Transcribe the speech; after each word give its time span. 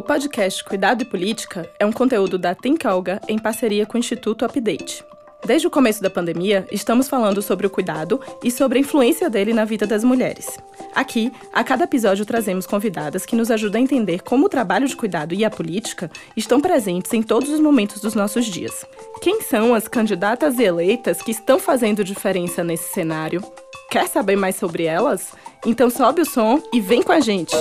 O 0.00 0.02
podcast 0.02 0.64
Cuidado 0.64 1.02
e 1.02 1.04
Política 1.04 1.70
é 1.78 1.84
um 1.84 1.92
conteúdo 1.92 2.38
da 2.38 2.54
Think 2.54 2.86
Olga 2.86 3.20
em 3.28 3.38
parceria 3.38 3.84
com 3.84 3.98
o 3.98 4.00
Instituto 4.00 4.46
Update. 4.46 5.04
Desde 5.44 5.66
o 5.66 5.70
começo 5.70 6.02
da 6.02 6.08
pandemia, 6.08 6.66
estamos 6.72 7.06
falando 7.06 7.42
sobre 7.42 7.66
o 7.66 7.70
cuidado 7.70 8.18
e 8.42 8.50
sobre 8.50 8.78
a 8.78 8.80
influência 8.80 9.28
dele 9.28 9.52
na 9.52 9.66
vida 9.66 9.86
das 9.86 10.02
mulheres. 10.02 10.56
Aqui, 10.94 11.30
a 11.52 11.62
cada 11.62 11.84
episódio 11.84 12.24
trazemos 12.24 12.66
convidadas 12.66 13.26
que 13.26 13.36
nos 13.36 13.50
ajudam 13.50 13.78
a 13.78 13.84
entender 13.84 14.22
como 14.22 14.46
o 14.46 14.48
trabalho 14.48 14.88
de 14.88 14.96
cuidado 14.96 15.34
e 15.34 15.44
a 15.44 15.50
política 15.50 16.10
estão 16.34 16.62
presentes 16.62 17.12
em 17.12 17.22
todos 17.22 17.50
os 17.50 17.60
momentos 17.60 18.00
dos 18.00 18.14
nossos 18.14 18.46
dias. 18.46 18.86
Quem 19.20 19.42
são 19.42 19.74
as 19.74 19.86
candidatas 19.86 20.58
e 20.58 20.62
eleitas 20.62 21.20
que 21.20 21.30
estão 21.30 21.58
fazendo 21.58 22.02
diferença 22.02 22.64
nesse 22.64 22.90
cenário? 22.94 23.44
Quer 23.90 24.08
saber 24.08 24.36
mais 24.36 24.56
sobre 24.56 24.84
elas? 24.84 25.34
Então 25.66 25.90
sobe 25.90 26.22
o 26.22 26.24
som 26.24 26.62
e 26.72 26.80
vem 26.80 27.02
com 27.02 27.12
a 27.12 27.20
gente! 27.20 27.54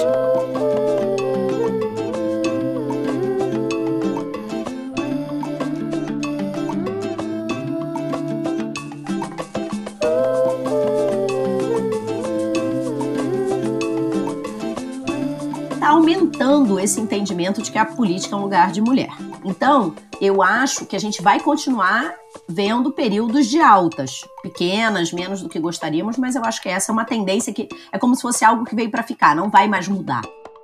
Aumentando 16.39 16.79
esse 16.79 17.01
entendimento 17.01 17.61
de 17.61 17.69
que 17.69 17.77
a 17.77 17.85
política 17.85 18.33
é 18.33 18.37
um 18.37 18.43
lugar 18.43 18.71
de 18.71 18.81
mulher. 18.81 19.09
Então, 19.43 19.93
eu 20.21 20.41
acho 20.41 20.85
que 20.85 20.95
a 20.95 20.99
gente 20.99 21.21
vai 21.21 21.39
continuar 21.39 22.15
vendo 22.47 22.91
períodos 22.91 23.47
de 23.47 23.59
altas, 23.59 24.21
pequenas, 24.41 25.11
menos 25.11 25.41
do 25.41 25.49
que 25.49 25.59
gostaríamos, 25.59 26.17
mas 26.17 26.35
eu 26.35 26.45
acho 26.45 26.61
que 26.61 26.69
essa 26.69 26.91
é 26.91 26.93
uma 26.93 27.03
tendência 27.03 27.53
que 27.53 27.67
é 27.91 27.97
como 27.97 28.15
se 28.15 28.21
fosse 28.21 28.45
algo 28.45 28.63
que 28.63 28.75
veio 28.75 28.89
para 28.89 29.03
ficar, 29.03 29.35
não 29.35 29.49
vai 29.49 29.67
mais 29.67 29.87
mudar. 29.87 30.21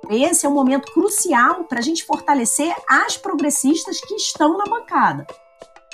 Esse 0.08 0.46
é 0.46 0.48
um 0.48 0.54
momento 0.54 0.90
crucial 0.92 1.64
para 1.64 1.80
a 1.80 1.82
gente 1.82 2.04
fortalecer 2.04 2.74
as 2.88 3.16
progressistas 3.16 4.00
que 4.00 4.14
estão 4.14 4.56
na 4.56 4.64
bancada. 4.64 5.26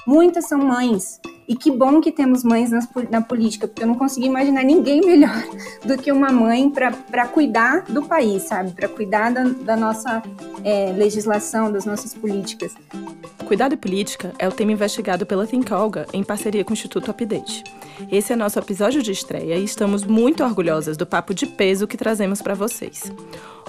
Muitas 0.07 0.47
são 0.47 0.59
mães. 0.59 1.21
E 1.53 1.55
que 1.55 1.71
bom 1.71 2.01
que 2.01 2.11
temos 2.11 2.43
mães 2.43 2.71
nas, 2.71 2.89
na 3.11 3.21
política, 3.21 3.69
porque 3.69 3.83
eu 3.83 3.87
não 3.87 3.95
consigo 3.95 4.25
imaginar 4.25 4.65
ninguém 4.65 5.03
melhor 5.05 5.37
do 5.85 5.99
que 5.99 6.11
uma 6.11 6.33
mãe 6.33 6.71
para 6.71 7.29
cuidar 7.29 7.83
do 7.83 8.03
país, 8.05 8.45
sabe? 8.45 8.71
Para 8.71 8.89
cuidar 8.89 9.31
da, 9.31 9.45
da 9.45 9.77
nossa 9.77 10.23
é, 10.65 10.93
legislação, 10.93 11.71
das 11.71 11.85
nossas 11.85 12.15
políticas. 12.15 12.73
Cuidado 13.47 13.75
e 13.75 13.77
Política 13.77 14.33
é 14.39 14.49
o 14.49 14.51
tema 14.51 14.73
investigado 14.73 15.27
pela 15.27 15.47
Think 15.47 15.71
Olga 15.75 16.07
em 16.15 16.25
parceria 16.25 16.65
com 16.65 16.71
o 16.71 16.73
Instituto 16.73 17.11
Update. 17.11 17.63
Esse 18.11 18.33
é 18.33 18.37
nosso 18.37 18.59
episódio 18.59 19.03
de 19.03 19.13
estreia 19.13 19.57
e 19.57 19.65
estamos 19.65 20.05
muito 20.05 20.43
orgulhosas 20.43 20.97
do 20.97 21.05
papo 21.05 21.35
de 21.35 21.45
peso 21.45 21.87
que 21.87 21.99
trazemos 21.99 22.41
para 22.41 22.55
vocês. 22.55 23.13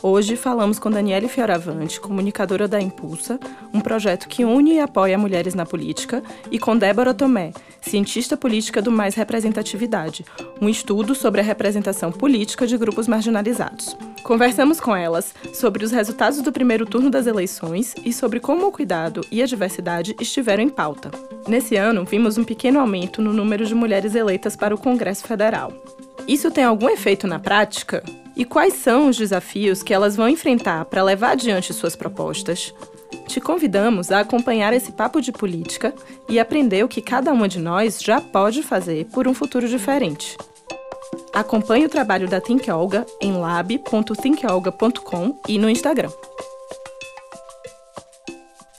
Hoje 0.02 0.36
falamos 0.36 0.80
com 0.80 0.89
Daniele 0.91 1.30
Fioravante, 1.30 1.99
comunicadora 1.99 2.67
da 2.67 2.81
Impulsa, 2.81 3.39
um 3.73 3.80
projeto 3.80 4.27
que 4.27 4.44
une 4.44 4.73
e 4.73 4.80
apoia 4.80 5.17
mulheres 5.17 5.53
na 5.53 5.66
política, 5.66 6.22
e 6.52 6.59
com 6.59 6.77
Débora 6.77 7.13
Tomé, 7.13 7.53
cientista 7.81 8.35
política 8.35 8.81
do 8.81 8.91
Mais 8.91 9.16
Representatividade, 9.16 10.25
um 10.61 10.67
estudo 10.67 11.16
sobre 11.16 11.41
a 11.41 11.44
representação 11.44 12.11
política 12.11 12.67
de 12.67 12.77
grupos 12.77 13.08
marginalizados. 13.08 13.95
Conversamos 14.23 14.80
com 14.80 14.95
elas 14.95 15.33
sobre 15.53 15.83
os 15.83 15.91
resultados 15.91 16.41
do 16.41 16.52
primeiro 16.52 16.85
turno 16.85 17.09
das 17.09 17.28
eleições 17.28 17.94
e 18.05 18.13
sobre 18.13 18.39
como 18.39 18.67
o 18.67 18.72
cuidado 18.72 19.22
e 19.30 19.41
a 19.41 19.45
diversidade 19.45 20.16
estiveram 20.19 20.63
em 20.63 20.69
pauta. 20.69 21.11
Nesse 21.47 21.75
ano, 21.75 22.05
vimos 22.05 22.38
um 22.38 22.44
pequeno 22.44 22.80
aumento 22.80 23.22
no 23.22 23.33
número 23.33 23.66
de 23.66 23.75
mulheres 23.75 24.16
eleitas 24.16 24.55
para 24.55 24.73
o 24.73 24.78
Congresso 24.78 25.28
Federal. 25.28 25.73
Isso 26.25 26.50
tem 26.50 26.63
algum 26.63 26.89
efeito 26.89 27.28
na 27.28 27.38
prática? 27.38 28.02
E 28.35 28.45
quais 28.45 28.73
são 28.73 29.09
os 29.09 29.17
desafios 29.17 29.83
que 29.83 29.93
elas 29.93 30.15
vão 30.15 30.27
enfrentar 30.27 30.85
para 30.85 31.03
levar 31.03 31.31
adiante 31.31 31.73
suas 31.73 31.95
propostas? 31.95 32.73
Te 33.27 33.39
convidamos 33.39 34.11
a 34.11 34.21
acompanhar 34.21 34.73
esse 34.73 34.91
papo 34.91 35.21
de 35.21 35.31
política 35.31 35.93
e 36.27 36.39
aprender 36.39 36.83
o 36.83 36.88
que 36.88 37.01
cada 37.01 37.31
uma 37.31 37.47
de 37.47 37.59
nós 37.59 38.01
já 38.01 38.19
pode 38.19 38.63
fazer 38.63 39.05
por 39.05 39.27
um 39.27 39.33
futuro 39.33 39.67
diferente. 39.67 40.38
Acompanhe 41.31 41.85
o 41.85 41.89
trabalho 41.89 42.27
da 42.27 42.41
Think 42.41 42.69
Olga 42.69 43.05
em 43.22 43.33
lab.thinkolga.com 43.33 45.39
e 45.47 45.57
no 45.57 45.69
Instagram. 45.69 46.11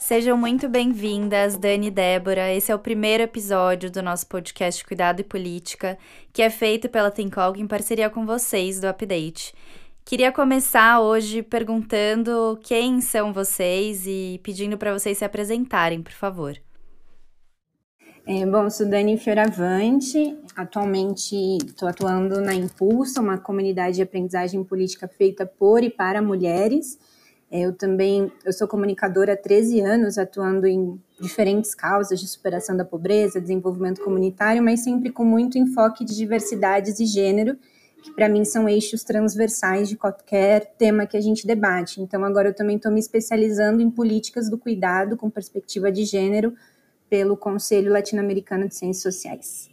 Sejam 0.07 0.37
muito 0.37 0.69
bem-vindas, 0.69 1.57
Dani 1.57 1.87
e 1.87 1.91
Débora. 1.91 2.53
Esse 2.53 2.71
é 2.71 2.75
o 2.75 2.79
primeiro 2.79 3.23
episódio 3.23 3.91
do 3.91 4.03
nosso 4.03 4.27
podcast 4.27 4.85
Cuidado 4.85 5.21
e 5.21 5.25
Política, 5.25 5.97
que 6.31 6.43
é 6.43 6.51
feito 6.51 6.91
pela 6.91 7.11
Tenkolg 7.11 7.59
em 7.59 7.67
parceria 7.67 8.11
com 8.11 8.27
vocês 8.27 8.79
do 8.79 8.87
Update. 8.87 9.55
Queria 10.05 10.31
começar 10.31 11.01
hoje 11.01 11.43
perguntando 11.43 12.61
quem 12.63 13.01
são 13.01 13.33
vocês 13.33 14.07
e 14.07 14.39
pedindo 14.43 14.77
para 14.77 14.93
vocês 14.93 15.17
se 15.17 15.25
apresentarem, 15.25 16.03
por 16.03 16.13
favor. 16.13 16.55
É, 18.27 18.45
bom, 18.45 18.69
sou 18.69 18.87
Dani 18.87 19.17
Fioravante, 19.17 20.37
atualmente 20.55 21.35
estou 21.65 21.89
atuando 21.89 22.43
na 22.43 22.55
Impulso, 22.55 23.23
uma 23.23 23.39
comunidade 23.39 23.97
de 23.97 24.03
aprendizagem 24.03 24.63
política 24.65 25.09
feita 25.09 25.47
por 25.47 25.83
e 25.83 25.89
para 25.89 26.21
mulheres. 26.21 26.99
Eu 27.57 27.73
também 27.73 28.33
eu 28.45 28.53
sou 28.53 28.67
comunicadora 28.67 29.35
há 29.35 29.37
13 29.37 29.81
anos, 29.81 30.19
atuando 30.19 30.67
em 30.67 31.01
diferentes 31.21 31.73
causas 31.73 32.19
de 32.19 32.27
superação 32.27 32.77
da 32.77 32.85
pobreza, 32.85 33.41
desenvolvimento 33.41 34.03
comunitário, 34.03 34.61
mas 34.61 34.81
sempre 34.83 35.09
com 35.09 35.25
muito 35.25 35.57
enfoque 35.57 36.05
de 36.05 36.17
diversidades 36.17 36.99
e 36.99 37.07
gênero, 37.07 37.57
que 38.03 38.11
para 38.11 38.29
mim 38.29 38.45
são 38.45 38.69
eixos 38.69 39.05
transversais 39.05 39.89
de 39.89 39.95
qualquer 39.95 40.75
tema 40.77 41.07
que 41.07 41.17
a 41.17 41.21
gente 41.21 41.47
debate. 41.47 42.03
Então, 42.03 42.25
agora 42.25 42.49
eu 42.49 42.55
também 42.55 42.75
estou 42.75 42.91
me 42.91 42.99
especializando 42.99 43.81
em 43.81 43.89
políticas 43.89 44.51
do 44.51 44.59
cuidado 44.59 45.17
com 45.17 45.31
perspectiva 45.31 45.93
de 45.93 46.05
gênero 46.05 46.55
pelo 47.09 47.37
Conselho 47.37 47.93
Latino-Americano 47.93 48.67
de 48.67 48.75
Ciências 48.75 49.15
Sociais. 49.15 49.71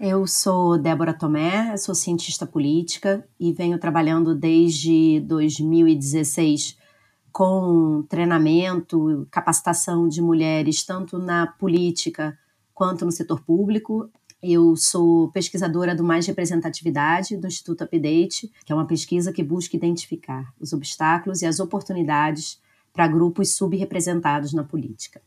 Eu 0.00 0.26
sou 0.26 0.78
Débora 0.78 1.12
Tomé, 1.12 1.76
sou 1.76 1.94
cientista 1.94 2.46
política 2.46 3.22
e 3.38 3.52
venho 3.52 3.78
trabalhando 3.78 4.34
desde 4.34 5.20
2016 5.20 6.77
com 7.38 8.02
treinamento, 8.08 9.28
capacitação 9.30 10.08
de 10.08 10.20
mulheres, 10.20 10.82
tanto 10.82 11.20
na 11.20 11.46
política 11.46 12.36
quanto 12.74 13.04
no 13.04 13.12
setor 13.12 13.40
público. 13.44 14.10
Eu 14.42 14.74
sou 14.74 15.30
pesquisadora 15.30 15.94
do 15.94 16.02
Mais 16.02 16.26
Representatividade 16.26 17.36
do 17.36 17.46
Instituto 17.46 17.84
Update, 17.84 18.50
que 18.64 18.72
é 18.72 18.74
uma 18.74 18.88
pesquisa 18.88 19.32
que 19.32 19.44
busca 19.44 19.76
identificar 19.76 20.52
os 20.58 20.72
obstáculos 20.72 21.40
e 21.40 21.46
as 21.46 21.60
oportunidades 21.60 22.60
para 22.92 23.06
grupos 23.06 23.54
subrepresentados 23.54 24.52
na 24.52 24.64
política. 24.64 25.22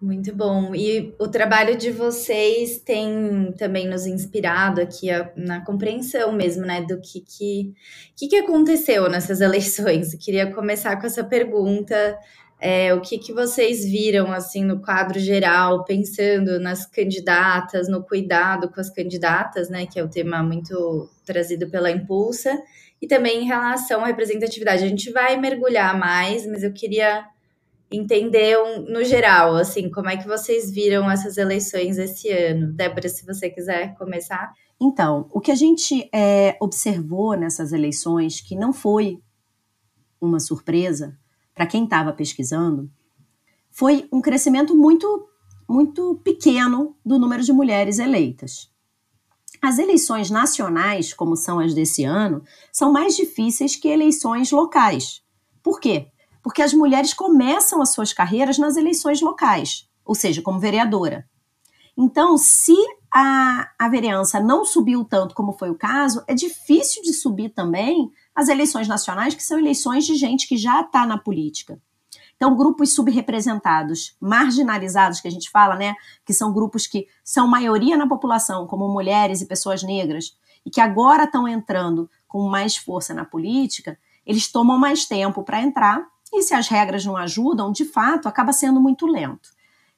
Muito 0.00 0.34
bom. 0.34 0.74
E 0.74 1.14
o 1.18 1.26
trabalho 1.26 1.76
de 1.76 1.90
vocês 1.90 2.78
tem 2.78 3.52
também 3.56 3.88
nos 3.88 4.06
inspirado 4.06 4.80
aqui 4.80 5.10
a, 5.10 5.32
na 5.34 5.64
compreensão 5.64 6.32
mesmo, 6.32 6.66
né, 6.66 6.82
do 6.82 7.00
que 7.00 7.20
que, 7.20 7.72
que 8.14 8.28
que 8.28 8.36
aconteceu 8.36 9.08
nessas 9.08 9.40
eleições. 9.40 10.12
Eu 10.12 10.18
queria 10.18 10.52
começar 10.52 10.96
com 11.00 11.06
essa 11.06 11.24
pergunta. 11.24 12.18
É, 12.58 12.92
o 12.94 13.00
que, 13.00 13.18
que 13.18 13.32
vocês 13.32 13.84
viram 13.84 14.32
assim 14.32 14.64
no 14.64 14.80
quadro 14.80 15.18
geral, 15.18 15.84
pensando 15.84 16.58
nas 16.58 16.86
candidatas, 16.86 17.88
no 17.88 18.02
cuidado 18.02 18.70
com 18.70 18.80
as 18.80 18.90
candidatas, 18.90 19.68
né, 19.68 19.86
que 19.86 19.98
é 19.98 20.04
o 20.04 20.08
tema 20.08 20.42
muito 20.42 21.10
trazido 21.24 21.70
pela 21.70 21.90
Impulsa, 21.90 22.58
e 23.00 23.06
também 23.06 23.42
em 23.42 23.46
relação 23.46 24.02
à 24.02 24.06
representatividade. 24.06 24.84
A 24.84 24.88
gente 24.88 25.10
vai 25.10 25.36
mergulhar 25.38 25.98
mais, 25.98 26.46
mas 26.46 26.62
eu 26.62 26.72
queria 26.72 27.24
entender 27.90 28.56
no 28.88 29.04
geral, 29.04 29.54
assim, 29.56 29.90
como 29.90 30.08
é 30.08 30.16
que 30.16 30.26
vocês 30.26 30.70
viram 30.70 31.10
essas 31.10 31.36
eleições 31.36 31.98
esse 31.98 32.28
ano? 32.30 32.72
Débora, 32.72 33.08
se 33.08 33.24
você 33.24 33.48
quiser 33.48 33.94
começar. 33.96 34.52
Então, 34.80 35.28
o 35.32 35.40
que 35.40 35.50
a 35.50 35.54
gente 35.54 36.08
é, 36.12 36.56
observou 36.60 37.36
nessas 37.36 37.72
eleições, 37.72 38.40
que 38.40 38.54
não 38.54 38.72
foi 38.72 39.20
uma 40.20 40.40
surpresa 40.40 41.16
para 41.54 41.66
quem 41.66 41.84
estava 41.84 42.12
pesquisando, 42.12 42.90
foi 43.70 44.08
um 44.12 44.20
crescimento 44.20 44.74
muito, 44.74 45.28
muito 45.68 46.20
pequeno 46.24 46.96
do 47.04 47.18
número 47.18 47.42
de 47.42 47.52
mulheres 47.52 47.98
eleitas. 47.98 48.70
As 49.62 49.78
eleições 49.78 50.30
nacionais, 50.30 51.14
como 51.14 51.36
são 51.36 51.58
as 51.58 51.72
desse 51.72 52.04
ano, 52.04 52.42
são 52.72 52.92
mais 52.92 53.16
difíceis 53.16 53.76
que 53.76 53.88
eleições 53.88 54.50
locais. 54.50 55.22
Por 55.62 55.80
quê? 55.80 56.08
Porque 56.46 56.62
as 56.62 56.72
mulheres 56.72 57.12
começam 57.12 57.82
as 57.82 57.92
suas 57.92 58.12
carreiras 58.12 58.56
nas 58.56 58.76
eleições 58.76 59.20
locais, 59.20 59.90
ou 60.04 60.14
seja, 60.14 60.40
como 60.40 60.60
vereadora. 60.60 61.28
Então, 61.98 62.38
se 62.38 62.72
a, 63.12 63.68
a 63.76 63.88
vereança 63.88 64.38
não 64.38 64.64
subiu 64.64 65.04
tanto 65.04 65.34
como 65.34 65.54
foi 65.54 65.70
o 65.70 65.74
caso, 65.74 66.22
é 66.28 66.34
difícil 66.34 67.02
de 67.02 67.12
subir 67.12 67.48
também 67.48 68.12
as 68.32 68.48
eleições 68.48 68.86
nacionais, 68.86 69.34
que 69.34 69.42
são 69.42 69.58
eleições 69.58 70.06
de 70.06 70.14
gente 70.14 70.46
que 70.46 70.56
já 70.56 70.82
está 70.82 71.04
na 71.04 71.18
política. 71.18 71.80
Então, 72.36 72.56
grupos 72.56 72.94
subrepresentados, 72.94 74.14
marginalizados, 74.20 75.20
que 75.20 75.26
a 75.26 75.32
gente 75.32 75.50
fala, 75.50 75.74
né? 75.74 75.96
Que 76.24 76.32
são 76.32 76.52
grupos 76.52 76.86
que 76.86 77.08
são 77.24 77.48
maioria 77.48 77.96
na 77.96 78.06
população, 78.06 78.68
como 78.68 78.86
mulheres 78.88 79.40
e 79.40 79.46
pessoas 79.46 79.82
negras, 79.82 80.38
e 80.64 80.70
que 80.70 80.80
agora 80.80 81.24
estão 81.24 81.48
entrando 81.48 82.08
com 82.28 82.48
mais 82.48 82.76
força 82.76 83.12
na 83.12 83.24
política, 83.24 83.98
eles 84.24 84.46
tomam 84.46 84.78
mais 84.78 85.06
tempo 85.06 85.42
para 85.42 85.60
entrar 85.60 86.06
E 86.32 86.42
se 86.42 86.54
as 86.54 86.68
regras 86.68 87.04
não 87.04 87.16
ajudam, 87.16 87.72
de 87.72 87.84
fato, 87.84 88.28
acaba 88.28 88.52
sendo 88.52 88.80
muito 88.80 89.06
lento. 89.06 89.50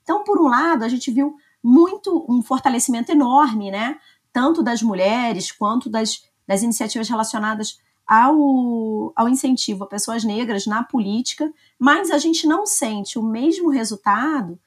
Então, 0.03 0.25
por 0.25 0.41
um 0.41 0.49
lado, 0.49 0.85
a 0.85 0.89
gente 0.89 1.11
viu 1.11 1.37
muito 1.63 2.25
um 2.29 2.43
fortalecimento 2.43 3.11
enorme, 3.11 3.71
né? 3.71 3.99
Tanto 4.33 4.63
das 4.63 4.83
mulheres 4.83 5.51
quanto 5.51 5.91
das, 5.91 6.25
das 6.47 6.63
iniciativas 6.63 7.09
relacionadas 7.09 7.79
ao, 8.07 9.13
ao 9.15 9.29
incentivo 9.29 9.85
a 9.85 9.87
pessoas 9.87 10.25
negras 10.25 10.67
na 10.67 10.83
política, 10.83 11.53
mas 11.79 12.11
a 12.11 12.17
gente 12.17 12.47
não 12.47 12.65
sente 12.65 13.19
o 13.19 13.23
mesmo 13.23 13.69
resultado 13.69 14.59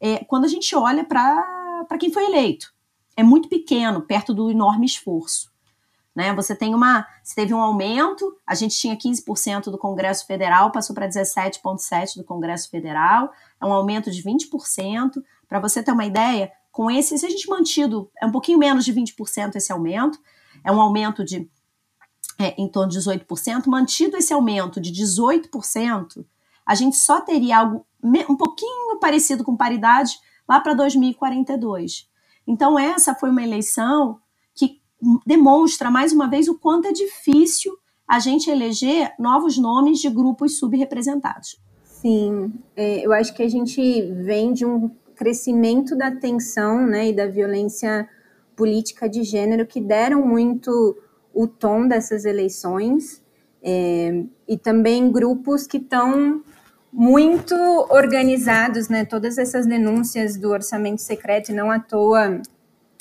é, 0.00 0.24
quando 0.24 0.44
a 0.44 0.48
gente 0.48 0.76
olha 0.76 1.04
para 1.04 1.98
quem 1.98 2.12
foi 2.12 2.24
eleito. 2.26 2.72
É 3.16 3.22
muito 3.22 3.48
pequeno, 3.48 4.02
perto 4.02 4.32
do 4.32 4.50
enorme 4.50 4.86
esforço. 4.86 5.53
Né? 6.14 6.32
Você 6.34 6.54
tem 6.54 6.74
uma, 6.74 7.06
você 7.22 7.34
teve 7.34 7.52
um 7.52 7.60
aumento, 7.60 8.36
a 8.46 8.54
gente 8.54 8.76
tinha 8.76 8.96
15% 8.96 9.64
do 9.64 9.78
Congresso 9.78 10.26
Federal, 10.26 10.70
passou 10.70 10.94
para 10.94 11.08
17,7% 11.08 12.16
do 12.16 12.24
Congresso 12.24 12.70
Federal, 12.70 13.32
é 13.60 13.66
um 13.66 13.72
aumento 13.72 14.10
de 14.10 14.22
20%. 14.22 15.22
Para 15.48 15.60
você 15.60 15.82
ter 15.82 15.92
uma 15.92 16.04
ideia, 16.04 16.52
com 16.70 16.90
esse, 16.90 17.18
se 17.18 17.26
a 17.26 17.28
gente 17.28 17.48
mantido, 17.48 18.10
é 18.20 18.26
um 18.26 18.32
pouquinho 18.32 18.58
menos 18.58 18.84
de 18.84 18.92
20% 18.92 19.56
esse 19.56 19.72
aumento, 19.72 20.18
é 20.62 20.70
um 20.70 20.80
aumento 20.80 21.24
de 21.24 21.48
é, 22.38 22.60
em 22.60 22.68
torno 22.68 22.90
de 22.90 22.98
18%, 22.98 23.66
mantido 23.66 24.16
esse 24.16 24.32
aumento 24.32 24.80
de 24.80 24.90
18%, 24.92 26.24
a 26.66 26.74
gente 26.74 26.96
só 26.96 27.20
teria 27.20 27.58
algo 27.58 27.86
um 28.02 28.36
pouquinho 28.36 28.98
parecido 28.98 29.44
com 29.44 29.56
paridade 29.56 30.18
lá 30.48 30.60
para 30.60 30.74
2042. 30.74 32.08
Então, 32.46 32.78
essa 32.78 33.14
foi 33.14 33.30
uma 33.30 33.42
eleição 33.42 34.20
demonstra, 35.26 35.90
mais 35.90 36.12
uma 36.12 36.28
vez, 36.28 36.48
o 36.48 36.58
quanto 36.58 36.88
é 36.88 36.92
difícil 36.92 37.72
a 38.06 38.18
gente 38.18 38.50
eleger 38.50 39.12
novos 39.18 39.58
nomes 39.58 39.98
de 39.98 40.10
grupos 40.10 40.58
subrepresentados. 40.58 41.58
Sim, 41.84 42.52
é, 42.76 43.04
eu 43.04 43.12
acho 43.12 43.34
que 43.34 43.42
a 43.42 43.48
gente 43.48 44.02
vem 44.24 44.52
de 44.52 44.66
um 44.66 44.90
crescimento 45.16 45.96
da 45.96 46.10
tensão 46.10 46.86
né, 46.86 47.08
e 47.08 47.12
da 47.12 47.26
violência 47.26 48.08
política 48.54 49.08
de 49.08 49.22
gênero 49.22 49.66
que 49.66 49.80
deram 49.80 50.26
muito 50.26 50.96
o 51.32 51.46
tom 51.46 51.88
dessas 51.88 52.24
eleições 52.24 53.22
é, 53.62 54.24
e 54.46 54.58
também 54.58 55.10
grupos 55.10 55.66
que 55.66 55.78
estão 55.78 56.42
muito 56.92 57.54
organizados, 57.90 58.88
né? 58.88 59.04
Todas 59.04 59.36
essas 59.36 59.66
denúncias 59.66 60.36
do 60.36 60.50
orçamento 60.50 61.02
secreto, 61.02 61.50
e 61.50 61.54
não 61.54 61.70
à 61.70 61.80
toa 61.80 62.40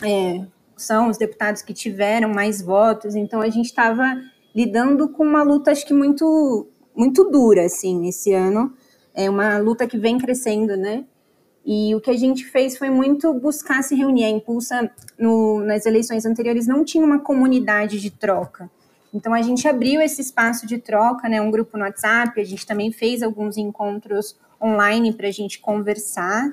é, 0.03 0.45
são 0.75 1.09
os 1.09 1.17
deputados 1.17 1.61
que 1.61 1.73
tiveram 1.73 2.29
mais 2.29 2.61
votos. 2.61 3.15
Então 3.15 3.41
a 3.41 3.49
gente 3.49 3.65
estava 3.65 4.15
lidando 4.55 5.09
com 5.09 5.23
uma 5.23 5.43
luta, 5.43 5.71
acho 5.71 5.85
que 5.85 5.93
muito, 5.93 6.67
muito 6.95 7.29
dura, 7.29 7.65
assim, 7.65 8.07
esse 8.07 8.33
ano. 8.33 8.73
É 9.13 9.29
uma 9.29 9.57
luta 9.57 9.87
que 9.87 9.97
vem 9.97 10.17
crescendo, 10.17 10.75
né? 10.75 11.05
E 11.65 11.95
o 11.95 12.01
que 12.01 12.11
a 12.11 12.17
gente 12.17 12.43
fez 12.45 12.77
foi 12.77 12.89
muito 12.89 13.33
buscar 13.33 13.81
se 13.83 13.95
reunir. 13.95 14.25
A 14.25 14.29
Impulsa, 14.29 14.91
no, 15.17 15.61
nas 15.61 15.85
eleições 15.85 16.25
anteriores, 16.25 16.67
não 16.67 16.83
tinha 16.83 17.05
uma 17.05 17.19
comunidade 17.19 17.99
de 18.01 18.11
troca. 18.11 18.69
Então, 19.13 19.33
a 19.33 19.41
gente 19.41 19.67
abriu 19.67 20.01
esse 20.01 20.21
espaço 20.21 20.65
de 20.65 20.79
troca, 20.79 21.29
né, 21.29 21.39
um 21.39 21.51
grupo 21.51 21.77
no 21.77 21.83
WhatsApp, 21.83 22.41
a 22.41 22.43
gente 22.43 22.65
também 22.65 22.91
fez 22.91 23.21
alguns 23.21 23.57
encontros 23.57 24.35
online 24.61 25.13
para 25.13 25.27
a 25.27 25.31
gente 25.31 25.59
conversar. 25.59 26.51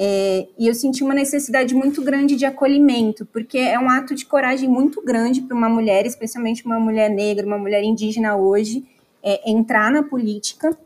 É, 0.00 0.46
e 0.56 0.68
eu 0.68 0.74
senti 0.74 1.02
uma 1.02 1.14
necessidade 1.14 1.74
muito 1.74 2.02
grande 2.02 2.36
de 2.36 2.46
acolhimento, 2.46 3.26
porque 3.26 3.58
é 3.58 3.78
um 3.78 3.90
ato 3.90 4.14
de 4.14 4.24
coragem 4.24 4.68
muito 4.68 5.02
grande 5.02 5.42
para 5.42 5.56
uma 5.56 5.68
mulher, 5.68 6.06
especialmente 6.06 6.64
uma 6.64 6.78
mulher 6.78 7.10
negra, 7.10 7.44
uma 7.44 7.58
mulher 7.58 7.82
indígena 7.82 8.36
hoje, 8.36 8.84
é, 9.22 9.50
entrar 9.50 9.90
na 9.90 10.02
política 10.04 10.76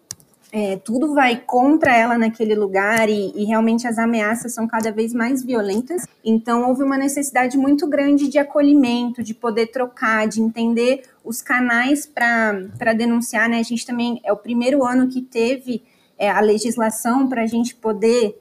é, 0.54 0.76
tudo 0.76 1.14
vai 1.14 1.40
contra 1.40 1.96
ela 1.96 2.18
naquele 2.18 2.54
lugar 2.54 3.08
e, 3.08 3.32
e, 3.34 3.44
realmente 3.44 3.86
as 3.86 3.96
ameaças 3.96 4.52
são 4.52 4.68
cada 4.68 4.92
vez 4.92 5.14
mais 5.14 5.42
violentas. 5.42 6.06
Então, 6.22 6.68
houve 6.68 6.82
uma 6.82 6.98
necessidade 6.98 7.56
muito 7.56 7.88
grande 7.88 8.28
de 8.28 8.36
acolhimento, 8.38 9.22
de 9.22 9.32
poder 9.32 9.68
trocar, 9.68 10.28
de 10.28 10.42
entender 10.42 11.04
os 11.24 11.40
canais 11.40 12.04
para 12.04 12.92
denunciar. 12.94 13.48
Né? 13.48 13.60
A 13.60 13.62
gente 13.62 13.86
também 13.86 14.20
é 14.22 14.30
o 14.30 14.36
primeiro 14.36 14.84
ano 14.84 15.08
que 15.08 15.22
teve 15.22 15.82
é, 16.18 16.28
a 16.28 16.40
legislação 16.40 17.26
para 17.26 17.44
a 17.44 17.46
gente 17.46 17.74
poder 17.74 18.38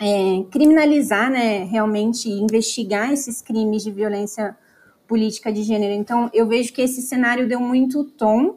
é, 0.00 0.44
criminalizar, 0.50 1.30
né, 1.30 1.64
realmente 1.64 2.28
investigar 2.28 3.12
esses 3.12 3.42
crimes 3.42 3.84
de 3.84 3.90
violência 3.90 4.56
política 5.06 5.52
de 5.52 5.62
gênero. 5.62 5.92
Então, 5.92 6.30
eu 6.32 6.46
vejo 6.46 6.72
que 6.72 6.80
esse 6.80 7.02
cenário 7.02 7.46
deu 7.46 7.60
muito 7.60 8.04
tom 8.04 8.56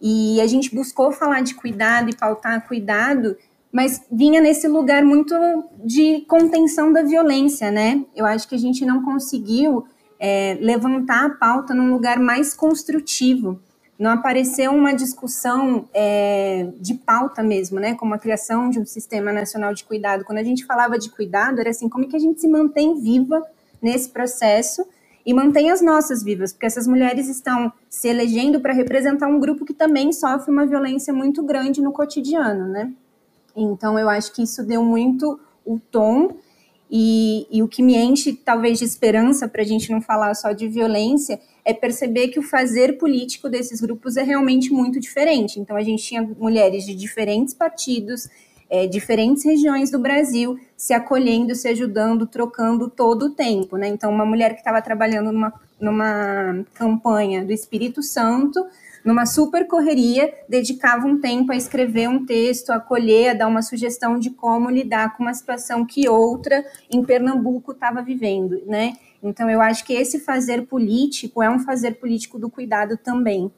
e 0.00 0.40
a 0.40 0.46
gente 0.46 0.74
buscou 0.74 1.12
falar 1.12 1.42
de 1.42 1.54
cuidado 1.54 2.08
e 2.08 2.16
pautar 2.16 2.66
cuidado, 2.66 3.36
mas 3.70 4.02
vinha 4.10 4.40
nesse 4.40 4.66
lugar 4.66 5.04
muito 5.04 5.34
de 5.84 6.22
contenção 6.22 6.92
da 6.92 7.02
violência, 7.02 7.70
né? 7.70 8.02
Eu 8.16 8.24
acho 8.24 8.48
que 8.48 8.54
a 8.54 8.58
gente 8.58 8.86
não 8.86 9.04
conseguiu 9.04 9.84
é, 10.18 10.56
levantar 10.60 11.26
a 11.26 11.30
pauta 11.30 11.74
num 11.74 11.92
lugar 11.92 12.18
mais 12.18 12.54
construtivo. 12.54 13.60
Não 14.00 14.12
apareceu 14.12 14.72
uma 14.72 14.94
discussão 14.94 15.86
é, 15.92 16.68
de 16.80 16.94
pauta 16.94 17.42
mesmo, 17.42 17.78
né? 17.78 17.94
Como 17.94 18.14
a 18.14 18.18
criação 18.18 18.70
de 18.70 18.80
um 18.80 18.86
sistema 18.86 19.30
nacional 19.30 19.74
de 19.74 19.84
cuidado. 19.84 20.24
Quando 20.24 20.38
a 20.38 20.42
gente 20.42 20.64
falava 20.64 20.98
de 20.98 21.10
cuidado, 21.10 21.60
era 21.60 21.68
assim, 21.68 21.86
como 21.86 22.06
é 22.06 22.08
que 22.08 22.16
a 22.16 22.18
gente 22.18 22.40
se 22.40 22.48
mantém 22.48 22.98
viva 22.98 23.46
nesse 23.82 24.08
processo 24.08 24.86
e 25.24 25.34
mantém 25.34 25.70
as 25.70 25.82
nossas 25.82 26.22
vivas, 26.22 26.50
porque 26.50 26.64
essas 26.64 26.86
mulheres 26.86 27.28
estão 27.28 27.70
se 27.90 28.08
elegendo 28.08 28.58
para 28.58 28.72
representar 28.72 29.26
um 29.26 29.38
grupo 29.38 29.66
que 29.66 29.74
também 29.74 30.14
sofre 30.14 30.50
uma 30.50 30.64
violência 30.64 31.12
muito 31.12 31.42
grande 31.42 31.82
no 31.82 31.92
cotidiano, 31.92 32.68
né? 32.68 32.90
Então 33.54 33.98
eu 33.98 34.08
acho 34.08 34.32
que 34.32 34.42
isso 34.42 34.64
deu 34.64 34.82
muito 34.82 35.38
o 35.62 35.78
tom 35.78 36.30
e, 36.90 37.46
e 37.50 37.62
o 37.62 37.68
que 37.68 37.82
me 37.82 37.98
enche 37.98 38.32
talvez 38.32 38.78
de 38.78 38.86
esperança 38.86 39.46
para 39.46 39.60
a 39.60 39.66
gente 39.66 39.92
não 39.92 40.00
falar 40.00 40.34
só 40.34 40.52
de 40.52 40.66
violência 40.68 41.38
é 41.64 41.72
perceber 41.72 42.28
que 42.28 42.38
o 42.38 42.42
fazer 42.42 42.98
político 42.98 43.48
desses 43.48 43.80
grupos 43.80 44.16
é 44.16 44.22
realmente 44.22 44.72
muito 44.72 44.98
diferente. 44.98 45.60
Então 45.60 45.76
a 45.76 45.82
gente 45.82 46.02
tinha 46.02 46.22
mulheres 46.38 46.84
de 46.84 46.94
diferentes 46.94 47.54
partidos, 47.54 48.28
é, 48.70 48.86
diferentes 48.86 49.44
regiões 49.44 49.90
do 49.90 49.98
Brasil 49.98 50.58
se 50.76 50.94
acolhendo, 50.94 51.54
se 51.54 51.68
ajudando, 51.68 52.26
trocando 52.26 52.88
todo 52.88 53.26
o 53.26 53.30
tempo. 53.30 53.76
Né? 53.76 53.88
Então, 53.88 54.10
uma 54.10 54.24
mulher 54.24 54.52
que 54.52 54.60
estava 54.60 54.80
trabalhando 54.80 55.32
numa, 55.32 55.52
numa 55.80 56.64
campanha 56.72 57.44
do 57.44 57.52
Espírito 57.52 58.02
Santo, 58.02 58.64
numa 59.04 59.26
super 59.26 59.66
correria, 59.66 60.32
dedicava 60.48 61.06
um 61.06 61.20
tempo 61.20 61.52
a 61.52 61.56
escrever 61.56 62.08
um 62.08 62.24
texto, 62.24 62.70
a 62.70 62.76
acolher, 62.76 63.30
a 63.30 63.34
dar 63.34 63.48
uma 63.48 63.62
sugestão 63.62 64.18
de 64.18 64.30
como 64.30 64.70
lidar 64.70 65.16
com 65.16 65.22
uma 65.22 65.34
situação 65.34 65.84
que 65.84 66.08
outra 66.08 66.64
em 66.90 67.02
Pernambuco 67.02 67.72
estava 67.72 68.02
vivendo, 68.02 68.62
né? 68.66 68.94
Então 69.22 69.50
eu 69.50 69.60
acho 69.60 69.84
que 69.84 69.92
esse 69.92 70.18
fazer 70.18 70.66
político 70.66 71.42
é 71.42 71.50
um 71.50 71.58
fazer 71.58 71.92
político 71.92 72.38
do 72.38 72.50
cuidado 72.50 72.96
também, 72.96 73.50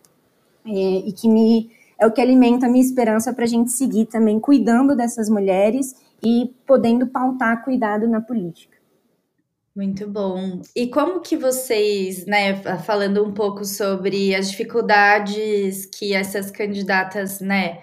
é, 0.66 0.70
e 0.70 1.12
que 1.12 1.28
me 1.28 1.70
é 1.98 2.06
o 2.06 2.10
que 2.10 2.20
alimenta 2.20 2.66
a 2.66 2.68
minha 2.68 2.84
esperança 2.84 3.32
para 3.32 3.44
a 3.44 3.48
gente 3.48 3.70
seguir 3.70 4.06
também 4.06 4.40
cuidando 4.40 4.96
dessas 4.96 5.28
mulheres 5.28 5.94
e 6.20 6.52
podendo 6.66 7.06
pautar 7.06 7.62
cuidado 7.62 8.08
na 8.08 8.20
política. 8.20 8.71
Muito 9.74 10.06
bom. 10.06 10.60
E 10.76 10.88
como 10.88 11.20
que 11.20 11.34
vocês, 11.34 12.26
né, 12.26 12.56
falando 12.84 13.24
um 13.24 13.32
pouco 13.32 13.64
sobre 13.64 14.34
as 14.34 14.50
dificuldades 14.50 15.86
que 15.86 16.12
essas 16.12 16.50
candidatas, 16.50 17.40
né, 17.40 17.80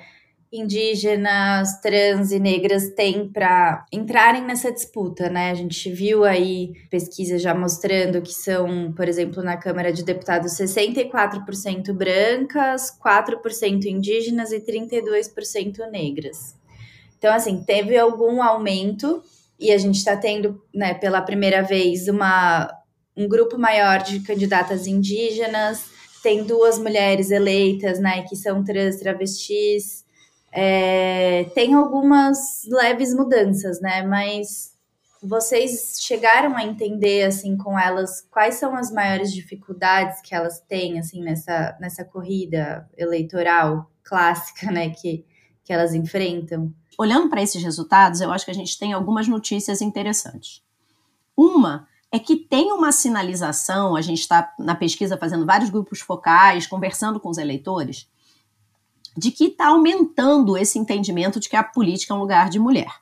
indígenas, 0.54 1.80
trans 1.82 2.32
e 2.32 2.40
negras 2.40 2.90
têm 2.94 3.28
para 3.28 3.86
entrarem 3.92 4.44
nessa 4.44 4.72
disputa, 4.72 5.30
né? 5.30 5.52
A 5.52 5.54
gente 5.56 5.92
viu 5.92 6.24
aí 6.26 6.74
pesquisas 6.90 7.42
já 7.42 7.54
mostrando 7.54 8.22
que 8.22 8.34
são, 8.34 8.92
por 8.94 9.08
exemplo, 9.08 9.44
na 9.44 9.58
Câmara 9.58 9.92
de 9.92 10.04
Deputados 10.04 10.54
64% 10.54 11.94
brancas, 11.94 12.92
4% 13.00 13.86
indígenas 13.86 14.52
e 14.52 14.60
32% 14.60 15.90
negras. 15.92 16.56
Então, 17.18 17.34
assim, 17.34 17.64
teve 17.64 17.98
algum 17.98 18.42
aumento 18.42 19.22
e 19.60 19.72
a 19.72 19.78
gente 19.78 19.98
está 19.98 20.16
tendo, 20.16 20.64
né, 20.74 20.94
pela 20.94 21.22
primeira 21.22 21.62
vez, 21.62 22.08
uma, 22.08 22.72
um 23.16 23.28
grupo 23.28 23.58
maior 23.58 24.02
de 24.02 24.22
candidatas 24.22 24.88
indígenas, 24.88 25.84
tem 26.24 26.44
duas 26.44 26.78
mulheres 26.78 27.32
eleitas, 27.32 28.00
né, 28.00 28.24
que 28.24 28.36
são 28.36 28.64
trans, 28.64 28.98
travestis, 28.98 30.06
é, 30.52 31.46
tem 31.54 31.74
algumas 31.74 32.38
leves 32.68 33.14
mudanças, 33.14 33.80
né? 33.82 34.02
Mas 34.02 34.74
vocês 35.22 35.98
chegaram 36.02 36.56
a 36.56 36.64
entender, 36.64 37.24
assim, 37.24 37.58
com 37.58 37.78
elas, 37.78 38.22
quais 38.32 38.56
são 38.56 38.76
as 38.76 38.92
maiores 38.92 39.34
dificuldades 39.34 40.22
que 40.22 40.34
elas 40.34 40.62
têm, 40.62 40.98
assim, 40.98 41.22
nessa, 41.22 41.78
nessa 41.80 42.06
corrida 42.06 42.90
eleitoral 42.98 43.92
clássica, 44.04 44.72
né, 44.72 44.90
que, 44.90 45.26
que 45.64 45.74
elas 45.74 45.94
enfrentam? 45.94 46.74
Olhando 47.00 47.30
para 47.30 47.42
esses 47.42 47.64
resultados, 47.64 48.20
eu 48.20 48.30
acho 48.30 48.44
que 48.44 48.52
a 48.52 48.54
gente 48.54 48.78
tem 48.78 48.92
algumas 48.92 49.26
notícias 49.26 49.82
interessantes. 49.82 50.62
Uma 51.34 51.88
é 52.12 52.20
que 52.20 52.36
tem 52.36 52.74
uma 52.74 52.92
sinalização, 52.92 53.96
a 53.96 54.02
gente 54.02 54.20
está 54.20 54.54
na 54.60 54.76
pesquisa 54.76 55.16
fazendo 55.16 55.46
vários 55.46 55.70
grupos 55.70 56.02
focais, 56.02 56.68
conversando 56.68 57.18
com 57.18 57.30
os 57.30 57.38
eleitores, 57.38 58.06
de 59.16 59.32
que 59.32 59.46
está 59.46 59.68
aumentando 59.68 60.58
esse 60.58 60.78
entendimento 60.78 61.40
de 61.40 61.48
que 61.48 61.56
a 61.56 61.64
política 61.64 62.14
é 62.14 62.18
um 62.18 62.20
lugar 62.20 62.50
de 62.50 62.60
mulher. 62.60 62.94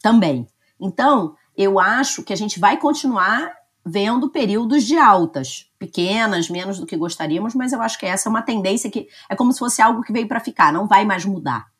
Também. 0.00 0.48
Então, 0.80 1.36
eu 1.54 1.78
acho 1.78 2.22
que 2.22 2.32
a 2.32 2.36
gente 2.36 2.58
vai 2.58 2.78
continuar 2.78 3.52
vendo 3.84 4.30
períodos 4.30 4.84
de 4.84 4.96
altas, 4.96 5.70
pequenas, 5.78 6.48
menos 6.48 6.80
do 6.80 6.86
que 6.86 6.96
gostaríamos, 6.96 7.54
mas 7.54 7.74
eu 7.74 7.82
acho 7.82 7.98
que 7.98 8.06
essa 8.06 8.26
é 8.26 8.30
uma 8.30 8.40
tendência 8.40 8.90
que 8.90 9.06
é 9.28 9.36
como 9.36 9.52
se 9.52 9.58
fosse 9.58 9.82
algo 9.82 10.02
que 10.02 10.14
veio 10.14 10.26
para 10.26 10.40
ficar, 10.40 10.72
não 10.72 10.88
vai 10.88 11.04
mais 11.04 11.26
mudar. 11.26 11.70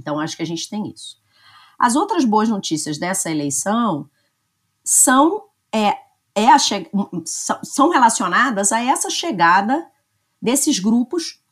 Então, 0.00 0.18
acho 0.18 0.36
que 0.36 0.42
a 0.42 0.46
gente 0.46 0.68
tem 0.68 0.90
isso. 0.90 1.18
As 1.78 1.94
outras 1.94 2.24
boas 2.24 2.48
notícias 2.48 2.98
dessa 2.98 3.30
eleição 3.30 4.08
são, 4.82 5.44
é, 5.72 5.94
é 6.34 6.48
a 6.50 6.58
são 7.62 7.90
relacionadas 7.90 8.72
a 8.72 8.80
essa 8.82 9.10
chegada 9.10 9.86
desses 10.40 10.78
grupos, 10.78 11.42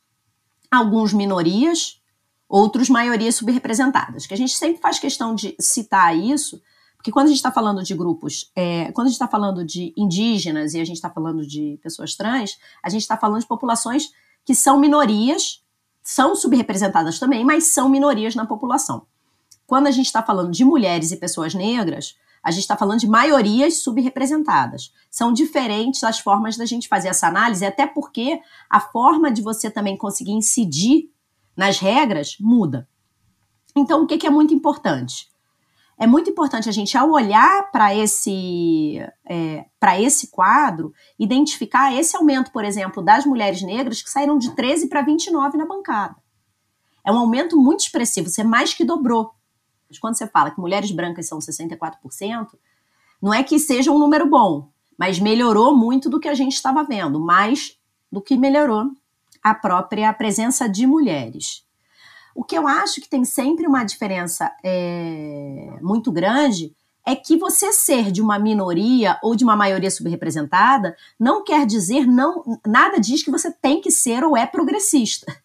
alguns 0.71 1.13
minorias, 1.13 2.01
outros 2.47 2.89
maiorias 2.89 3.35
subrepresentadas, 3.35 4.25
que 4.25 4.33
a 4.33 4.37
gente 4.37 4.55
sempre 4.55 4.81
faz 4.81 4.97
questão 4.97 5.35
de 5.35 5.55
citar 5.59 6.17
isso, 6.17 6.59
porque 6.97 7.11
quando 7.11 7.27
a 7.27 7.29
gente 7.29 7.37
está 7.37 7.51
falando 7.51 7.83
de 7.83 7.95
grupos, 7.95 8.51
é, 8.55 8.91
quando 8.91 9.07
a 9.07 9.09
gente 9.09 9.15
está 9.15 9.27
falando 9.27 9.63
de 9.63 9.93
indígenas 9.95 10.73
e 10.73 10.81
a 10.81 10.85
gente 10.85 10.97
está 10.97 11.09
falando 11.09 11.45
de 11.45 11.79
pessoas 11.81 12.15
trans, 12.15 12.57
a 12.83 12.89
gente 12.89 13.01
está 13.01 13.15
falando 13.15 13.39
de 13.39 13.47
populações 13.47 14.11
que 14.43 14.53
são 14.53 14.79
minorias, 14.79 15.63
são 16.09 16.35
subrepresentadas 16.35 17.19
também, 17.19 17.45
mas 17.45 17.65
são 17.65 17.87
minorias 17.87 18.33
na 18.33 18.43
população. 18.43 19.05
Quando 19.67 19.85
a 19.85 19.91
gente 19.91 20.07
está 20.07 20.23
falando 20.23 20.51
de 20.51 20.65
mulheres 20.65 21.11
e 21.11 21.17
pessoas 21.17 21.53
negras, 21.53 22.17
a 22.43 22.49
gente 22.49 22.61
está 22.61 22.75
falando 22.75 22.99
de 22.99 23.07
maiorias 23.07 23.83
subrepresentadas. 23.83 24.91
São 25.11 25.31
diferentes 25.31 26.03
as 26.03 26.17
formas 26.17 26.57
da 26.57 26.65
gente 26.65 26.87
fazer 26.87 27.09
essa 27.09 27.27
análise, 27.27 27.63
até 27.63 27.85
porque 27.85 28.41
a 28.67 28.79
forma 28.79 29.31
de 29.31 29.43
você 29.43 29.69
também 29.69 29.95
conseguir 29.95 30.31
incidir 30.31 31.11
nas 31.55 31.77
regras 31.77 32.37
muda. 32.39 32.89
Então, 33.75 34.01
o 34.01 34.07
que, 34.07 34.25
é 34.25 34.31
muito 34.31 34.51
importante? 34.51 35.28
É 35.99 36.07
muito 36.07 36.29
importante 36.29 36.69
a 36.69 36.71
gente, 36.71 36.97
ao 36.97 37.11
olhar 37.11 37.69
para 37.71 37.93
esse, 37.93 39.05
é, 39.25 39.65
para 39.77 39.99
esse 39.99 40.31
quadro, 40.31 40.93
identificar 41.19 41.93
esse 41.93 42.15
aumento, 42.15 42.51
por 42.53 42.63
exemplo, 42.63 43.03
das 43.03 43.25
mulheres 43.25 43.61
negras 43.61 44.01
que 44.01 44.09
saíram 44.09 44.37
de 44.37 44.55
13 44.55 44.87
para 44.87 45.01
29 45.01 45.57
na 45.57 45.65
bancada. 45.65 46.15
É 47.05 47.11
um 47.11 47.17
aumento 47.17 47.57
muito 47.57 47.81
expressivo, 47.81 48.29
você 48.29 48.45
mais 48.45 48.73
que 48.73 48.85
dobrou. 48.85 49.33
Quando 49.99 50.15
você 50.15 50.25
fala 50.25 50.51
que 50.51 50.61
mulheres 50.61 50.89
brancas 50.91 51.27
são 51.27 51.39
64%, 51.39 52.47
não 53.21 53.33
é 53.33 53.43
que 53.43 53.59
seja 53.59 53.91
um 53.91 53.99
número 53.99 54.29
bom, 54.29 54.69
mas 54.97 55.19
melhorou 55.19 55.75
muito 55.75 56.09
do 56.09 56.19
que 56.19 56.29
a 56.29 56.33
gente 56.33 56.53
estava 56.53 56.81
vendo, 56.81 57.19
mais 57.19 57.77
do 58.09 58.21
que 58.21 58.37
melhorou 58.37 58.85
a 59.43 59.53
própria 59.53 60.13
presença 60.13 60.69
de 60.69 60.87
mulheres. 60.87 61.65
O 62.35 62.43
que 62.43 62.57
eu 62.57 62.67
acho 62.67 63.01
que 63.01 63.09
tem 63.09 63.25
sempre 63.25 63.67
uma 63.67 63.83
diferença 63.83 64.51
é, 64.63 65.77
muito 65.81 66.11
grande 66.11 66.75
é 67.05 67.15
que 67.15 67.37
você 67.37 67.73
ser 67.73 68.11
de 68.11 68.21
uma 68.21 68.37
minoria 68.37 69.17
ou 69.23 69.35
de 69.35 69.43
uma 69.43 69.55
maioria 69.55 69.89
subrepresentada 69.89 70.95
não 71.19 71.43
quer 71.43 71.65
dizer 71.65 72.05
não 72.05 72.59
nada 72.65 72.99
diz 72.99 73.23
que 73.23 73.31
você 73.31 73.51
tem 73.51 73.81
que 73.81 73.89
ser 73.89 74.23
ou 74.23 74.37
é 74.37 74.45
progressista. 74.45 75.35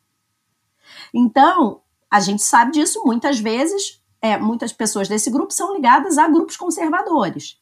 Então, 1.13 1.81
a 2.11 2.21
gente 2.21 2.43
sabe 2.43 2.73
disso 2.73 3.03
muitas 3.05 3.39
vezes, 3.39 4.01
é, 4.21 4.37
muitas 4.37 4.73
pessoas 4.73 5.09
desse 5.09 5.31
grupo 5.31 5.53
são 5.53 5.75
ligadas 5.75 6.19
a 6.19 6.29
grupos 6.29 6.57
conservadores. 6.57 7.59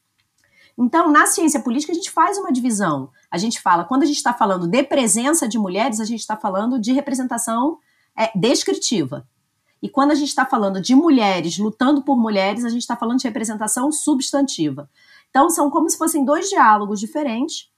Então, 0.77 1.11
na 1.11 1.27
ciência 1.27 1.61
política, 1.61 1.93
a 1.93 1.95
gente 1.95 2.11
faz 2.11 2.39
uma 2.39 2.53
divisão. 2.53 3.11
A 3.31 3.37
gente 3.37 3.61
fala, 3.61 3.85
quando 3.85 4.03
a 4.03 4.07
gente 4.07 4.17
está 4.17 4.33
falando 4.33 4.67
de 4.67 4.83
presença 4.83 5.47
de 5.47 5.59
mulheres, 5.59 6.01
a 6.01 6.05
gente 6.05 6.21
está 6.21 6.37
falando 6.37 6.81
de 6.81 6.93
representação 6.93 7.79
é, 8.17 8.31
descritiva. 8.39 9.27
E 9.83 9.89
quando 9.89 10.13
a 10.13 10.15
gente 10.15 10.29
está 10.29 10.47
falando 10.47 10.81
de 10.81 10.95
mulheres 10.95 11.59
lutando 11.59 12.03
por 12.03 12.17
mulheres, 12.17 12.65
a 12.65 12.69
gente 12.69 12.83
está 12.83 12.97
falando 12.97 13.19
de 13.19 13.27
representação 13.27 13.91
substantiva. 13.91 14.89
Então, 15.31 15.51
são 15.51 15.71
como 15.71 15.89
se 15.91 15.99
fossem 15.99 16.25
dois 16.25 16.49
diálogos 16.49 17.01
diferentes, 17.01 17.71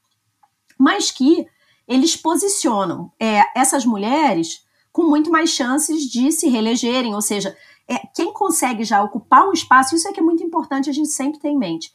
mas 0.78 1.10
que 1.10 1.46
eles 1.86 2.16
posicionam 2.16 3.12
é, 3.18 3.42
essas 3.58 3.86
mulheres 3.86 4.64
com 4.92 5.04
muito 5.04 5.30
mais 5.30 5.50
chances 5.50 6.02
de 6.04 6.30
se 6.30 6.48
reelegerem, 6.48 7.14
ou 7.14 7.22
seja, 7.22 7.56
é, 7.88 7.98
quem 8.14 8.32
consegue 8.32 8.84
já 8.84 9.02
ocupar 9.02 9.48
um 9.48 9.52
espaço, 9.52 9.94
isso 9.94 10.08
é 10.08 10.12
que 10.12 10.20
é 10.20 10.22
muito 10.22 10.42
importante, 10.42 10.88
a 10.90 10.92
gente 10.92 11.08
sempre 11.08 11.40
tem 11.40 11.54
em 11.54 11.58
mente, 11.58 11.92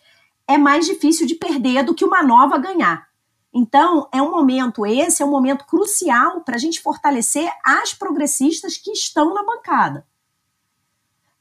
é 0.48 0.58
mais 0.58 0.86
difícil 0.86 1.28
de 1.28 1.36
perder 1.36 1.84
do 1.84 1.94
que 1.94 2.06
uma 2.06 2.24
nova 2.24 2.58
ganhar. 2.58 3.09
Então, 3.54 4.08
é 4.12 4.22
um 4.22 4.30
momento, 4.30 4.86
esse 4.86 5.24
é 5.24 5.26
um 5.26 5.32
momento 5.32 5.66
crucial 5.66 6.42
para 6.42 6.56
a 6.56 6.60
gente 6.60 6.82
fortalecer 6.82 7.52
as 7.66 7.94
progressistas 7.94 8.78
que 8.78 8.92
estão 8.92 9.34
na 9.34 9.44
bancada. 9.44 10.06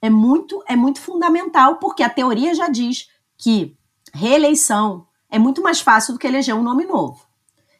É 0.00 0.08
muito, 0.08 0.62
é 0.66 0.74
muito 0.74 1.00
fundamental, 1.00 1.76
porque 1.76 2.02
a 2.02 2.08
teoria 2.08 2.54
já 2.54 2.68
diz 2.68 3.10
que 3.36 3.76
reeleição 4.12 5.06
é 5.28 5.38
muito 5.38 5.62
mais 5.62 5.80
fácil 5.80 6.14
do 6.14 6.18
que 6.18 6.26
eleger 6.26 6.54
um 6.54 6.62
nome 6.62 6.86
novo. 6.86 7.26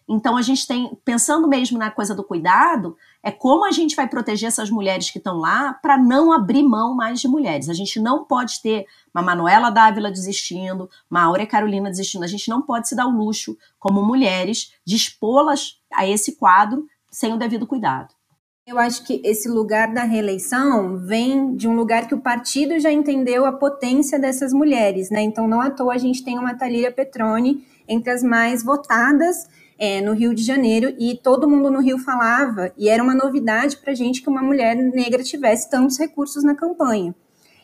Então 0.08 0.36
a 0.36 0.42
gente 0.42 0.66
tem, 0.66 0.98
pensando 1.04 1.46
mesmo 1.46 1.78
na 1.78 1.90
coisa 1.90 2.14
do 2.14 2.24
cuidado, 2.24 2.96
é 3.22 3.30
como 3.30 3.64
a 3.64 3.70
gente 3.70 3.96
vai 3.96 4.08
proteger 4.08 4.48
essas 4.48 4.70
mulheres 4.70 5.10
que 5.10 5.18
estão 5.18 5.38
lá 5.38 5.74
para 5.74 5.98
não 5.98 6.32
abrir 6.32 6.62
mão 6.62 6.94
mais 6.94 7.20
de 7.20 7.28
mulheres. 7.28 7.68
A 7.68 7.74
gente 7.74 8.00
não 8.00 8.24
pode 8.24 8.62
ter 8.62 8.86
uma 9.12 9.22
Manuela 9.22 9.70
Dávila 9.70 10.10
desistindo, 10.10 10.88
uma 11.10 11.22
Áurea 11.24 11.46
Carolina 11.46 11.90
desistindo. 11.90 12.24
A 12.24 12.28
gente 12.28 12.48
não 12.48 12.62
pode 12.62 12.88
se 12.88 12.94
dar 12.94 13.06
o 13.06 13.10
luxo, 13.10 13.56
como 13.78 14.02
mulheres, 14.02 14.72
de 14.84 14.96
expô-las 14.96 15.80
a 15.92 16.06
esse 16.06 16.36
quadro 16.36 16.86
sem 17.10 17.32
o 17.32 17.38
devido 17.38 17.66
cuidado. 17.66 18.14
Eu 18.66 18.78
acho 18.78 19.02
que 19.04 19.22
esse 19.24 19.48
lugar 19.48 19.94
da 19.94 20.02
reeleição 20.02 20.98
vem 20.98 21.56
de 21.56 21.66
um 21.66 21.74
lugar 21.74 22.06
que 22.06 22.14
o 22.14 22.20
partido 22.20 22.78
já 22.78 22.92
entendeu 22.92 23.46
a 23.46 23.52
potência 23.52 24.18
dessas 24.18 24.52
mulheres, 24.52 25.08
né? 25.08 25.22
Então, 25.22 25.48
não 25.48 25.60
à 25.60 25.70
toa 25.70 25.94
a 25.94 25.98
gente 25.98 26.22
tem 26.22 26.38
uma 26.38 26.54
Talíria 26.54 26.92
Petroni 26.92 27.66
entre 27.88 28.10
as 28.10 28.22
mais 28.22 28.62
votadas 28.62 29.48
é, 29.78 30.00
no 30.00 30.12
Rio 30.12 30.34
de 30.34 30.42
Janeiro 30.42 30.94
e 30.98 31.16
todo 31.16 31.48
mundo 31.48 31.70
no 31.70 31.80
Rio 31.80 31.98
falava, 31.98 32.72
e 32.76 32.88
era 32.88 33.02
uma 33.02 33.14
novidade 33.14 33.76
para 33.76 33.92
a 33.92 33.94
gente 33.94 34.20
que 34.20 34.28
uma 34.28 34.42
mulher 34.42 34.74
negra 34.74 35.22
tivesse 35.22 35.70
tantos 35.70 35.98
recursos 35.98 36.42
na 36.42 36.54
campanha. 36.54 37.14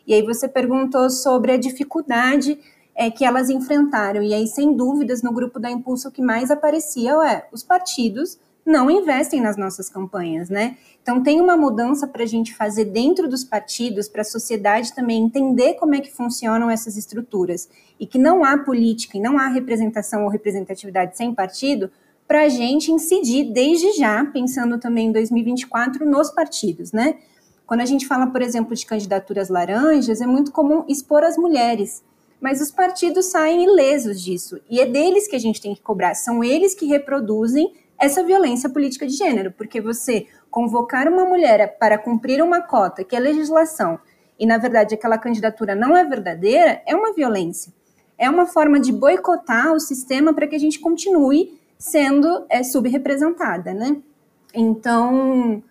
E 0.07 0.15
aí 0.15 0.23
você 0.23 0.47
perguntou 0.47 1.11
sobre 1.11 1.53
a 1.53 1.57
dificuldade 1.57 2.59
é, 2.95 3.11
que 3.11 3.25
elas 3.25 3.51
enfrentaram, 3.51 4.23
e 4.23 4.33
aí, 4.33 4.47
sem 4.47 4.77
dúvidas, 4.77 5.23
no 5.23 5.33
grupo 5.33 5.59
da 5.59 5.71
Impulso, 5.71 6.09
o 6.09 6.13
que 6.13 6.23
mais 6.23 6.51
aparecia 6.51 7.13
é 7.27 7.49
os 7.53 7.63
partidos 7.63 8.39
não 8.65 8.91
investem 8.91 9.41
nas 9.43 9.57
nossas 9.57 9.91
campanhas, 9.91 10.49
né? 10.49 10.79
Então 11.03 11.23
tem 11.23 11.39
uma 11.39 11.55
mudança 11.55 12.07
para 12.07 12.23
a 12.23 12.27
gente 12.27 12.55
fazer 12.55 12.87
dentro 12.87 13.29
dos 13.29 13.45
partidos, 13.45 14.09
para 14.09 14.23
a 14.23 14.25
sociedade 14.25 14.95
também 14.95 15.23
entender 15.23 15.75
como 15.75 15.95
é 15.95 16.01
que 16.01 16.11
funcionam 16.11 16.71
essas 16.71 16.97
estruturas 16.97 17.69
e 18.01 18.07
que 18.07 18.19
não 18.19 18.43
há 18.43 18.57
política 18.57 19.19
e 19.19 19.21
não 19.21 19.37
há 19.37 19.49
representação 19.49 20.25
ou 20.25 20.31
representatividade 20.31 21.15
sem 21.15 21.35
partido, 21.35 21.91
para 22.27 22.43
a 22.43 22.49
gente 22.49 22.91
incidir 22.91 23.53
desde 23.53 23.93
já, 23.93 24.25
pensando 24.25 24.79
também 24.79 25.09
em 25.09 25.13
2024, 25.13 26.09
nos 26.09 26.31
partidos, 26.31 26.93
né? 26.93 27.17
Quando 27.67 27.81
a 27.81 27.87
gente 27.87 28.07
fala, 28.07 28.27
por 28.27 28.43
exemplo, 28.43 28.75
de 28.75 28.85
candidaturas 28.85 29.49
laranjas, 29.49 30.21
é 30.21 30.27
muito 30.27 30.53
comum 30.53 30.85
expor 30.89 31.23
as 31.23 31.37
mulheres, 31.37 32.03
mas 32.41 32.61
os 32.61 32.71
partidos 32.71 33.27
saem 33.27 33.65
ilesos 33.65 34.21
disso, 34.21 34.61
e 34.69 34.81
é 34.81 34.87
deles 34.87 35.27
que 35.27 35.37
a 35.37 35.41
gente 35.41 35.61
tem 35.61 35.75
que 35.75 35.81
cobrar, 35.81 36.15
são 36.15 36.45
eles 36.45 36.75
que 36.75 36.87
reproduzem 36.87 37.73
essa 37.99 38.23
violência 38.23 38.69
política 38.69 39.07
de 39.07 39.15
gênero, 39.15 39.53
porque 39.53 39.81
você 39.81 40.27
convocar 40.51 41.09
uma 41.09 41.25
mulher 41.25 41.79
para 41.79 41.99
cumprir 41.99 42.43
uma 42.43 42.61
cota, 42.61 43.05
que 43.05 43.17
é 43.17 43.21
legislação, 43.21 43.99
e 44.39 44.47
na 44.47 44.59
verdade 44.59 44.95
aquela 44.95 45.17
candidatura 45.17 45.75
não 45.75 45.97
é 45.97 46.05
verdadeira, 46.05 46.83
é 46.87 46.95
uma 46.95 47.13
violência. 47.15 47.73
É 48.17 48.31
uma 48.31 48.47
forma 48.47 48.79
de 48.79 48.93
boicotar 48.93 49.73
o 49.73 49.81
sistema 49.81 50.33
para 50.33 50.47
que 50.47 50.55
a 50.55 50.59
gente 50.59 50.79
continue 50.79 51.59
sendo 51.85 52.47
é, 52.49 52.63
subrepresentada, 52.63 53.75
né? 53.75 53.99
Então, 54.55 55.63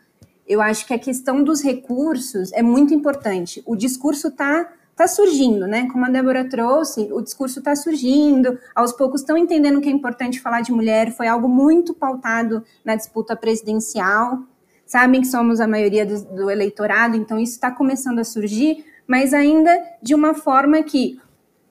eu 0.47 0.61
acho 0.61 0.85
que 0.85 0.93
a 0.93 0.99
questão 0.99 1.43
dos 1.43 1.63
recursos 1.63 2.53
é 2.53 2.61
muito 2.61 2.93
importante. 2.93 3.63
O 3.65 3.75
discurso 3.75 4.27
está 4.27 4.71
tá 4.95 5.07
surgindo, 5.07 5.65
né? 5.65 5.87
Como 5.91 6.05
a 6.05 6.09
Débora 6.09 6.47
trouxe, 6.47 7.11
o 7.11 7.19
discurso 7.19 7.57
está 7.57 7.75
surgindo, 7.75 8.59
aos 8.75 8.93
poucos 8.93 9.21
estão 9.21 9.35
entendendo 9.35 9.81
que 9.81 9.89
é 9.89 9.91
importante 9.91 10.39
falar 10.39 10.61
de 10.61 10.71
mulher, 10.71 11.11
foi 11.11 11.27
algo 11.27 11.49
muito 11.49 11.95
pautado 11.95 12.63
na 12.85 12.95
disputa 12.95 13.35
presidencial. 13.35 14.37
Sabem 14.85 15.19
que 15.19 15.27
somos 15.27 15.59
a 15.59 15.67
maioria 15.67 16.05
do, 16.05 16.23
do 16.25 16.51
eleitorado, 16.51 17.17
então 17.17 17.39
isso 17.39 17.53
está 17.53 17.71
começando 17.71 18.19
a 18.19 18.23
surgir, 18.23 18.85
mas 19.07 19.33
ainda 19.33 19.71
de 19.99 20.13
uma 20.13 20.35
forma 20.35 20.83
que 20.83 21.19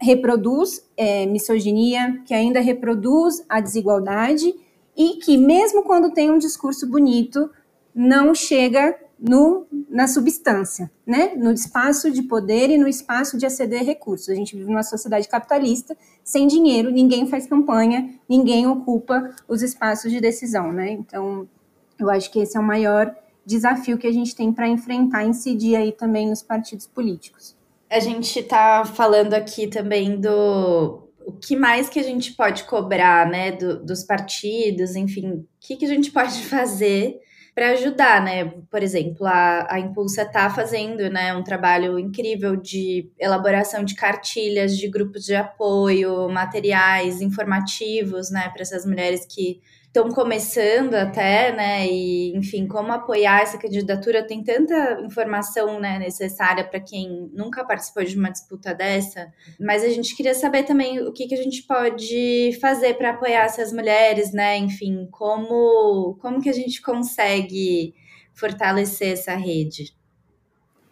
reproduz 0.02 0.84
é, 0.96 1.24
misoginia, 1.26 2.20
que 2.26 2.34
ainda 2.34 2.60
reproduz 2.60 3.44
a 3.48 3.60
desigualdade 3.60 4.52
e 4.96 5.14
que, 5.14 5.38
mesmo 5.38 5.84
quando 5.84 6.12
tem 6.12 6.30
um 6.30 6.38
discurso 6.38 6.86
bonito, 6.86 7.48
não 7.94 8.34
chega 8.34 8.96
no, 9.18 9.64
na 9.88 10.08
substância, 10.08 10.90
né? 11.06 11.34
no 11.36 11.52
espaço 11.52 12.10
de 12.10 12.22
poder 12.22 12.70
e 12.70 12.76
no 12.76 12.88
espaço 12.88 13.38
de 13.38 13.46
aceder 13.46 13.84
recursos. 13.84 14.28
A 14.28 14.34
gente 14.34 14.56
vive 14.56 14.68
numa 14.68 14.82
sociedade 14.82 15.28
capitalista, 15.28 15.96
sem 16.24 16.48
dinheiro, 16.48 16.90
ninguém 16.90 17.28
faz 17.28 17.46
campanha, 17.46 18.10
ninguém 18.28 18.66
ocupa 18.66 19.30
os 19.46 19.62
espaços 19.62 20.10
de 20.10 20.20
decisão. 20.20 20.72
Né? 20.72 20.90
Então, 20.90 21.48
eu 21.96 22.10
acho 22.10 22.30
que 22.32 22.40
esse 22.40 22.56
é 22.56 22.60
o 22.60 22.64
maior 22.64 23.14
desafio 23.46 23.96
que 23.96 24.06
a 24.08 24.12
gente 24.12 24.34
tem 24.34 24.52
para 24.52 24.66
enfrentar 24.66 25.24
e 25.24 25.28
incidir 25.28 25.76
aí 25.76 25.92
também 25.92 26.28
nos 26.28 26.42
partidos 26.42 26.88
políticos. 26.88 27.56
A 27.92 28.00
gente 28.00 28.38
está 28.38 28.84
falando 28.84 29.34
aqui 29.34 29.66
também 29.66 30.18
do 30.18 31.10
o 31.26 31.32
que 31.32 31.54
mais 31.54 31.88
que 31.88 32.00
a 32.00 32.02
gente 32.02 32.32
pode 32.32 32.64
cobrar, 32.64 33.28
né, 33.28 33.52
do, 33.52 33.84
dos 33.84 34.02
partidos, 34.02 34.96
enfim, 34.96 35.30
o 35.32 35.46
que, 35.60 35.76
que 35.76 35.84
a 35.84 35.88
gente 35.88 36.10
pode 36.10 36.42
fazer 36.46 37.20
para 37.54 37.72
ajudar, 37.72 38.24
né? 38.24 38.46
Por 38.70 38.82
exemplo, 38.82 39.26
a, 39.26 39.66
a 39.70 39.78
Impulsa 39.78 40.22
está 40.22 40.48
fazendo 40.48 41.10
né, 41.10 41.34
um 41.34 41.44
trabalho 41.44 41.98
incrível 41.98 42.56
de 42.56 43.10
elaboração 43.18 43.84
de 43.84 43.94
cartilhas, 43.94 44.76
de 44.76 44.88
grupos 44.88 45.24
de 45.26 45.34
apoio, 45.34 46.30
materiais 46.30 47.20
informativos, 47.20 48.30
né, 48.30 48.48
para 48.48 48.62
essas 48.62 48.86
mulheres 48.86 49.26
que 49.26 49.60
estão 49.94 50.08
começando 50.08 50.94
até, 50.94 51.54
né? 51.54 51.86
E, 51.86 52.34
enfim, 52.34 52.66
como 52.66 52.90
apoiar 52.90 53.42
essa 53.42 53.58
candidatura. 53.58 54.26
Tem 54.26 54.42
tanta 54.42 55.02
informação 55.04 55.78
né, 55.78 55.98
necessária 55.98 56.64
para 56.64 56.80
quem 56.80 57.30
nunca 57.34 57.62
participou 57.62 58.02
de 58.02 58.16
uma 58.16 58.30
disputa 58.30 58.74
dessa, 58.74 59.30
mas 59.60 59.84
a 59.84 59.90
gente 59.90 60.16
queria 60.16 60.34
saber 60.34 60.62
também 60.62 60.98
o 61.00 61.12
que, 61.12 61.26
que 61.28 61.34
a 61.34 61.42
gente 61.42 61.62
pode 61.64 62.58
fazer 62.58 62.94
para 62.94 63.10
apoiar 63.10 63.44
essas 63.44 63.70
mulheres, 63.70 64.32
né? 64.32 64.56
Enfim, 64.56 65.06
como, 65.10 66.16
como 66.22 66.40
que 66.40 66.48
a 66.48 66.54
gente 66.54 66.80
consegue 66.80 67.94
fortalecer 68.32 69.12
essa 69.12 69.34
rede? 69.34 69.94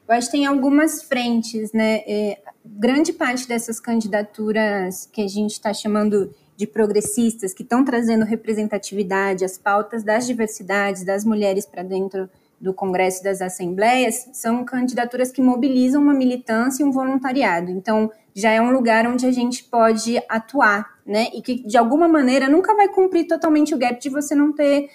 Eu 0.07 0.14
acho 0.14 0.26
que 0.26 0.33
tem 0.33 0.45
algumas 0.45 1.04
frentes, 1.04 1.73
né? 1.73 2.02
É, 2.07 2.38
grande 2.66 3.14
parte 3.14 3.49
dessas 3.49 3.80
candidaturas 3.80 5.07
que 5.07 5.23
a 5.23 5.28
gente 5.28 5.52
está 5.52 5.73
chamando 5.73 6.35
de 6.61 6.67
progressistas 6.67 7.55
que 7.55 7.62
estão 7.62 7.83
trazendo 7.83 8.23
representatividade, 8.23 9.47
as 9.47 9.57
pautas 9.57 10.05
das 10.05 10.26
diversidades, 10.26 11.02
das 11.02 11.25
mulheres 11.25 11.64
para 11.64 11.83
dentro 11.83 12.29
do 12.61 12.75
Congresso 12.75 13.23
e 13.23 13.25
das 13.25 13.40
Assembleias, 13.40 14.29
são 14.35 14.62
candidaturas 14.62 15.33
que 15.33 15.40
mobilizam 15.40 16.02
uma 16.02 16.12
militância 16.12 16.83
e 16.83 16.87
um 16.87 16.93
voluntariado. 16.93 17.71
Então, 17.71 18.12
já 18.35 18.50
é 18.50 18.61
um 18.61 18.71
lugar 18.73 19.07
onde 19.07 19.25
a 19.25 19.33
gente 19.33 19.64
pode 19.64 20.23
atuar, 20.29 20.99
né? 21.07 21.29
E 21.33 21.40
que, 21.40 21.67
de 21.67 21.79
alguma 21.79 22.07
maneira, 22.07 22.47
nunca 22.47 22.76
vai 22.76 22.88
cumprir 22.88 23.26
totalmente 23.26 23.75
o 23.75 23.79
gap 23.79 23.99
de 23.99 24.11
você 24.11 24.35
não 24.35 24.52
ter 24.52 24.90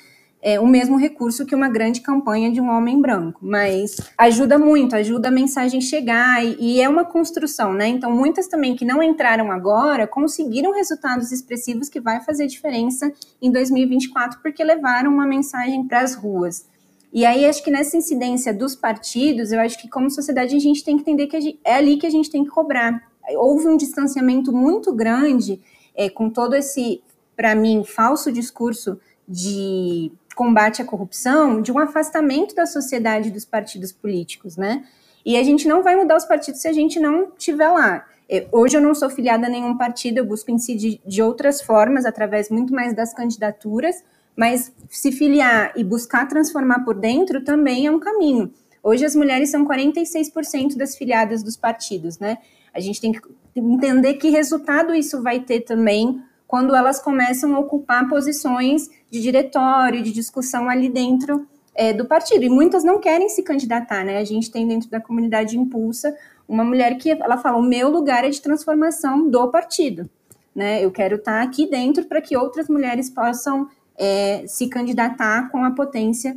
é, 0.45 0.59
o 0.59 0.67
mesmo 0.67 0.95
recurso 0.95 1.43
que 1.43 1.55
uma 1.55 1.67
grande 1.67 2.01
campanha 2.01 2.51
de 2.51 2.61
um 2.61 2.69
homem 2.69 3.01
branco, 3.01 3.39
mas 3.41 3.95
ajuda 4.15 4.59
muito, 4.59 4.95
ajuda 4.95 5.29
a 5.29 5.31
mensagem 5.31 5.81
chegar 5.81 6.45
e, 6.45 6.55
e, 6.59 6.79
é 6.79 6.87
uma 6.87 7.03
construção, 7.03 7.73
né? 7.73 7.87
Então, 7.87 8.11
muitas 8.11 8.47
também 8.47 8.75
que 8.75 8.85
não 8.85 9.01
entraram 9.01 9.51
agora 9.51 10.05
conseguiram 10.05 10.71
resultados 10.71 11.31
expressivos 11.31 11.89
que 11.89 11.99
vai 11.99 12.21
fazer 12.21 12.45
diferença 12.45 13.11
em 13.41 13.51
2024 13.51 14.39
porque 14.43 14.63
levaram 14.63 15.11
uma 15.11 15.25
mensagem 15.25 15.83
para 15.87 16.01
as 16.01 16.13
ruas. 16.13 16.67
E 17.11 17.25
aí, 17.25 17.43
acho 17.47 17.63
que 17.63 17.71
nessa 17.71 17.97
incidência 17.97 18.53
dos 18.53 18.75
partidos, 18.75 19.51
eu 19.51 19.59
acho 19.59 19.81
que 19.81 19.89
como 19.89 20.11
sociedade 20.11 20.55
a 20.55 20.59
gente 20.59 20.83
tem 20.83 20.95
que 20.95 21.01
entender 21.01 21.25
que 21.25 21.57
é 21.63 21.73
ali 21.73 21.97
que 21.97 22.05
a 22.05 22.11
gente 22.11 22.29
tem 22.29 22.43
que 22.43 22.51
cobrar. 22.51 23.01
Houve 23.35 23.67
um 23.67 23.75
distanciamento 23.75 24.53
muito 24.53 24.93
grande 24.93 25.59
é, 25.95 26.07
com 26.07 26.29
todo 26.29 26.55
esse, 26.55 27.01
para 27.35 27.55
mim, 27.55 27.83
falso 27.83 28.31
discurso 28.31 28.99
de 29.27 30.11
combate 30.35 30.81
à 30.81 30.85
corrupção 30.85 31.61
de 31.61 31.71
um 31.71 31.79
afastamento 31.79 32.53
da 32.53 32.65
sociedade 32.65 33.31
dos 33.31 33.45
partidos 33.45 33.91
políticos, 33.91 34.57
né? 34.57 34.83
E 35.25 35.37
a 35.37 35.43
gente 35.43 35.67
não 35.67 35.81
vai 35.81 35.95
mudar 35.95 36.17
os 36.17 36.25
partidos 36.25 36.61
se 36.61 36.67
a 36.67 36.73
gente 36.73 36.99
não 36.99 37.31
estiver 37.37 37.69
lá. 37.69 38.05
É, 38.29 38.47
hoje 38.51 38.77
eu 38.77 38.81
não 38.81 38.93
sou 38.93 39.09
filiada 39.09 39.47
a 39.47 39.49
nenhum 39.49 39.77
partido, 39.77 40.17
eu 40.17 40.25
busco 40.25 40.51
incidir 40.51 40.99
de 41.05 41.21
outras 41.21 41.61
formas, 41.61 42.05
através 42.05 42.49
muito 42.49 42.73
mais 42.73 42.93
das 42.93 43.13
candidaturas, 43.13 44.03
mas 44.35 44.71
se 44.89 45.11
filiar 45.11 45.73
e 45.75 45.83
buscar 45.83 46.27
transformar 46.27 46.83
por 46.83 46.95
dentro 46.95 47.43
também 47.43 47.87
é 47.87 47.91
um 47.91 47.99
caminho. 47.99 48.51
Hoje 48.83 49.05
as 49.05 49.15
mulheres 49.15 49.49
são 49.49 49.65
46% 49.65 50.75
das 50.75 50.95
filiadas 50.95 51.41
dos 51.41 51.57
partidos, 51.57 52.19
né? 52.19 52.37
A 52.73 52.79
gente 52.79 52.99
tem 52.99 53.11
que 53.11 53.21
entender 53.55 54.15
que 54.15 54.29
resultado 54.29 54.93
isso 54.93 55.23
vai 55.23 55.39
ter 55.39 55.61
também 55.61 56.21
quando 56.47 56.75
elas 56.75 57.01
começam 57.01 57.55
a 57.55 57.59
ocupar 57.59 58.07
posições 58.07 58.89
de 59.15 59.21
diretório, 59.21 60.03
de 60.03 60.11
discussão 60.11 60.69
ali 60.69 60.89
dentro 60.89 61.47
é, 61.73 61.93
do 61.93 62.05
partido. 62.05 62.43
E 62.43 62.49
muitas 62.49 62.83
não 62.83 62.99
querem 62.99 63.29
se 63.29 63.41
candidatar, 63.41 64.03
né? 64.03 64.17
A 64.17 64.25
gente 64.25 64.51
tem 64.51 64.67
dentro 64.67 64.89
da 64.89 64.99
comunidade 64.99 65.57
Impulsa 65.57 66.13
uma 66.47 66.65
mulher 66.65 66.97
que 66.97 67.11
ela 67.11 67.37
fala: 67.37 67.57
o 67.57 67.63
meu 67.63 67.89
lugar 67.89 68.25
é 68.25 68.29
de 68.29 68.41
transformação 68.41 69.29
do 69.29 69.47
partido. 69.49 70.09
Né? 70.53 70.83
Eu 70.83 70.91
quero 70.91 71.15
estar 71.15 71.41
aqui 71.41 71.69
dentro 71.69 72.05
para 72.05 72.21
que 72.21 72.35
outras 72.35 72.67
mulheres 72.67 73.09
possam 73.09 73.69
é, 73.97 74.45
se 74.47 74.67
candidatar 74.67 75.49
com 75.49 75.63
a 75.63 75.71
potência 75.71 76.35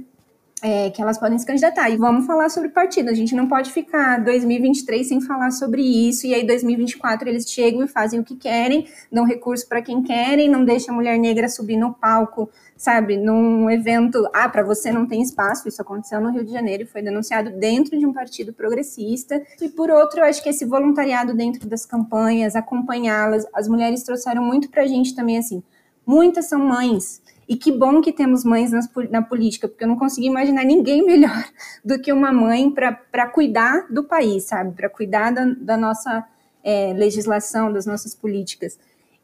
é, 0.63 0.91
que 0.91 1.01
elas 1.01 1.19
podem 1.19 1.39
se 1.39 1.47
candidatar. 1.47 1.89
E 1.91 1.97
vamos 1.97 2.27
falar 2.27 2.49
sobre 2.49 2.69
partido. 2.71 3.11
A 3.11 3.15
gente 3.15 3.35
não 3.35 3.47
pode 3.47 3.73
ficar 3.73 4.23
2023 4.25 5.07
sem 5.07 5.21
falar 5.21 5.51
sobre 5.51 5.83
isso, 5.83 6.27
e 6.27 6.35
aí 6.35 6.47
2024 6.47 7.29
eles 7.29 7.51
chegam 7.51 7.83
e 7.85 7.89
fazem 7.89 8.21
o 8.21 8.25
que 8.25 8.37
querem, 8.37 8.87
dão 9.13 9.25
recurso 9.25 9.69
para 9.69 9.83
quem 9.83 10.03
querem, 10.03 10.49
não 10.49 10.65
deixa 10.65 10.91
a 10.91 10.95
mulher 10.95 11.19
negra 11.19 11.49
subir 11.49 11.77
no 11.77 11.93
palco, 11.95 12.51
sabe, 12.79 13.17
num 13.17 13.69
evento. 13.69 14.27
Ah, 14.33 14.49
para 14.49 14.63
você 14.63 14.93
não 14.93 15.07
tem 15.07 15.21
espaço. 15.21 15.69
Isso 15.69 15.83
aconteceu 15.83 16.21
no 16.21 16.31
Rio 16.31 16.45
de 16.45 16.53
Janeiro 16.53 16.85
e 16.85 16.87
foi 16.87 17.03
denunciado 17.03 17.51
dentro 17.51 17.99
de 17.99 18.07
um 18.07 18.13
partido 18.13 18.53
progressista. 18.53 19.43
E 19.61 19.69
por 19.69 19.91
outro, 19.91 20.21
eu 20.21 20.25
acho 20.25 20.43
que 20.43 20.49
esse 20.49 20.65
voluntariado 20.65 21.35
dentro 21.35 21.69
das 21.69 21.85
campanhas, 21.85 22.55
acompanhá-las, 22.55 23.45
as 23.53 23.69
mulheres 23.69 24.05
trouxeram 24.05 24.43
muito 24.43 24.71
para 24.71 24.85
a 24.85 24.87
gente 24.87 25.15
também 25.15 25.37
assim. 25.37 25.63
Muitas 26.07 26.47
são 26.47 26.61
mães 26.61 27.21
e 27.49 27.57
que 27.57 27.73
bom 27.73 28.01
que 28.01 28.13
temos 28.13 28.45
mães 28.45 28.71
nas, 28.71 28.89
na 29.11 29.23
política, 29.23 29.67
porque 29.67 29.83
eu 29.83 29.89
não 29.89 29.97
consegui 29.97 30.29
imaginar 30.29 30.65
ninguém 30.65 31.03
melhor 31.05 31.45
do 31.85 31.99
que 31.99 32.13
uma 32.13 32.31
mãe 32.31 32.71
para 32.71 33.27
cuidar 33.27 33.87
do 33.91 34.05
país, 34.05 34.45
sabe? 34.45 34.73
Para 34.75 34.89
cuidar 34.89 35.33
da, 35.33 35.45
da 35.45 35.77
nossa 35.77 36.25
é, 36.63 36.93
legislação, 36.93 37.73
das 37.73 37.87
nossas 37.87 38.15
políticas. 38.15 38.79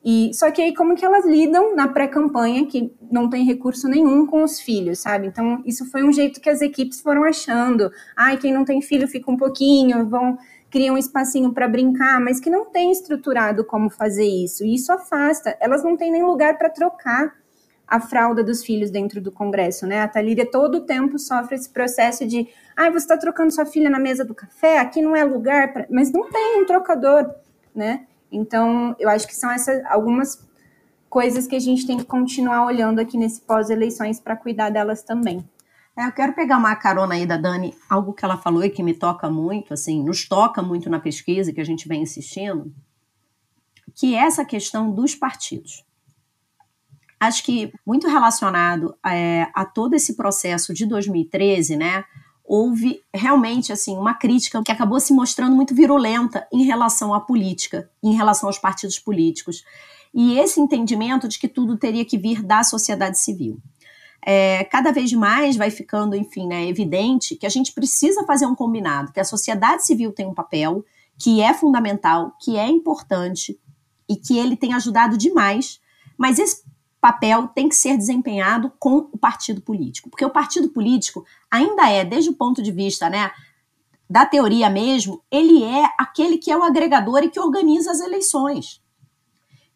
E 0.04 0.32
só 0.34 0.50
que 0.50 0.60
aí 0.60 0.74
como 0.74 0.94
que 0.94 1.04
elas 1.04 1.24
lidam 1.24 1.74
na 1.74 1.88
pré-campanha 1.88 2.66
que 2.66 2.92
não 3.10 3.30
tem 3.30 3.44
recurso 3.44 3.88
nenhum 3.88 4.26
com 4.26 4.42
os 4.42 4.60
filhos, 4.60 4.98
sabe? 4.98 5.28
Então 5.28 5.62
isso 5.64 5.90
foi 5.90 6.04
um 6.04 6.12
jeito 6.12 6.40
que 6.40 6.50
as 6.50 6.60
equipes 6.60 7.00
foram 7.00 7.24
achando. 7.24 7.90
Ai, 8.14 8.36
quem 8.36 8.52
não 8.52 8.64
tem 8.64 8.82
filho 8.82 9.08
fica 9.08 9.30
um 9.30 9.36
pouquinho, 9.36 10.06
vão 10.06 10.36
criam 10.70 10.96
um 10.96 10.98
espacinho 10.98 11.52
para 11.52 11.68
brincar, 11.68 12.20
mas 12.20 12.40
que 12.40 12.50
não 12.50 12.64
tem 12.64 12.90
estruturado 12.90 13.64
como 13.64 13.88
fazer 13.88 14.26
isso. 14.26 14.64
E 14.64 14.74
isso 14.74 14.92
afasta. 14.92 15.56
Elas 15.60 15.84
não 15.84 15.96
têm 15.96 16.10
nem 16.10 16.24
lugar 16.24 16.58
para 16.58 16.68
trocar 16.68 17.32
a 17.86 18.00
fralda 18.00 18.42
dos 18.42 18.64
filhos 18.64 18.90
dentro 18.90 19.20
do 19.20 19.30
Congresso, 19.30 19.86
né? 19.86 20.00
A 20.00 20.08
Talíria 20.08 20.44
todo 20.44 20.78
o 20.78 20.80
tempo 20.80 21.16
sofre 21.16 21.54
esse 21.54 21.70
processo 21.70 22.26
de, 22.26 22.48
ah, 22.76 22.90
você 22.90 23.04
está 23.04 23.16
trocando 23.16 23.52
sua 23.52 23.64
filha 23.64 23.88
na 23.88 24.00
mesa 24.00 24.24
do 24.24 24.34
café, 24.34 24.78
aqui 24.78 25.00
não 25.00 25.14
é 25.14 25.22
lugar, 25.22 25.72
pra... 25.72 25.86
mas 25.88 26.10
não 26.10 26.28
tem 26.28 26.60
um 26.60 26.66
trocador, 26.66 27.32
né? 27.72 28.06
Então, 28.36 28.94
eu 28.98 29.08
acho 29.08 29.26
que 29.26 29.34
são 29.34 29.50
essas 29.50 29.84
algumas 29.86 30.46
coisas 31.08 31.46
que 31.46 31.54
a 31.54 31.60
gente 31.60 31.86
tem 31.86 31.96
que 31.96 32.04
continuar 32.04 32.66
olhando 32.66 32.98
aqui 32.98 33.16
nesse 33.16 33.40
pós-eleições 33.40 34.18
para 34.18 34.36
cuidar 34.36 34.70
delas 34.70 35.02
também. 35.02 35.48
É, 35.96 36.06
eu 36.06 36.12
quero 36.12 36.32
pegar 36.32 36.56
uma 36.56 36.74
carona 36.74 37.14
aí 37.14 37.24
da 37.24 37.36
Dani, 37.36 37.72
algo 37.88 38.12
que 38.12 38.24
ela 38.24 38.36
falou 38.36 38.64
e 38.64 38.70
que 38.70 38.82
me 38.82 38.94
toca 38.94 39.30
muito, 39.30 39.72
assim, 39.72 40.02
nos 40.02 40.28
toca 40.28 40.60
muito 40.60 40.90
na 40.90 40.98
pesquisa 40.98 41.52
que 41.52 41.60
a 41.60 41.64
gente 41.64 41.86
vem 41.86 42.02
insistindo, 42.02 42.74
que 43.94 44.14
é 44.14 44.18
essa 44.18 44.44
questão 44.44 44.90
dos 44.90 45.14
partidos 45.14 45.84
acho 47.26 47.42
que 47.44 47.72
muito 47.84 48.08
relacionado 48.08 48.96
é, 49.04 49.46
a 49.54 49.64
todo 49.64 49.94
esse 49.94 50.16
processo 50.16 50.72
de 50.72 50.86
2013, 50.86 51.76
né? 51.76 52.04
Houve 52.44 53.02
realmente 53.12 53.72
assim 53.72 53.96
uma 53.96 54.14
crítica 54.14 54.62
que 54.62 54.70
acabou 54.70 55.00
se 55.00 55.14
mostrando 55.14 55.56
muito 55.56 55.74
virulenta 55.74 56.46
em 56.52 56.64
relação 56.64 57.14
à 57.14 57.20
política, 57.20 57.90
em 58.02 58.14
relação 58.14 58.48
aos 58.48 58.58
partidos 58.58 58.98
políticos. 58.98 59.64
E 60.12 60.38
esse 60.38 60.60
entendimento 60.60 61.26
de 61.26 61.38
que 61.38 61.48
tudo 61.48 61.76
teria 61.76 62.04
que 62.04 62.18
vir 62.18 62.42
da 62.42 62.62
sociedade 62.62 63.18
civil. 63.18 63.58
É, 64.26 64.64
cada 64.64 64.90
vez 64.92 65.12
mais 65.12 65.56
vai 65.56 65.70
ficando, 65.70 66.14
enfim, 66.14 66.46
né, 66.46 66.66
evidente 66.66 67.36
que 67.36 67.46
a 67.46 67.50
gente 67.50 67.72
precisa 67.72 68.24
fazer 68.24 68.46
um 68.46 68.54
combinado, 68.54 69.12
que 69.12 69.20
a 69.20 69.24
sociedade 69.24 69.84
civil 69.84 70.12
tem 70.12 70.26
um 70.26 70.34
papel 70.34 70.84
que 71.18 71.40
é 71.40 71.52
fundamental, 71.52 72.34
que 72.40 72.56
é 72.56 72.66
importante 72.66 73.58
e 74.08 74.16
que 74.16 74.38
ele 74.38 74.56
tem 74.56 74.72
ajudado 74.72 75.16
demais, 75.16 75.80
mas 76.16 76.38
esse 76.38 76.62
papel 77.00 77.48
tem 77.48 77.68
que 77.68 77.76
ser 77.76 77.98
desempenhado 77.98 78.72
com 78.78 79.10
o 79.12 79.18
partido 79.18 79.60
político. 79.60 80.08
Porque 80.08 80.24
o 80.24 80.30
partido 80.30 80.70
político 80.70 81.22
ainda 81.54 81.88
é, 81.88 82.04
desde 82.04 82.30
o 82.30 82.34
ponto 82.34 82.60
de 82.60 82.72
vista 82.72 83.08
né, 83.08 83.30
da 84.10 84.26
teoria 84.26 84.68
mesmo, 84.68 85.22
ele 85.30 85.62
é 85.62 85.88
aquele 85.96 86.36
que 86.36 86.50
é 86.50 86.56
o 86.56 86.64
agregador 86.64 87.22
e 87.22 87.30
que 87.30 87.38
organiza 87.38 87.92
as 87.92 88.00
eleições. 88.00 88.82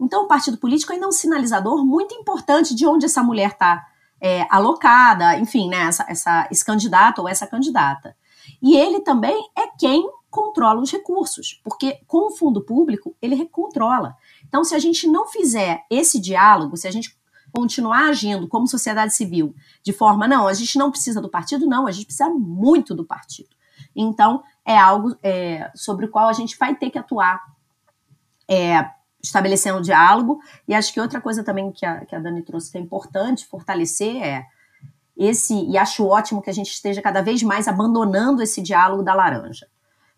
Então, 0.00 0.24
o 0.24 0.28
partido 0.28 0.58
político 0.58 0.92
ainda 0.92 1.06
é 1.06 1.08
um 1.08 1.12
sinalizador 1.12 1.84
muito 1.84 2.14
importante 2.14 2.74
de 2.74 2.84
onde 2.86 3.06
essa 3.06 3.22
mulher 3.22 3.50
está 3.50 3.86
é, 4.20 4.46
alocada, 4.50 5.38
enfim, 5.38 5.68
né, 5.68 5.82
essa, 5.84 6.04
essa, 6.08 6.48
esse 6.50 6.64
candidato 6.64 7.20
ou 7.20 7.28
essa 7.28 7.46
candidata. 7.46 8.16
E 8.60 8.76
ele 8.76 9.00
também 9.00 9.40
é 9.56 9.68
quem 9.78 10.08
controla 10.30 10.80
os 10.80 10.90
recursos, 10.90 11.60
porque 11.64 12.00
com 12.06 12.28
o 12.28 12.36
fundo 12.36 12.64
público 12.64 13.14
ele 13.22 13.46
controla. 13.46 14.16
Então, 14.46 14.64
se 14.64 14.74
a 14.74 14.78
gente 14.78 15.06
não 15.06 15.26
fizer 15.26 15.84
esse 15.90 16.20
diálogo, 16.20 16.76
se 16.76 16.86
a 16.88 16.90
gente 16.90 17.17
continuar 17.52 18.08
agindo 18.08 18.48
como 18.48 18.66
sociedade 18.66 19.14
civil, 19.14 19.54
de 19.82 19.92
forma, 19.92 20.28
não, 20.28 20.46
a 20.46 20.54
gente 20.54 20.78
não 20.78 20.90
precisa 20.90 21.20
do 21.20 21.28
partido, 21.28 21.66
não, 21.66 21.86
a 21.86 21.92
gente 21.92 22.06
precisa 22.06 22.28
muito 22.30 22.94
do 22.94 23.04
partido. 23.04 23.50
Então, 23.94 24.42
é 24.64 24.76
algo 24.76 25.16
é, 25.22 25.70
sobre 25.74 26.06
o 26.06 26.10
qual 26.10 26.28
a 26.28 26.32
gente 26.32 26.56
vai 26.58 26.74
ter 26.74 26.90
que 26.90 26.98
atuar, 26.98 27.42
é, 28.48 28.90
estabelecendo 29.22 29.82
diálogo. 29.82 30.40
E 30.66 30.74
acho 30.74 30.92
que 30.92 31.00
outra 31.00 31.20
coisa 31.20 31.42
também 31.42 31.72
que 31.72 31.84
a, 31.84 32.04
que 32.04 32.14
a 32.14 32.18
Dani 32.18 32.42
trouxe 32.42 32.70
que 32.70 32.78
é 32.78 32.80
importante 32.80 33.46
fortalecer 33.46 34.22
é 34.22 34.46
esse, 35.16 35.54
e 35.64 35.76
acho 35.76 36.06
ótimo 36.06 36.40
que 36.40 36.50
a 36.50 36.54
gente 36.54 36.70
esteja 36.70 37.02
cada 37.02 37.20
vez 37.20 37.42
mais 37.42 37.66
abandonando 37.66 38.40
esse 38.40 38.62
diálogo 38.62 39.02
da 39.02 39.14
laranja. 39.14 39.66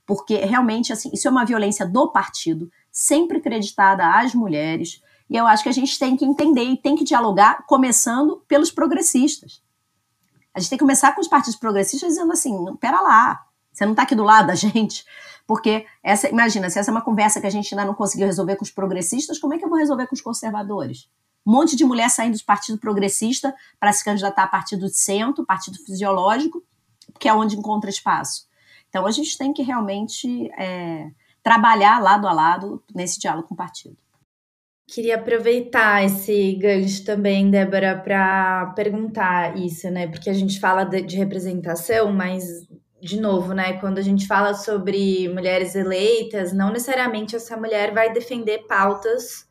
Porque 0.04 0.36
realmente, 0.36 0.92
assim, 0.92 1.10
isso 1.14 1.26
é 1.26 1.30
uma 1.30 1.46
violência 1.46 1.86
do 1.86 2.08
partido, 2.08 2.70
sempre 2.92 3.40
creditada 3.40 4.18
às 4.18 4.34
mulheres, 4.34 5.00
e 5.30 5.36
eu 5.36 5.46
acho 5.46 5.62
que 5.62 5.68
a 5.68 5.72
gente 5.72 5.96
tem 5.96 6.16
que 6.16 6.24
entender 6.24 6.64
e 6.64 6.76
tem 6.76 6.96
que 6.96 7.04
dialogar, 7.04 7.64
começando 7.66 8.42
pelos 8.48 8.72
progressistas. 8.72 9.62
A 10.52 10.58
gente 10.58 10.70
tem 10.70 10.76
que 10.76 10.82
começar 10.82 11.14
com 11.14 11.20
os 11.20 11.28
partidos 11.28 11.54
progressistas 11.54 12.10
dizendo 12.10 12.32
assim: 12.32 12.76
pera 12.80 13.00
lá, 13.00 13.46
você 13.72 13.84
não 13.84 13.92
está 13.92 14.02
aqui 14.02 14.16
do 14.16 14.24
lado 14.24 14.48
da 14.48 14.56
gente? 14.58 15.04
Porque 15.46 15.86
essa, 16.02 16.28
imagina, 16.28 16.68
se 16.68 16.80
essa 16.80 16.90
é 16.90 16.92
uma 16.92 17.00
conversa 17.00 17.40
que 17.40 17.46
a 17.46 17.50
gente 17.50 17.72
ainda 17.72 17.86
não 17.86 17.94
conseguiu 17.94 18.26
resolver 18.26 18.56
com 18.56 18.64
os 18.64 18.70
progressistas, 18.72 19.38
como 19.38 19.54
é 19.54 19.58
que 19.58 19.64
eu 19.64 19.68
vou 19.68 19.78
resolver 19.78 20.08
com 20.08 20.14
os 20.14 20.20
conservadores? 20.20 21.08
Um 21.46 21.52
monte 21.52 21.76
de 21.76 21.84
mulher 21.84 22.10
saindo 22.10 22.36
do 22.36 22.44
partido 22.44 22.78
progressista 22.78 23.54
para 23.78 23.92
se 23.92 24.04
candidatar 24.04 24.42
a 24.42 24.48
partido 24.48 24.86
de 24.86 24.96
centro, 24.96 25.46
partido 25.46 25.78
fisiológico, 25.78 26.62
que 27.18 27.28
é 27.28 27.34
onde 27.34 27.56
encontra 27.56 27.88
espaço. 27.88 28.48
Então 28.88 29.06
a 29.06 29.10
gente 29.12 29.38
tem 29.38 29.52
que 29.52 29.62
realmente 29.62 30.50
é, 30.58 31.10
trabalhar 31.42 32.00
lado 32.00 32.26
a 32.26 32.32
lado 32.32 32.82
nesse 32.92 33.18
diálogo 33.18 33.46
com 33.48 33.54
o 33.54 33.56
partido. 33.56 33.96
Queria 34.92 35.14
aproveitar 35.14 36.04
esse 36.04 36.54
gancho 36.54 37.04
também, 37.04 37.48
Débora, 37.48 37.96
para 37.96 38.72
perguntar 38.74 39.56
isso, 39.56 39.88
né? 39.88 40.08
Porque 40.08 40.28
a 40.28 40.32
gente 40.32 40.58
fala 40.58 40.82
de, 40.82 41.00
de, 41.02 41.16
representação, 41.16 42.12
mas, 42.12 42.66
de 43.00 43.20
novo, 43.20 43.52
né? 43.54 43.74
Quando 43.74 43.98
a 43.98 44.02
gente 44.02 44.26
fala 44.26 44.52
sobre 44.52 45.28
mulheres 45.28 45.76
eleitas, 45.76 46.52
não 46.52 46.72
necessariamente 46.72 47.36
essa 47.36 47.56
mulher 47.56 47.94
vai 47.94 48.12
defender 48.12 48.66
pautas 48.66 49.46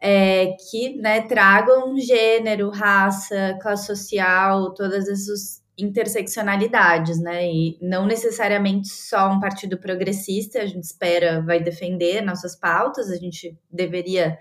é, 0.00 0.54
que 0.70 0.96
né, 0.98 1.22
tragam 1.22 1.98
gênero, 1.98 2.70
raça, 2.70 3.58
classe 3.60 3.84
social, 3.84 4.72
todas 4.74 5.08
essas 5.08 5.60
interseccionalidades, 5.76 7.18
né? 7.20 7.50
E 7.50 7.76
não 7.82 8.06
necessariamente 8.06 8.86
só 8.86 9.28
um 9.28 9.40
partido 9.40 9.76
progressista, 9.76 10.60
a 10.60 10.66
gente 10.66 10.84
espera 10.84 11.42
vai 11.42 11.58
defender 11.60 12.22
nossas 12.22 12.54
pautas, 12.54 13.10
a 13.10 13.16
gente 13.16 13.58
deveria 13.68 14.38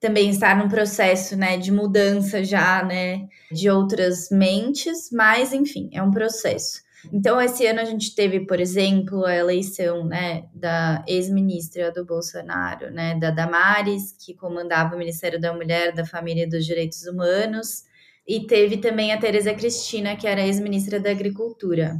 também 0.00 0.30
estar 0.30 0.56
num 0.56 0.68
processo, 0.68 1.36
né, 1.36 1.56
de 1.56 1.72
mudança 1.72 2.44
já, 2.44 2.84
né, 2.84 3.26
de 3.50 3.68
outras 3.68 4.28
mentes, 4.30 5.10
mas 5.12 5.52
enfim, 5.52 5.90
é 5.92 6.02
um 6.02 6.10
processo. 6.10 6.86
Então, 7.12 7.40
esse 7.40 7.64
ano 7.66 7.80
a 7.80 7.84
gente 7.84 8.14
teve, 8.14 8.40
por 8.40 8.60
exemplo, 8.60 9.24
a 9.24 9.34
eleição 9.34 10.04
né, 10.04 10.44
da 10.52 11.04
ex-ministra 11.06 11.92
do 11.92 12.04
Bolsonaro, 12.04 12.90
né, 12.90 13.14
da 13.18 13.30
Damares, 13.30 14.12
que 14.18 14.34
comandava 14.34 14.94
o 14.94 14.98
Ministério 14.98 15.40
da 15.40 15.52
Mulher, 15.52 15.92
da 15.92 16.04
Família 16.04 16.44
e 16.44 16.48
dos 16.48 16.66
Direitos 16.66 17.06
Humanos, 17.06 17.84
e 18.26 18.46
teve 18.46 18.78
também 18.78 19.12
a 19.12 19.18
Tereza 19.18 19.54
Cristina, 19.54 20.16
que 20.16 20.26
era 20.26 20.44
ex-ministra 20.44 21.00
da 21.00 21.10
Agricultura. 21.10 21.96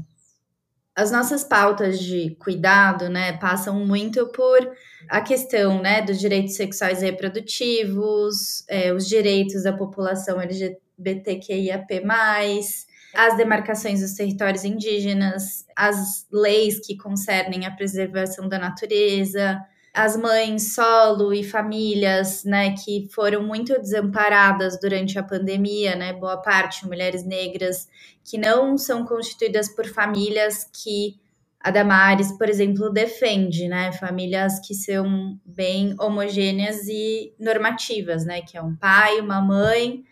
As 0.94 1.12
nossas 1.12 1.44
pautas 1.44 2.00
de 2.00 2.36
cuidado, 2.40 3.08
né, 3.08 3.32
passam 3.38 3.86
muito 3.86 4.26
por 4.32 4.58
a 5.08 5.20
questão, 5.20 5.80
né, 5.80 6.02
dos 6.02 6.18
direitos 6.18 6.54
sexuais 6.54 7.02
e 7.02 7.06
reprodutivos, 7.06 8.64
é, 8.68 8.92
os 8.92 9.06
direitos 9.06 9.62
da 9.62 9.72
população 9.72 10.40
LGBTQIAP+, 10.40 12.02
as 13.14 13.36
demarcações 13.36 14.00
dos 14.00 14.14
territórios 14.14 14.64
indígenas, 14.64 15.64
as 15.76 16.26
leis 16.32 16.78
que 16.84 16.96
concernem 16.96 17.66
a 17.66 17.70
preservação 17.70 18.48
da 18.48 18.58
natureza, 18.58 19.58
as 19.94 20.16
mães 20.16 20.74
solo 20.74 21.32
e 21.32 21.42
famílias, 21.42 22.44
né, 22.44 22.74
que 22.74 23.08
foram 23.12 23.42
muito 23.42 23.80
desamparadas 23.80 24.78
durante 24.80 25.18
a 25.18 25.22
pandemia, 25.22 25.96
né, 25.96 26.12
boa 26.12 26.36
parte 26.36 26.86
mulheres 26.86 27.24
negras 27.24 27.88
que 28.24 28.36
não 28.36 28.76
são 28.76 29.04
constituídas 29.04 29.68
por 29.68 29.86
famílias 29.86 30.64
que 30.64 31.16
a 31.60 31.70
Damares, 31.70 32.30
por 32.38 32.48
exemplo, 32.48 32.90
defende, 32.90 33.66
né, 33.66 33.90
famílias 33.92 34.60
que 34.60 34.74
são 34.74 35.38
bem 35.44 35.94
homogêneas 35.98 36.86
e 36.86 37.34
normativas, 37.38 38.24
né, 38.24 38.42
que 38.42 38.56
é 38.56 38.62
um 38.62 38.76
pai, 38.76 39.20
uma 39.20 39.40
mãe 39.40 40.04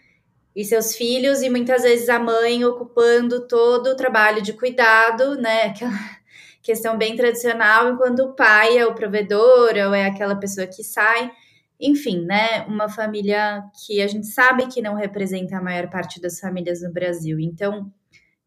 e 0.55 0.65
seus 0.65 0.97
filhos 0.97 1.43
e 1.43 1.51
muitas 1.51 1.83
vezes 1.83 2.09
a 2.09 2.19
mãe 2.19 2.65
ocupando 2.65 3.47
todo 3.47 3.89
o 3.89 3.97
trabalho 3.97 4.43
de 4.43 4.55
cuidado, 4.55 5.37
né, 5.37 5.67
aquela 5.71 6.17
questão 6.63 6.99
bem 6.99 7.15
tradicional, 7.15 7.93
enquanto 7.93 8.21
o 8.21 8.33
pai 8.33 8.77
é 8.77 8.85
o 8.85 8.95
provedor 8.95 9.71
ou 9.87 9.95
é 9.95 10.07
aquela 10.07 10.35
pessoa 10.35 10.67
que 10.67 10.83
sai. 10.83 11.31
Enfim, 11.79 12.25
né? 12.25 12.63
Uma 12.67 12.89
família 12.89 13.63
que 13.85 14.01
a 14.01 14.07
gente 14.07 14.27
sabe 14.27 14.67
que 14.67 14.81
não 14.81 14.95
representa 14.95 15.59
a 15.59 15.63
maior 15.63 15.89
parte 15.91 16.21
das 16.21 16.41
famílias 16.41 16.83
no 16.83 16.91
Brasil. 16.91 17.39
Então, 17.39 17.93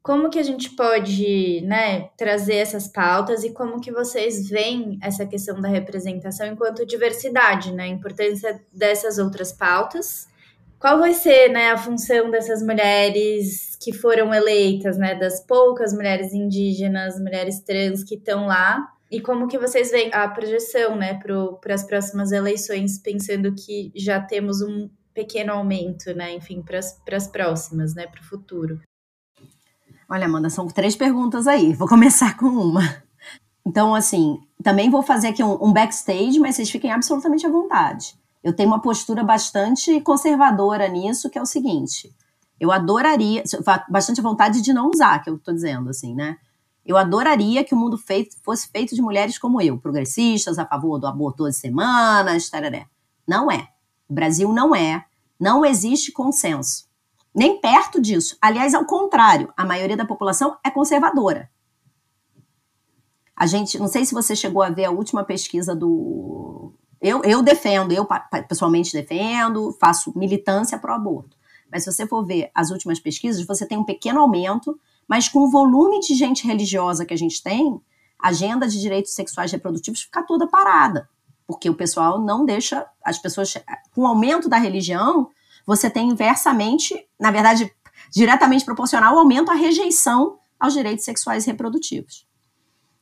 como 0.01 0.29
que 0.29 0.39
a 0.39 0.43
gente 0.43 0.75
pode, 0.75 1.61
né, 1.61 2.09
trazer 2.17 2.55
essas 2.55 2.87
pautas 2.87 3.43
e 3.43 3.53
como 3.53 3.81
que 3.81 3.91
vocês 3.91 4.49
veem 4.49 4.97
essa 5.01 5.25
questão 5.25 5.59
da 5.59 5.67
representação 5.67 6.47
enquanto 6.47 6.85
diversidade, 6.85 7.71
né? 7.73 7.83
A 7.83 7.87
importância 7.87 8.61
dessas 8.71 9.17
outras 9.17 9.51
pautas 9.51 10.27
qual 10.79 10.97
vai 10.97 11.13
ser 11.13 11.49
né, 11.49 11.71
a 11.71 11.77
função 11.77 12.31
dessas 12.31 12.63
mulheres 12.63 13.77
que 13.81 13.91
foram 13.91 14.33
eleitas, 14.33 14.97
né, 14.97 15.13
das 15.13 15.45
poucas 15.45 15.93
mulheres 15.93 16.33
indígenas, 16.33 17.19
mulheres 17.19 17.59
trans 17.59 18.01
que 18.03 18.15
estão 18.15 18.47
lá, 18.47 18.87
e 19.11 19.19
como 19.19 19.47
que 19.47 19.57
vocês 19.57 19.91
veem 19.91 20.09
a 20.13 20.27
projeção 20.29 20.95
né, 20.95 21.19
para 21.19 21.73
as 21.73 21.83
próximas 21.83 22.31
eleições, 22.31 22.97
pensando 22.97 23.53
que 23.53 23.91
já 23.93 24.21
temos 24.21 24.61
um 24.61 24.89
pequeno 25.13 25.51
aumento, 25.51 26.13
né, 26.13 26.33
enfim, 26.33 26.63
para 26.63 26.79
as 27.17 27.27
próximas, 27.27 27.93
né, 27.93 28.07
para 28.07 28.21
o 28.21 28.25
futuro? 28.25 28.79
Olha, 30.09 30.25
Amanda, 30.25 30.49
são 30.49 30.67
três 30.67 30.95
perguntas 30.95 31.47
aí. 31.47 31.73
Vou 31.73 31.87
começar 31.87 32.35
com 32.35 32.47
uma. 32.47 32.81
Então, 33.65 33.93
assim, 33.93 34.39
também 34.63 34.89
vou 34.89 35.03
fazer 35.03 35.27
aqui 35.27 35.43
um, 35.43 35.63
um 35.63 35.71
backstage, 35.71 36.39
mas 36.39 36.55
vocês 36.55 36.71
fiquem 36.71 36.91
absolutamente 36.91 37.45
à 37.45 37.49
vontade 37.49 38.19
eu 38.43 38.53
tenho 38.53 38.69
uma 38.69 38.81
postura 38.81 39.23
bastante 39.23 39.99
conservadora 40.01 40.87
nisso, 40.87 41.29
que 41.29 41.37
é 41.37 41.41
o 41.41 41.45
seguinte: 41.45 42.13
eu 42.59 42.71
adoraria, 42.71 43.43
bastante 43.89 44.21
vontade 44.21 44.61
de 44.61 44.73
não 44.73 44.89
usar, 44.89 45.19
que 45.19 45.29
eu 45.29 45.35
estou 45.35 45.53
dizendo 45.53 45.89
assim, 45.89 46.15
né? 46.15 46.37
Eu 46.85 46.97
adoraria 46.97 47.63
que 47.63 47.75
o 47.75 47.77
mundo 47.77 47.97
feito, 47.97 48.35
fosse 48.41 48.67
feito 48.69 48.95
de 48.95 49.01
mulheres 49.01 49.37
como 49.37 49.61
eu, 49.61 49.77
progressistas, 49.77 50.57
a 50.57 50.65
favor 50.65 50.97
do 50.97 51.05
aborto 51.05 51.43
12 51.43 51.59
semanas, 51.59 52.49
tararé. 52.49 52.87
Não 53.27 53.51
é. 53.51 53.67
O 54.09 54.13
Brasil 54.13 54.51
não 54.51 54.75
é. 54.75 55.05
Não 55.39 55.63
existe 55.63 56.11
consenso. 56.11 56.88
Nem 57.39 57.57
perto 57.57 58.01
disso. 58.01 58.37
Aliás, 58.41 58.73
ao 58.73 58.83
contrário, 58.83 59.49
a 59.55 59.63
maioria 59.63 59.95
da 59.95 60.03
população 60.03 60.57
é 60.61 60.69
conservadora. 60.69 61.49
A 63.33 63.45
gente, 63.45 63.79
não 63.79 63.87
sei 63.87 64.03
se 64.03 64.13
você 64.13 64.35
chegou 64.35 64.61
a 64.61 64.69
ver 64.69 64.83
a 64.83 64.91
última 64.91 65.23
pesquisa 65.23 65.73
do 65.73 66.73
eu, 66.99 67.21
eu 67.23 67.41
defendo, 67.41 67.93
eu 67.93 68.05
pessoalmente 68.45 68.91
defendo, 68.91 69.71
faço 69.79 70.11
militância 70.17 70.77
para 70.77 70.91
o 70.91 70.95
aborto. 70.95 71.37
Mas 71.71 71.85
se 71.85 71.93
você 71.93 72.05
for 72.05 72.25
ver 72.25 72.51
as 72.53 72.71
últimas 72.71 72.99
pesquisas, 72.99 73.47
você 73.47 73.65
tem 73.65 73.77
um 73.77 73.85
pequeno 73.85 74.19
aumento, 74.19 74.77
mas 75.07 75.29
com 75.29 75.39
o 75.39 75.49
volume 75.49 76.01
de 76.01 76.15
gente 76.15 76.45
religiosa 76.45 77.05
que 77.05 77.13
a 77.13 77.17
gente 77.17 77.41
tem, 77.41 77.79
a 78.21 78.27
agenda 78.27 78.67
de 78.67 78.81
direitos 78.81 79.13
sexuais 79.13 79.49
reprodutivos 79.49 80.01
fica 80.01 80.21
toda 80.23 80.45
parada. 80.45 81.07
Porque 81.47 81.69
o 81.69 81.73
pessoal 81.73 82.19
não 82.19 82.43
deixa 82.43 82.85
as 83.01 83.17
pessoas. 83.17 83.53
Com 83.95 84.01
o 84.01 84.07
aumento 84.07 84.49
da 84.49 84.57
religião, 84.57 85.29
você 85.65 85.89
tem 85.89 86.09
inversamente, 86.09 86.95
na 87.19 87.31
verdade, 87.31 87.71
diretamente 88.11 88.65
proporcional 88.65 89.13
ao 89.13 89.19
aumento 89.19 89.51
à 89.51 89.53
rejeição 89.53 90.39
aos 90.59 90.73
direitos 90.73 91.05
sexuais 91.05 91.45
e 91.45 91.47
reprodutivos. 91.47 92.27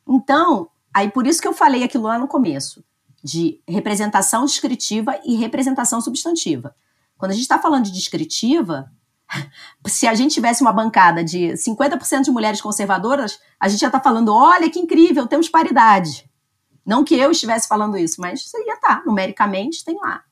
Então, 0.08 0.68
aí 0.94 1.10
por 1.10 1.26
isso 1.26 1.40
que 1.40 1.48
eu 1.48 1.52
falei 1.52 1.82
aquilo 1.82 2.04
lá 2.04 2.18
no 2.18 2.28
começo 2.28 2.84
de 3.22 3.60
representação 3.66 4.44
descritiva 4.44 5.18
e 5.24 5.36
representação 5.36 6.00
substantiva. 6.00 6.74
Quando 7.16 7.32
a 7.32 7.34
gente 7.34 7.42
está 7.42 7.58
falando 7.58 7.84
de 7.84 7.92
descritiva, 7.92 8.90
se 9.86 10.06
a 10.06 10.14
gente 10.14 10.34
tivesse 10.34 10.62
uma 10.62 10.72
bancada 10.72 11.24
de 11.24 11.48
50% 11.54 12.22
de 12.22 12.30
mulheres 12.30 12.60
conservadoras, 12.60 13.38
a 13.58 13.68
gente 13.68 13.80
já 13.80 13.88
está 13.88 14.00
falando: 14.00 14.32
olha 14.32 14.70
que 14.70 14.78
incrível, 14.78 15.26
temos 15.26 15.48
paridade. 15.48 16.28
Não 16.86 17.04
que 17.04 17.14
eu 17.14 17.30
estivesse 17.30 17.68
falando 17.68 17.98
isso, 17.98 18.20
mas 18.20 18.40
isso 18.40 18.56
ia 18.58 18.74
estar, 18.74 19.00
tá, 19.00 19.02
numericamente 19.04 19.84
tem 19.84 19.96
lá. 19.96 20.22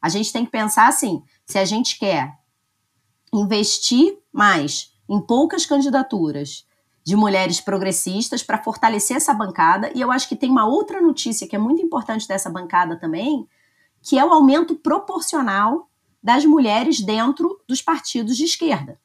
A 0.00 0.08
gente 0.08 0.32
tem 0.32 0.44
que 0.44 0.50
pensar 0.50 0.86
assim: 0.86 1.22
se 1.48 1.58
a 1.58 1.64
gente 1.64 1.98
quer 1.98 2.38
investir 3.32 4.18
mais 4.30 4.92
em 5.08 5.18
poucas 5.20 5.64
candidaturas 5.64 6.66
de 7.02 7.16
mulheres 7.16 7.58
progressistas 7.58 8.42
para 8.42 8.62
fortalecer 8.62 9.16
essa 9.16 9.32
bancada. 9.32 9.90
E 9.94 10.00
eu 10.00 10.12
acho 10.12 10.28
que 10.28 10.36
tem 10.36 10.50
uma 10.50 10.66
outra 10.66 11.00
notícia 11.00 11.48
que 11.48 11.56
é 11.56 11.58
muito 11.58 11.80
importante 11.80 12.28
dessa 12.28 12.50
bancada 12.50 12.96
também, 12.96 13.48
que 14.02 14.18
é 14.18 14.24
o 14.24 14.32
aumento 14.32 14.76
proporcional 14.76 15.88
das 16.22 16.44
mulheres 16.44 17.00
dentro 17.00 17.58
dos 17.66 17.80
partidos 17.80 18.36
de 18.36 18.44
esquerda. 18.44 19.00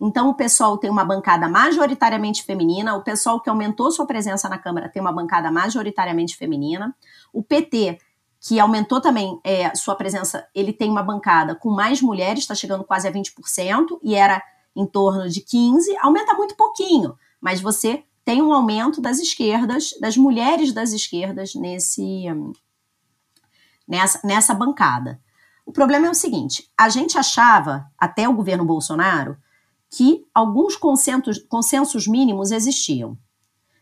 Então, 0.00 0.28
o 0.28 0.34
pessoal 0.34 0.78
tem 0.78 0.88
uma 0.88 1.04
bancada 1.04 1.48
majoritariamente 1.48 2.44
feminina, 2.44 2.94
o 2.94 3.02
pessoal 3.02 3.40
que 3.40 3.50
aumentou 3.50 3.90
sua 3.90 4.06
presença 4.06 4.48
na 4.48 4.56
Câmara 4.56 4.88
tem 4.88 5.02
uma 5.02 5.12
bancada 5.12 5.50
majoritariamente 5.50 6.36
feminina, 6.36 6.94
o 7.32 7.42
PT, 7.42 7.98
que 8.40 8.60
aumentou 8.60 9.00
também 9.00 9.40
é, 9.42 9.74
sua 9.74 9.96
presença, 9.96 10.46
ele 10.54 10.72
tem 10.72 10.90
uma 10.90 11.02
bancada 11.02 11.54
com 11.54 11.70
mais 11.70 12.00
mulheres, 12.00 12.40
está 12.40 12.54
chegando 12.54 12.84
quase 12.84 13.08
a 13.08 13.12
20%, 13.12 13.98
e 14.02 14.14
era 14.14 14.42
em 14.76 14.86
torno 14.86 15.28
de 15.28 15.40
15%, 15.40 15.96
aumenta 16.00 16.34
muito 16.34 16.56
pouquinho, 16.56 17.16
mas 17.40 17.60
você 17.60 18.04
tem 18.24 18.42
um 18.42 18.52
aumento 18.52 19.00
das 19.00 19.18
esquerdas, 19.18 19.90
das 20.00 20.16
mulheres 20.16 20.72
das 20.72 20.92
esquerdas 20.92 21.54
nesse, 21.54 22.24
nessa, 23.88 24.20
nessa 24.22 24.54
bancada. 24.54 25.20
O 25.64 25.72
problema 25.72 26.06
é 26.06 26.10
o 26.10 26.14
seguinte: 26.14 26.70
a 26.78 26.88
gente 26.88 27.18
achava, 27.18 27.90
até 27.98 28.28
o 28.28 28.34
governo 28.34 28.64
Bolsonaro, 28.64 29.36
que 29.90 30.26
alguns 30.34 30.76
consensos, 30.76 31.38
consensos 31.38 32.06
mínimos 32.06 32.50
existiam. 32.50 33.18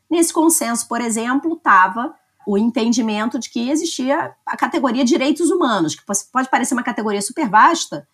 Nesse 0.08 0.32
consenso, 0.32 0.86
por 0.86 1.00
exemplo, 1.00 1.54
estava 1.54 2.14
o 2.46 2.56
entendimento 2.56 3.38
de 3.38 3.50
que 3.50 3.68
existia 3.68 4.34
a 4.46 4.56
categoria 4.56 5.04
direitos 5.04 5.50
humanos, 5.50 5.94
que 5.94 6.04
pode 6.04 6.48
parecer 6.48 6.74
uma 6.74 6.82
categoria 6.82 7.20
super 7.20 7.48
vasta, 7.48 8.08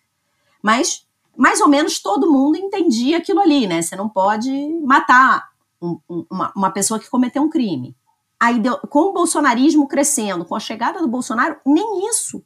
mas 0.61 1.05
mais 1.37 1.61
ou 1.61 1.67
menos 1.67 1.99
todo 1.99 2.31
mundo 2.31 2.57
entendia 2.57 3.17
aquilo 3.17 3.39
ali, 3.39 3.67
né? 3.67 3.81
Você 3.81 3.95
não 3.95 4.09
pode 4.09 4.51
matar 4.83 5.49
um, 5.81 5.99
uma, 6.29 6.51
uma 6.55 6.71
pessoa 6.71 6.99
que 6.99 7.09
cometeu 7.09 7.41
um 7.41 7.49
crime. 7.49 7.95
Aí, 8.39 8.61
com 8.89 8.99
o 8.99 9.13
bolsonarismo 9.13 9.87
crescendo, 9.87 10.45
com 10.45 10.55
a 10.55 10.59
chegada 10.59 10.99
do 10.99 11.07
Bolsonaro, 11.07 11.57
nem 11.65 12.07
isso 12.09 12.43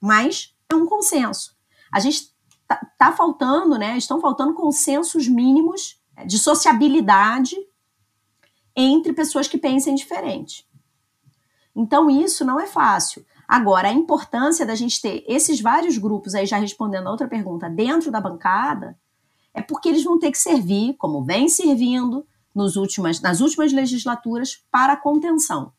mais 0.00 0.54
é 0.70 0.74
um 0.74 0.86
consenso. 0.86 1.54
A 1.92 2.00
gente 2.00 2.32
tá, 2.66 2.80
tá 2.98 3.12
faltando, 3.12 3.78
né? 3.78 3.96
Estão 3.96 4.20
faltando 4.20 4.54
consensos 4.54 5.28
mínimos 5.28 6.00
de 6.26 6.38
sociabilidade 6.38 7.56
entre 8.74 9.12
pessoas 9.12 9.48
que 9.48 9.56
pensem 9.56 9.94
diferente. 9.94 10.65
Então, 11.76 12.10
isso 12.10 12.42
não 12.42 12.58
é 12.58 12.66
fácil. 12.66 13.24
Agora, 13.46 13.88
a 13.88 13.92
importância 13.92 14.64
da 14.64 14.74
gente 14.74 15.00
ter 15.00 15.22
esses 15.28 15.60
vários 15.60 15.98
grupos, 15.98 16.34
aí 16.34 16.46
já 16.46 16.56
respondendo 16.56 17.06
a 17.06 17.10
outra 17.10 17.28
pergunta, 17.28 17.68
dentro 17.68 18.10
da 18.10 18.20
bancada, 18.20 18.98
é 19.52 19.60
porque 19.60 19.90
eles 19.90 20.02
vão 20.02 20.18
ter 20.18 20.30
que 20.30 20.38
servir, 20.38 20.94
como 20.94 21.22
vem 21.22 21.48
servindo 21.48 22.26
nos 22.54 22.76
últimas, 22.76 23.20
nas 23.20 23.40
últimas 23.40 23.72
legislaturas, 23.72 24.64
para 24.70 24.94
a 24.94 24.96
contenção. 24.96 25.72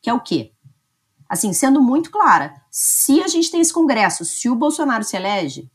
Que 0.00 0.08
é 0.08 0.14
o 0.14 0.20
quê? 0.20 0.52
Assim, 1.28 1.52
sendo 1.52 1.82
muito 1.82 2.10
clara, 2.10 2.54
se 2.70 3.22
a 3.22 3.28
gente 3.28 3.50
tem 3.50 3.60
esse 3.60 3.72
Congresso, 3.72 4.24
se 4.24 4.48
o 4.48 4.54
Bolsonaro 4.54 5.04
se 5.04 5.16
elege, 5.16 5.70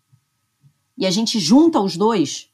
e 0.98 1.06
a 1.06 1.12
gente 1.12 1.39
junta 1.39 1.80
os 1.80 1.96
dois, 1.96 2.52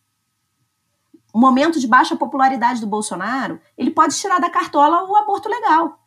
o 1.34 1.40
momento 1.40 1.80
de 1.80 1.88
baixa 1.88 2.16
popularidade 2.16 2.80
do 2.80 2.88
Bolsonaro, 2.88 3.60
ele 3.78 3.92
pode 3.92 4.16
tirar 4.16 4.40
da 4.40 4.50
cartola 4.50 5.04
o 5.10 5.16
aborto 5.16 5.50
legal. 5.50 6.05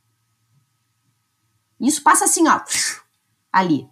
Isso 1.80 2.02
passa 2.02 2.24
assim, 2.24 2.48
ó, 2.48 2.60
ali. 3.52 3.88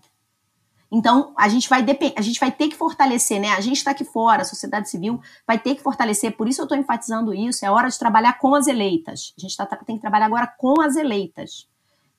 Então, 0.91 1.33
a 1.37 1.49
gente 1.49 1.69
vai 1.69 1.85
a 2.17 2.23
gente 2.23 2.39
vai 2.39 2.53
ter 2.53 2.69
que 2.69 2.77
fortalecer, 2.77 3.41
né? 3.41 3.51
A 3.51 3.61
gente 3.61 3.79
está 3.79 3.91
aqui 3.91 4.05
fora, 4.05 4.43
a 4.43 4.45
sociedade 4.45 4.89
civil 4.89 5.21
vai 5.47 5.59
ter 5.59 5.75
que 5.75 5.83
fortalecer, 5.83 6.37
por 6.37 6.49
isso 6.49 6.61
eu 6.61 6.65
estou 6.65 6.79
enfatizando 6.79 7.35
isso, 7.35 7.65
é 7.65 7.71
hora 7.71 7.89
de 7.89 7.99
trabalhar 7.99 8.39
com 8.39 8.55
as 8.55 8.67
eleitas. 8.67 9.35
A 9.37 9.41
gente 9.41 9.57
tá, 9.57 9.67
tem 9.67 9.97
que 9.97 10.03
trabalhar 10.03 10.27
agora 10.27 10.47
com 10.47 10.81
as 10.81 10.97
eleitas. 10.97 11.69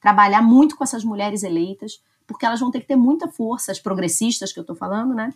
Trabalhar 0.01 0.41
muito 0.41 0.75
com 0.75 0.83
essas 0.83 1.03
mulheres 1.03 1.43
eleitas, 1.43 2.01
porque 2.25 2.45
elas 2.45 2.59
vão 2.59 2.69
ter 2.69 2.81
que 2.81 2.87
ter 2.87 2.95
muita 2.97 3.29
força, 3.29 3.71
as 3.71 3.79
progressistas 3.79 4.51
que 4.51 4.59
eu 4.59 4.61
estou 4.61 4.75
falando, 4.75 5.13
né? 5.13 5.33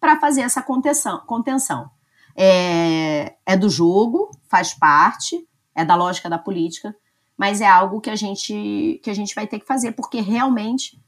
Para 0.00 0.18
fazer 0.18 0.40
essa 0.40 0.62
contenção. 0.62 1.20
contenção. 1.26 1.90
É, 2.34 3.34
é 3.44 3.56
do 3.56 3.68
jogo, 3.68 4.30
faz 4.48 4.72
parte, 4.72 5.46
é 5.74 5.84
da 5.84 5.94
lógica 5.94 6.30
da 6.30 6.38
política, 6.38 6.96
mas 7.40 7.62
é 7.62 7.66
algo 7.66 8.02
que 8.02 8.10
a 8.10 8.16
gente 8.16 9.00
que 9.02 9.08
a 9.08 9.14
gente 9.14 9.34
vai 9.34 9.46
ter 9.46 9.58
que 9.58 9.66
fazer 9.66 9.92
porque 9.92 10.20
realmente 10.20 11.02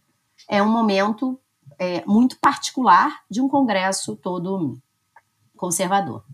é 0.49 0.63
um 0.63 0.73
momento 0.73 1.39
é, 1.79 2.03
muito 2.07 2.39
particular 2.41 3.21
de 3.31 3.43
um 3.43 3.49
congresso 3.49 4.17
todo 4.17 4.79
conservador. 5.55 6.25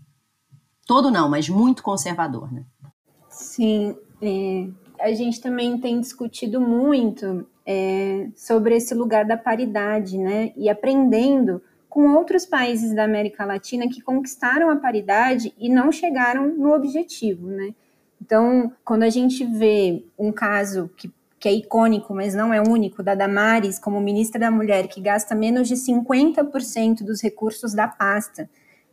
Todo 0.87 1.11
não, 1.11 1.27
mas 1.29 1.49
muito 1.49 1.83
conservador, 1.83 2.49
né? 2.49 2.63
Sim, 3.27 3.93
é, 4.21 4.69
a 5.01 5.11
gente 5.11 5.41
também 5.41 5.77
tem 5.77 5.99
discutido 5.99 6.61
muito 6.61 7.45
é, 7.65 8.29
sobre 8.37 8.77
esse 8.77 8.95
lugar 8.95 9.25
da 9.25 9.35
paridade, 9.35 10.17
né? 10.17 10.53
E 10.55 10.69
aprendendo 10.69 11.61
com 11.89 12.15
outros 12.15 12.45
países 12.45 12.95
da 12.95 13.03
América 13.03 13.43
Latina 13.43 13.89
que 13.89 13.99
conquistaram 13.99 14.69
a 14.69 14.77
paridade 14.77 15.53
e 15.57 15.67
não 15.67 15.91
chegaram 15.91 16.47
no 16.55 16.73
objetivo, 16.73 17.47
né? 17.47 17.75
Então, 18.21 18.71
quando 18.83 19.03
a 19.03 19.09
gente 19.09 19.45
vê 19.45 20.03
um 20.17 20.31
caso 20.31 20.89
que, 20.97 21.11
que 21.39 21.47
é 21.47 21.53
icônico, 21.53 22.13
mas 22.13 22.35
não 22.35 22.53
é 22.53 22.61
único, 22.61 23.01
da 23.01 23.15
Damares 23.15 23.79
como 23.79 23.99
ministra 24.01 24.39
da 24.39 24.51
Mulher, 24.51 24.87
que 24.87 25.01
gasta 25.01 25.33
menos 25.33 25.67
de 25.67 25.75
50% 25.75 27.03
dos 27.03 27.21
recursos 27.21 27.73
da 27.73 27.87
pasta, 27.87 28.49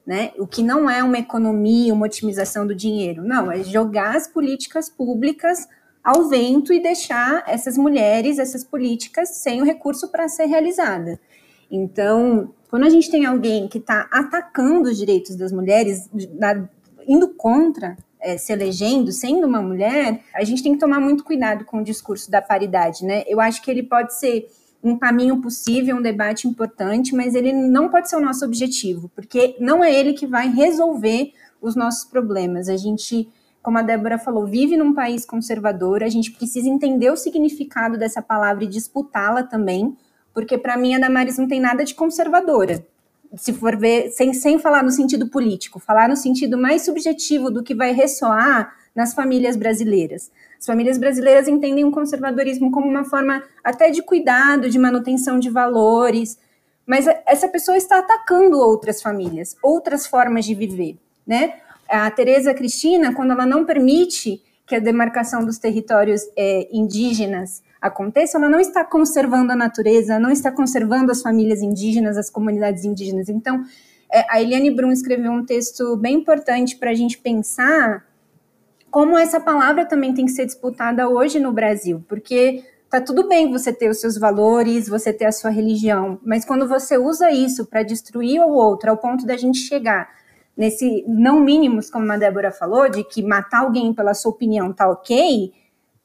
né? 0.06 0.30
O 0.38 0.46
que 0.46 0.62
não 0.62 0.88
é 0.88 1.02
uma 1.02 1.18
economia, 1.18 1.92
uma 1.92 2.06
otimização 2.06 2.64
do 2.66 2.74
dinheiro, 2.74 3.24
não, 3.24 3.50
é 3.50 3.64
jogar 3.64 4.16
as 4.16 4.28
políticas 4.28 4.88
públicas 4.88 5.66
ao 6.04 6.28
vento 6.28 6.72
e 6.72 6.80
deixar 6.80 7.42
essas 7.48 7.76
mulheres, 7.76 8.38
essas 8.38 8.62
políticas, 8.62 9.30
sem 9.30 9.60
o 9.60 9.64
recurso 9.64 10.08
para 10.08 10.28
ser 10.28 10.46
realizada. 10.46 11.18
Então, 11.68 12.54
quando 12.70 12.84
a 12.84 12.88
gente 12.88 13.10
tem 13.10 13.26
alguém 13.26 13.66
que 13.66 13.78
está 13.78 14.08
atacando 14.12 14.88
os 14.88 14.96
direitos 14.96 15.34
das 15.34 15.50
mulheres, 15.50 16.08
indo 17.08 17.34
contra 17.34 17.96
é, 18.20 18.36
se 18.36 18.52
elegendo, 18.52 19.12
sendo 19.12 19.46
uma 19.46 19.62
mulher, 19.62 20.22
a 20.34 20.44
gente 20.44 20.62
tem 20.62 20.72
que 20.72 20.78
tomar 20.78 21.00
muito 21.00 21.24
cuidado 21.24 21.64
com 21.64 21.78
o 21.78 21.84
discurso 21.84 22.30
da 22.30 22.42
paridade, 22.42 23.04
né? 23.04 23.24
Eu 23.26 23.40
acho 23.40 23.62
que 23.62 23.70
ele 23.70 23.82
pode 23.82 24.14
ser 24.18 24.48
um 24.82 24.96
caminho 24.96 25.40
possível, 25.40 25.96
um 25.96 26.02
debate 26.02 26.46
importante, 26.46 27.14
mas 27.14 27.34
ele 27.34 27.52
não 27.52 27.88
pode 27.88 28.08
ser 28.08 28.16
o 28.16 28.20
nosso 28.20 28.44
objetivo, 28.44 29.10
porque 29.14 29.56
não 29.58 29.82
é 29.82 29.92
ele 29.92 30.12
que 30.12 30.26
vai 30.26 30.48
resolver 30.48 31.32
os 31.60 31.74
nossos 31.74 32.04
problemas. 32.04 32.68
A 32.68 32.76
gente, 32.76 33.28
como 33.62 33.78
a 33.78 33.82
Débora 33.82 34.18
falou, 34.18 34.46
vive 34.46 34.76
num 34.76 34.94
país 34.94 35.24
conservador, 35.24 36.02
a 36.02 36.08
gente 36.08 36.30
precisa 36.32 36.68
entender 36.68 37.10
o 37.10 37.16
significado 37.16 37.98
dessa 37.98 38.22
palavra 38.22 38.64
e 38.64 38.68
disputá-la 38.68 39.42
também, 39.42 39.96
porque 40.32 40.56
para 40.56 40.76
mim 40.76 40.94
a 40.94 40.98
Damares 40.98 41.38
não 41.38 41.48
tem 41.48 41.60
nada 41.60 41.84
de 41.84 41.94
conservadora 41.94 42.84
se 43.36 43.52
for 43.52 43.76
ver, 43.76 44.10
sem, 44.10 44.32
sem 44.32 44.58
falar 44.58 44.82
no 44.82 44.90
sentido 44.90 45.28
político, 45.28 45.78
falar 45.78 46.08
no 46.08 46.16
sentido 46.16 46.56
mais 46.58 46.84
subjetivo 46.84 47.50
do 47.50 47.62
que 47.62 47.74
vai 47.74 47.92
ressoar 47.92 48.74
nas 48.94 49.14
famílias 49.14 49.56
brasileiras. 49.56 50.30
As 50.58 50.64
famílias 50.64 50.98
brasileiras 50.98 51.48
entendem 51.48 51.84
o 51.84 51.90
conservadorismo 51.90 52.70
como 52.70 52.88
uma 52.88 53.04
forma 53.04 53.42
até 53.62 53.90
de 53.90 54.02
cuidado, 54.02 54.70
de 54.70 54.78
manutenção 54.78 55.38
de 55.38 55.50
valores, 55.50 56.38
mas 56.86 57.06
essa 57.26 57.48
pessoa 57.48 57.76
está 57.76 57.98
atacando 57.98 58.58
outras 58.58 59.02
famílias, 59.02 59.56
outras 59.62 60.06
formas 60.06 60.44
de 60.44 60.54
viver, 60.54 60.96
né? 61.26 61.54
A 61.88 62.10
Tereza 62.10 62.54
Cristina, 62.54 63.14
quando 63.14 63.32
ela 63.32 63.44
não 63.44 63.64
permite 63.64 64.42
que 64.66 64.74
a 64.74 64.80
demarcação 64.80 65.44
dos 65.44 65.58
territórios 65.58 66.22
é, 66.36 66.68
indígenas 66.72 67.62
aconteça, 67.80 68.38
ela 68.38 68.48
não 68.48 68.60
está 68.60 68.84
conservando 68.84 69.52
a 69.52 69.56
natureza, 69.56 70.18
não 70.18 70.30
está 70.30 70.50
conservando 70.50 71.12
as 71.12 71.22
famílias 71.22 71.62
indígenas, 71.62 72.16
as 72.16 72.30
comunidades 72.30 72.84
indígenas. 72.84 73.28
Então, 73.28 73.64
é, 74.12 74.24
a 74.30 74.40
Eliane 74.40 74.70
Brum 74.70 74.92
escreveu 74.92 75.32
um 75.32 75.44
texto 75.44 75.96
bem 75.96 76.16
importante 76.16 76.76
para 76.76 76.90
a 76.90 76.94
gente 76.94 77.18
pensar 77.18 78.04
como 78.90 79.18
essa 79.18 79.38
palavra 79.38 79.84
também 79.84 80.14
tem 80.14 80.24
que 80.24 80.32
ser 80.32 80.46
disputada 80.46 81.08
hoje 81.08 81.38
no 81.38 81.52
Brasil, 81.52 82.02
porque 82.08 82.64
tá 82.88 83.00
tudo 83.00 83.28
bem 83.28 83.50
você 83.50 83.72
ter 83.72 83.90
os 83.90 84.00
seus 84.00 84.16
valores, 84.16 84.88
você 84.88 85.12
ter 85.12 85.26
a 85.26 85.32
sua 85.32 85.50
religião, 85.50 86.18
mas 86.24 86.44
quando 86.44 86.66
você 86.66 86.96
usa 86.96 87.30
isso 87.30 87.66
para 87.66 87.82
destruir 87.82 88.40
o 88.40 88.48
outro, 88.48 88.90
ao 88.90 88.96
ponto 88.96 89.26
da 89.26 89.36
gente 89.36 89.58
chegar 89.58 90.08
nesse 90.56 91.04
não 91.06 91.40
mínimos, 91.40 91.90
como 91.90 92.10
a 92.10 92.16
Débora 92.16 92.50
falou, 92.50 92.88
de 92.88 93.04
que 93.04 93.22
matar 93.22 93.60
alguém 93.60 93.92
pela 93.92 94.14
sua 94.14 94.30
opinião 94.30 94.72
tá 94.72 94.88
ok, 94.88 95.52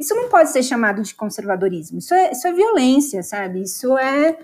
isso 0.02 0.16
não 0.16 0.30
pode 0.30 0.50
ser 0.50 0.64
chamado 0.64 1.04
de 1.04 1.14
conservadorismo. 1.14 2.00
Isso 2.00 2.14
é, 2.14 2.32
isso 2.32 2.48
é 2.48 2.52
violência, 2.52 3.22
sabe? 3.22 3.62
Isso 3.62 3.96
é, 4.00 4.36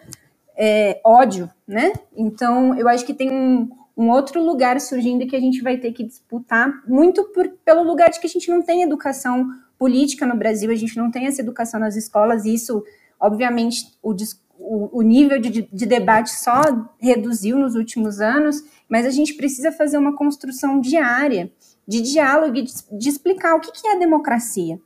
é 0.55 1.01
ódio, 1.03 1.49
né? 1.67 1.93
Então, 2.15 2.77
eu 2.77 2.87
acho 2.87 3.03
que 3.03 3.13
tem 3.13 3.31
um, 3.31 3.67
um 3.97 4.11
outro 4.11 4.39
lugar 4.39 4.79
surgindo 4.79 5.25
que 5.25 5.35
a 5.35 5.39
gente 5.39 5.63
vai 5.63 5.77
ter 5.77 5.91
que 5.93 6.03
disputar, 6.03 6.71
muito 6.87 7.23
por, 7.33 7.49
pelo 7.65 7.81
lugar 7.81 8.11
de 8.11 8.19
que 8.19 8.27
a 8.27 8.29
gente 8.29 8.49
não 8.51 8.61
tem 8.61 8.83
educação 8.83 9.47
política 9.79 10.27
no 10.27 10.37
Brasil, 10.37 10.69
a 10.69 10.75
gente 10.75 10.95
não 10.95 11.09
tem 11.09 11.25
essa 11.25 11.41
educação 11.41 11.79
nas 11.79 11.95
escolas, 11.95 12.45
e 12.45 12.53
isso, 12.53 12.83
obviamente, 13.19 13.97
o, 14.03 14.15
o, 14.59 15.01
nível 15.01 15.39
de, 15.39 15.63
de 15.63 15.85
debate 15.87 16.31
só 16.31 16.61
reduziu 16.99 17.57
nos 17.57 17.73
últimos 17.73 18.21
anos, 18.21 18.63
mas 18.87 19.07
a 19.07 19.11
gente 19.11 19.33
precisa 19.33 19.71
fazer 19.71 19.97
uma 19.97 20.15
construção 20.15 20.79
diária 20.79 21.51
de 21.87 22.01
diálogo 22.01 22.55
e 22.57 22.61
de, 22.63 22.73
de 22.91 23.09
explicar 23.09 23.55
o 23.55 23.59
que, 23.59 23.71
que 23.71 23.87
é 23.87 23.97
democracia. 23.97 24.79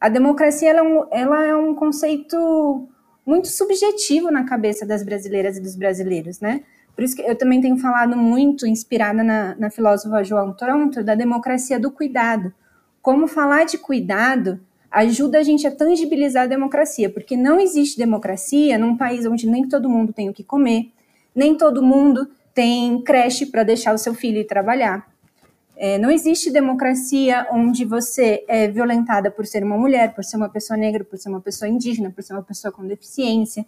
A 0.00 0.08
democracia 0.08 0.70
ela 0.70 0.80
é, 0.80 0.82
um, 0.82 1.06
ela 1.10 1.44
é 1.44 1.56
um 1.56 1.74
conceito 1.74 2.88
muito 3.26 3.48
subjetivo 3.48 4.30
na 4.30 4.44
cabeça 4.44 4.86
das 4.86 5.02
brasileiras 5.02 5.56
e 5.56 5.60
dos 5.60 5.76
brasileiros, 5.76 6.40
né? 6.40 6.62
Por 6.94 7.04
isso 7.04 7.14
que 7.14 7.22
eu 7.22 7.36
também 7.36 7.60
tenho 7.60 7.76
falado 7.78 8.16
muito, 8.16 8.66
inspirada 8.66 9.22
na, 9.22 9.54
na 9.56 9.70
filósofa 9.70 10.24
João 10.24 10.52
Toronto, 10.52 11.04
da 11.04 11.14
democracia 11.14 11.78
do 11.78 11.90
cuidado. 11.90 12.52
Como 13.00 13.28
falar 13.28 13.64
de 13.64 13.78
cuidado 13.78 14.60
ajuda 14.90 15.38
a 15.38 15.42
gente 15.42 15.66
a 15.66 15.70
tangibilizar 15.70 16.44
a 16.44 16.48
democracia, 16.48 17.10
porque 17.10 17.36
não 17.36 17.60
existe 17.60 17.98
democracia 17.98 18.78
num 18.78 18.96
país 18.96 19.26
onde 19.26 19.46
nem 19.46 19.68
todo 19.68 19.88
mundo 19.88 20.12
tem 20.12 20.28
o 20.28 20.32
que 20.32 20.42
comer, 20.42 20.90
nem 21.34 21.56
todo 21.56 21.82
mundo 21.82 22.28
tem 22.54 23.00
creche 23.02 23.46
para 23.46 23.62
deixar 23.62 23.94
o 23.94 23.98
seu 23.98 24.14
filho 24.14 24.38
ir 24.38 24.46
trabalhar. 24.46 25.06
É, 25.80 25.96
não 25.96 26.10
existe 26.10 26.50
democracia 26.50 27.46
onde 27.52 27.84
você 27.84 28.44
é 28.48 28.66
violentada 28.66 29.30
por 29.30 29.46
ser 29.46 29.62
uma 29.62 29.78
mulher, 29.78 30.12
por 30.12 30.24
ser 30.24 30.36
uma 30.36 30.48
pessoa 30.48 30.76
negra, 30.76 31.04
por 31.04 31.16
ser 31.16 31.28
uma 31.28 31.40
pessoa 31.40 31.68
indígena, 31.68 32.10
por 32.10 32.24
ser 32.24 32.32
uma 32.32 32.42
pessoa 32.42 32.72
com 32.72 32.84
deficiência. 32.84 33.64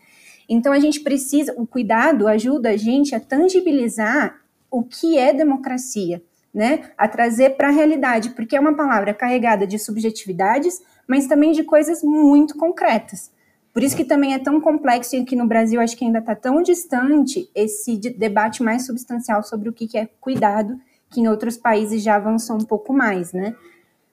Então 0.49 0.73
a 0.73 0.81
gente 0.81 1.01
precisa, 1.01 1.55
o 1.57 1.65
cuidado 1.65 2.27
ajuda 2.27 2.71
a 2.71 2.77
gente 2.77 3.15
a 3.15 3.21
tangibilizar 3.21 4.41
o 4.69 4.83
que 4.83 5.17
é 5.17 5.33
democracia, 5.33 6.21
né? 6.53 6.91
A 6.99 7.07
trazer 7.07 7.51
para 7.51 7.69
a 7.69 7.73
realidade, 7.73 8.31
porque 8.31 8.57
é 8.57 8.61
uma 8.61 8.75
palavra 8.75 9.15
carregada 9.15 9.65
de 9.65 9.79
subjetividades, 9.79 10.83
mas 11.07 11.29
também 11.29 11.53
de 11.53 11.63
coisas 11.63 12.03
muito 12.03 12.57
concretas. 12.57 13.31
Por 13.73 13.85
isso 13.85 13.97
que 13.97 14.05
também 14.05 14.35
é 14.35 14.39
tão 14.41 14.61
complexo 14.61 15.15
e 15.15 15.21
aqui 15.21 15.37
no 15.37 15.47
Brasil 15.47 15.81
acho 15.81 15.97
que 15.97 16.05
ainda 16.05 16.19
está 16.19 16.35
tão 16.35 16.61
distante 16.61 17.49
esse 17.55 17.97
debate 17.97 18.65
mais 18.65 18.85
substancial 18.85 19.45
sobre 19.45 19.69
o 19.69 19.73
que 19.73 19.97
é 19.97 20.09
cuidado, 20.21 20.77
que 21.11 21.21
em 21.21 21.29
outros 21.29 21.57
países 21.57 22.03
já 22.03 22.17
avançou 22.17 22.57
um 22.57 22.65
pouco 22.65 22.93
mais, 22.93 23.33
né? 23.33 23.55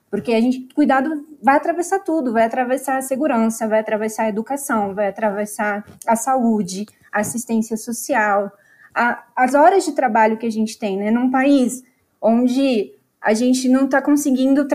Porque 0.09 0.33
a 0.33 0.41
gente, 0.41 0.73
cuidado 0.73 1.25
vai 1.41 1.57
atravessar 1.57 1.99
tudo, 1.99 2.31
vai 2.33 2.45
atravessar 2.45 2.97
a 2.97 3.01
segurança, 3.01 3.67
vai 3.67 3.79
atravessar 3.79 4.23
a 4.23 4.29
educação, 4.29 4.95
vai 4.95 5.07
atravessar 5.07 5.85
a 6.07 6.15
saúde, 6.15 6.85
a 7.11 7.19
assistência 7.19 7.75
social, 7.77 8.51
a, 8.95 9.23
as 9.35 9.53
horas 9.53 9.85
de 9.85 9.91
trabalho 9.91 10.37
que 10.37 10.45
a 10.45 10.51
gente 10.51 10.79
tem, 10.79 10.97
né? 10.97 11.11
Num 11.11 11.29
país 11.29 11.83
onde 12.21 12.93
a 13.21 13.33
gente 13.33 13.67
não 13.67 13.85
está 13.85 14.01
conseguindo 14.01 14.65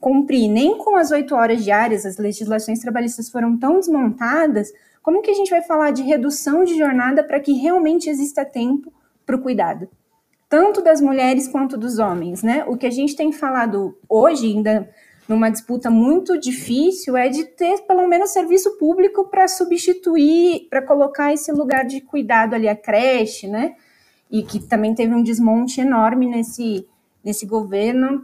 cumprir 0.00 0.48
nem 0.48 0.78
com 0.78 0.96
as 0.96 1.10
oito 1.10 1.34
horas 1.34 1.62
diárias, 1.62 2.06
as 2.06 2.16
legislações 2.16 2.80
trabalhistas 2.80 3.28
foram 3.28 3.58
tão 3.58 3.78
desmontadas, 3.78 4.72
como 5.02 5.20
que 5.20 5.30
a 5.30 5.34
gente 5.34 5.50
vai 5.50 5.62
falar 5.62 5.90
de 5.90 6.02
redução 6.02 6.64
de 6.64 6.78
jornada 6.78 7.24
para 7.24 7.40
que 7.40 7.52
realmente 7.52 8.08
exista 8.08 8.44
tempo 8.44 8.92
para 9.26 9.36
o 9.36 9.42
cuidado? 9.42 9.88
Tanto 10.52 10.82
das 10.82 11.00
mulheres 11.00 11.48
quanto 11.48 11.78
dos 11.78 11.98
homens, 11.98 12.42
né? 12.42 12.62
O 12.68 12.76
que 12.76 12.86
a 12.86 12.90
gente 12.90 13.16
tem 13.16 13.32
falado 13.32 13.98
hoje, 14.06 14.48
ainda 14.48 14.86
numa 15.26 15.48
disputa 15.48 15.88
muito 15.88 16.38
difícil, 16.38 17.16
é 17.16 17.30
de 17.30 17.44
ter 17.44 17.80
pelo 17.86 18.06
menos 18.06 18.34
serviço 18.34 18.76
público 18.76 19.30
para 19.30 19.48
substituir, 19.48 20.66
para 20.68 20.82
colocar 20.82 21.32
esse 21.32 21.50
lugar 21.50 21.86
de 21.86 22.02
cuidado 22.02 22.52
ali, 22.52 22.68
a 22.68 22.76
creche, 22.76 23.48
né? 23.48 23.76
E 24.30 24.42
que 24.42 24.58
também 24.58 24.94
teve 24.94 25.14
um 25.14 25.22
desmonte 25.22 25.80
enorme 25.80 26.26
nesse, 26.26 26.86
nesse 27.24 27.46
governo. 27.46 28.22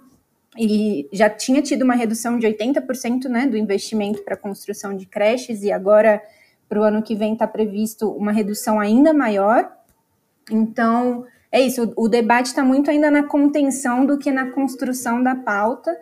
E 0.55 1.09
já 1.11 1.31
tinha 1.31 1.63
tido 1.63 1.81
uma 1.81 1.95
redução 1.95 2.39
de 2.39 2.47
80% 2.47 3.25
né, 3.25 3.47
do 3.47 3.57
investimento 3.57 4.23
para 4.23 4.37
construção 4.37 4.95
de 4.95 5.07
creches, 5.07 5.63
e 5.63 5.73
agora, 5.73 6.21
para 6.69 6.79
o 6.79 6.83
ano 6.83 7.03
que 7.03 7.15
vem, 7.15 7.33
está 7.33 7.47
previsto 7.47 8.11
uma 8.11 8.33
redução 8.33 8.79
ainda 8.79 9.15
maior. 9.15 9.73
Então, 10.51 11.25
é 11.51 11.61
isso, 11.61 11.93
o, 11.97 12.09
debate 12.09 12.47
está 12.47 12.63
muito 12.63 12.91
ainda 12.91 13.11
na 13.11 13.23
contenção 13.23 14.05
do 14.05 14.19
que 14.19 14.31
na 14.31 14.51
construção 14.51 15.23
da 15.23 15.35
pauta, 15.35 15.97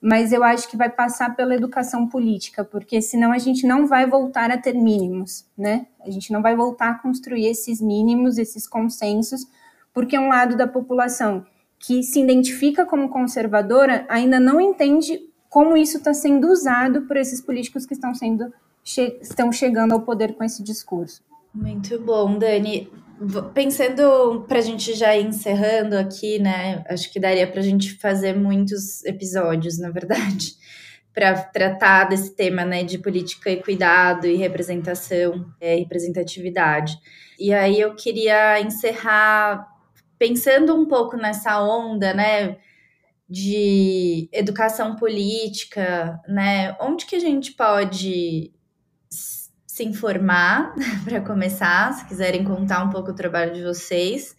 mas 0.00 0.32
eu 0.32 0.42
acho 0.42 0.68
que 0.68 0.76
vai 0.76 0.88
passar 0.88 1.36
pela 1.36 1.54
educação 1.54 2.08
política, 2.08 2.64
porque 2.64 3.00
senão 3.00 3.32
a 3.32 3.38
gente 3.38 3.66
não 3.66 3.86
vai 3.86 4.06
voltar 4.06 4.50
a 4.50 4.58
ter 4.58 4.74
mínimos, 4.74 5.46
né? 5.56 5.86
A 6.04 6.10
gente 6.10 6.32
não 6.32 6.42
vai 6.42 6.56
voltar 6.56 6.90
a 6.90 6.94
construir 6.94 7.46
esses 7.46 7.80
mínimos, 7.80 8.38
esses 8.38 8.66
consensos, 8.66 9.46
porque 9.92 10.18
um 10.18 10.28
lado 10.28 10.56
da 10.56 10.66
população 10.66 11.46
que 11.78 12.02
se 12.02 12.20
identifica 12.20 12.84
como 12.84 13.08
conservadora 13.08 14.06
ainda 14.08 14.40
não 14.40 14.60
entende 14.60 15.20
como 15.48 15.76
isso 15.76 15.98
está 15.98 16.14
sendo 16.14 16.48
usado 16.48 17.02
por 17.02 17.16
esses 17.16 17.40
políticos 17.40 17.84
que 17.84 17.94
estão 17.94 18.14
sendo 18.14 18.52
che 18.82 19.18
estão 19.20 19.52
chegando 19.52 19.92
ao 19.92 20.00
poder 20.00 20.34
com 20.34 20.44
esse 20.44 20.62
discurso. 20.62 21.22
Muito 21.54 21.98
bom, 22.00 22.38
Dani. 22.38 22.88
Pensando 23.52 24.46
para 24.48 24.60
a 24.60 24.62
gente 24.62 24.94
já 24.94 25.14
ir 25.14 25.26
encerrando 25.26 25.94
aqui, 25.94 26.38
né? 26.38 26.82
Acho 26.88 27.12
que 27.12 27.20
daria 27.20 27.46
para 27.46 27.60
a 27.60 27.62
gente 27.62 27.98
fazer 27.98 28.34
muitos 28.34 29.04
episódios, 29.04 29.78
na 29.78 29.90
verdade, 29.90 30.54
para 31.12 31.34
tratar 31.34 32.04
desse 32.04 32.34
tema, 32.34 32.64
né, 32.64 32.82
de 32.82 32.96
política 32.96 33.50
e 33.50 33.62
cuidado 33.62 34.26
e 34.26 34.36
representação, 34.36 35.44
é, 35.60 35.74
representatividade. 35.74 36.96
E 37.38 37.52
aí 37.52 37.78
eu 37.78 37.94
queria 37.94 38.58
encerrar 38.58 39.68
pensando 40.18 40.74
um 40.74 40.86
pouco 40.86 41.16
nessa 41.16 41.62
onda, 41.62 42.14
né, 42.14 42.56
de 43.28 44.30
educação 44.32 44.96
política, 44.96 46.18
né? 46.26 46.74
Onde 46.80 47.04
que 47.04 47.16
a 47.16 47.20
gente 47.20 47.52
pode 47.52 48.50
se 49.80 49.84
informar 49.84 50.74
para 51.04 51.22
começar, 51.22 51.94
se 51.94 52.06
quiserem 52.06 52.44
contar 52.44 52.84
um 52.84 52.90
pouco 52.90 53.12
o 53.12 53.14
trabalho 53.14 53.54
de 53.54 53.62
vocês. 53.62 54.36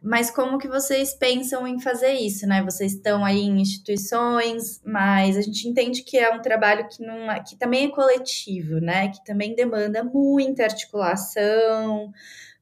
Mas 0.00 0.30
como 0.30 0.58
que 0.58 0.68
vocês 0.68 1.12
pensam 1.14 1.66
em 1.66 1.80
fazer 1.80 2.12
isso, 2.12 2.46
né? 2.46 2.62
Vocês 2.62 2.92
estão 2.92 3.24
aí 3.24 3.40
em 3.40 3.60
instituições, 3.60 4.80
mas 4.84 5.36
a 5.36 5.40
gente 5.40 5.66
entende 5.66 6.02
que 6.02 6.16
é 6.16 6.30
um 6.32 6.40
trabalho 6.40 6.86
que, 6.88 7.02
não, 7.02 7.32
é, 7.32 7.42
que 7.42 7.56
também 7.56 7.86
é 7.86 7.90
coletivo, 7.90 8.78
né? 8.78 9.08
Que 9.08 9.24
também 9.24 9.56
demanda 9.56 10.04
muita 10.04 10.62
articulação, 10.62 12.12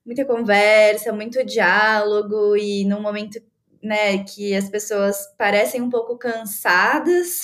muita 0.07 0.25
conversa, 0.25 1.13
muito 1.13 1.45
diálogo 1.45 2.57
e 2.57 2.87
num 2.87 3.03
momento, 3.03 3.39
né, 3.83 4.25
que 4.25 4.55
as 4.55 4.71
pessoas 4.71 5.19
parecem 5.37 5.83
um 5.83 5.91
pouco 5.91 6.17
cansadas, 6.17 7.43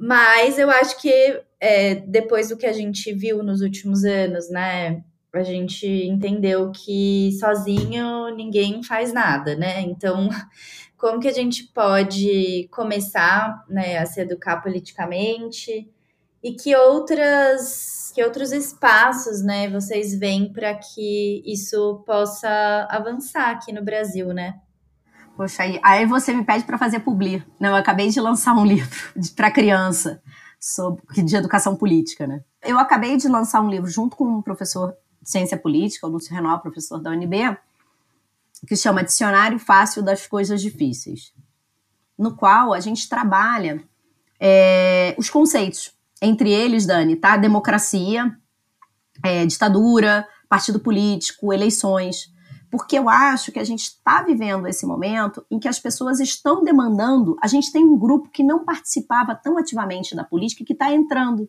mas 0.00 0.58
eu 0.58 0.70
acho 0.70 0.98
que 0.98 1.42
é, 1.60 1.96
depois 1.96 2.48
do 2.48 2.56
que 2.56 2.64
a 2.64 2.72
gente 2.72 3.12
viu 3.12 3.42
nos 3.42 3.60
últimos 3.60 4.02
anos, 4.02 4.48
né? 4.48 5.04
A 5.30 5.42
gente 5.42 5.86
entendeu 5.86 6.72
que 6.72 7.30
sozinho 7.38 8.34
ninguém 8.34 8.82
faz 8.82 9.12
nada, 9.12 9.54
né? 9.54 9.82
Então, 9.82 10.30
como 10.96 11.20
que 11.20 11.28
a 11.28 11.32
gente 11.32 11.64
pode 11.74 12.66
começar 12.70 13.62
né, 13.68 13.98
a 13.98 14.06
se 14.06 14.22
educar 14.22 14.62
politicamente? 14.62 15.86
E 16.42 16.52
que 16.52 16.74
outras 16.74 18.10
que 18.14 18.24
outros 18.24 18.52
espaços, 18.52 19.42
né, 19.42 19.68
vocês 19.68 20.18
veem 20.18 20.50
para 20.50 20.74
que 20.74 21.42
isso 21.44 22.02
possa 22.06 22.88
avançar 22.90 23.50
aqui 23.50 23.70
no 23.70 23.84
Brasil, 23.84 24.28
né? 24.28 24.58
Poxa, 25.40 25.62
aí, 25.62 25.80
aí 25.82 26.04
você 26.04 26.34
me 26.34 26.44
pede 26.44 26.64
para 26.64 26.76
fazer 26.76 27.00
publi. 27.00 27.42
Não, 27.58 27.70
eu 27.70 27.76
acabei 27.76 28.10
de 28.10 28.20
lançar 28.20 28.52
um 28.52 28.62
livro 28.62 28.94
para 29.34 29.50
criança 29.50 30.22
sobre 30.60 31.02
de 31.22 31.34
educação 31.34 31.74
política, 31.74 32.26
né? 32.26 32.44
Eu 32.62 32.78
acabei 32.78 33.16
de 33.16 33.26
lançar 33.26 33.62
um 33.62 33.70
livro 33.70 33.88
junto 33.88 34.18
com 34.18 34.26
um 34.26 34.42
professor 34.42 34.94
de 35.22 35.30
ciência 35.30 35.56
política, 35.56 36.06
o 36.06 36.10
Lúcio 36.10 36.34
Renal, 36.34 36.60
professor 36.60 37.00
da 37.00 37.08
UNB, 37.08 37.56
que 38.68 38.76
chama 38.76 39.02
Dicionário 39.02 39.58
Fácil 39.58 40.02
das 40.02 40.26
Coisas 40.26 40.60
Difíceis, 40.60 41.32
no 42.18 42.36
qual 42.36 42.74
a 42.74 42.80
gente 42.80 43.08
trabalha 43.08 43.82
é, 44.38 45.14
os 45.16 45.30
conceitos, 45.30 45.94
entre 46.20 46.52
eles, 46.52 46.84
Dani, 46.84 47.16
tá? 47.16 47.38
Democracia, 47.38 48.30
é, 49.24 49.46
ditadura, 49.46 50.28
partido 50.50 50.78
político, 50.78 51.50
eleições 51.50 52.30
porque 52.70 52.96
eu 52.96 53.08
acho 53.08 53.50
que 53.50 53.58
a 53.58 53.64
gente 53.64 53.82
está 53.82 54.22
vivendo 54.22 54.66
esse 54.68 54.86
momento 54.86 55.44
em 55.50 55.58
que 55.58 55.66
as 55.66 55.80
pessoas 55.80 56.20
estão 56.20 56.62
demandando. 56.62 57.36
A 57.42 57.48
gente 57.48 57.72
tem 57.72 57.84
um 57.84 57.98
grupo 57.98 58.28
que 58.28 58.44
não 58.44 58.64
participava 58.64 59.34
tão 59.34 59.58
ativamente 59.58 60.14
da 60.14 60.22
política 60.22 60.64
que 60.64 60.72
está 60.72 60.92
entrando. 60.92 61.48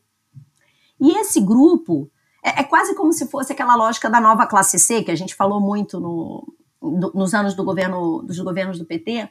E 1.00 1.12
esse 1.20 1.40
grupo 1.40 2.10
é, 2.44 2.62
é, 2.62 2.64
quase 2.64 2.96
como 2.96 3.14
se 3.14 3.28
fosse 3.28 3.54
aquela 3.54 3.76
lógica 3.76 4.10
da 4.10 4.20
nova 4.20 4.48
classe 4.48 4.80
C, 4.80 5.04
que 5.04 5.12
a 5.12 5.16
gente 5.16 5.36
falou 5.36 5.62
muito 5.62 6.00
no, 6.00 6.54
do, 6.82 7.12
nos 7.14 7.34
anos 7.36 7.54
do 7.54 7.64
governo, 7.64 8.24
dos 8.24 8.40
governos 8.40 8.80
do 8.80 8.86
PT. 8.86 9.30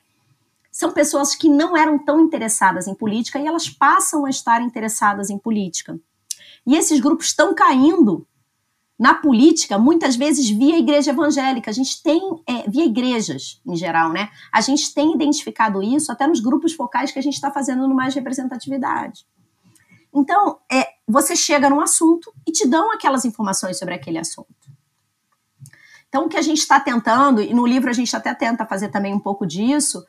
São 0.70 0.92
pessoas 0.92 1.34
que 1.34 1.48
não 1.48 1.76
eram 1.76 1.98
tão 1.98 2.20
interessadas 2.20 2.86
em 2.86 2.94
política 2.94 3.40
e 3.40 3.46
elas 3.46 3.68
passam 3.68 4.24
a 4.24 4.30
estar 4.30 4.62
interessadas 4.62 5.28
em 5.28 5.38
política. 5.38 5.98
E 6.64 6.76
esses 6.76 7.00
grupos 7.00 7.26
estão 7.26 7.52
caindo 7.52 8.24
na 9.00 9.14
política, 9.14 9.78
muitas 9.78 10.14
vezes 10.14 10.50
via 10.50 10.78
igreja 10.78 11.12
evangélica. 11.12 11.70
A 11.70 11.72
gente 11.72 12.02
tem, 12.02 12.20
é, 12.46 12.68
via 12.68 12.84
igrejas 12.84 13.58
em 13.66 13.74
geral, 13.74 14.12
né? 14.12 14.28
A 14.52 14.60
gente 14.60 14.92
tem 14.92 15.14
identificado 15.14 15.82
isso 15.82 16.12
até 16.12 16.26
nos 16.26 16.38
grupos 16.38 16.74
focais 16.74 17.10
que 17.10 17.18
a 17.18 17.22
gente 17.22 17.32
está 17.32 17.50
fazendo 17.50 17.88
no 17.88 17.94
Mais 17.94 18.14
Representatividade. 18.14 19.24
Então, 20.12 20.58
é, 20.70 20.86
você 21.08 21.34
chega 21.34 21.70
num 21.70 21.80
assunto 21.80 22.30
e 22.46 22.52
te 22.52 22.68
dão 22.68 22.92
aquelas 22.92 23.24
informações 23.24 23.78
sobre 23.78 23.94
aquele 23.94 24.18
assunto. 24.18 24.54
Então, 26.06 26.26
o 26.26 26.28
que 26.28 26.36
a 26.36 26.42
gente 26.42 26.58
está 26.58 26.78
tentando, 26.78 27.40
e 27.40 27.54
no 27.54 27.66
livro 27.66 27.88
a 27.88 27.94
gente 27.94 28.14
até 28.14 28.34
tenta 28.34 28.66
fazer 28.66 28.90
também 28.90 29.14
um 29.14 29.20
pouco 29.20 29.46
disso, 29.46 30.04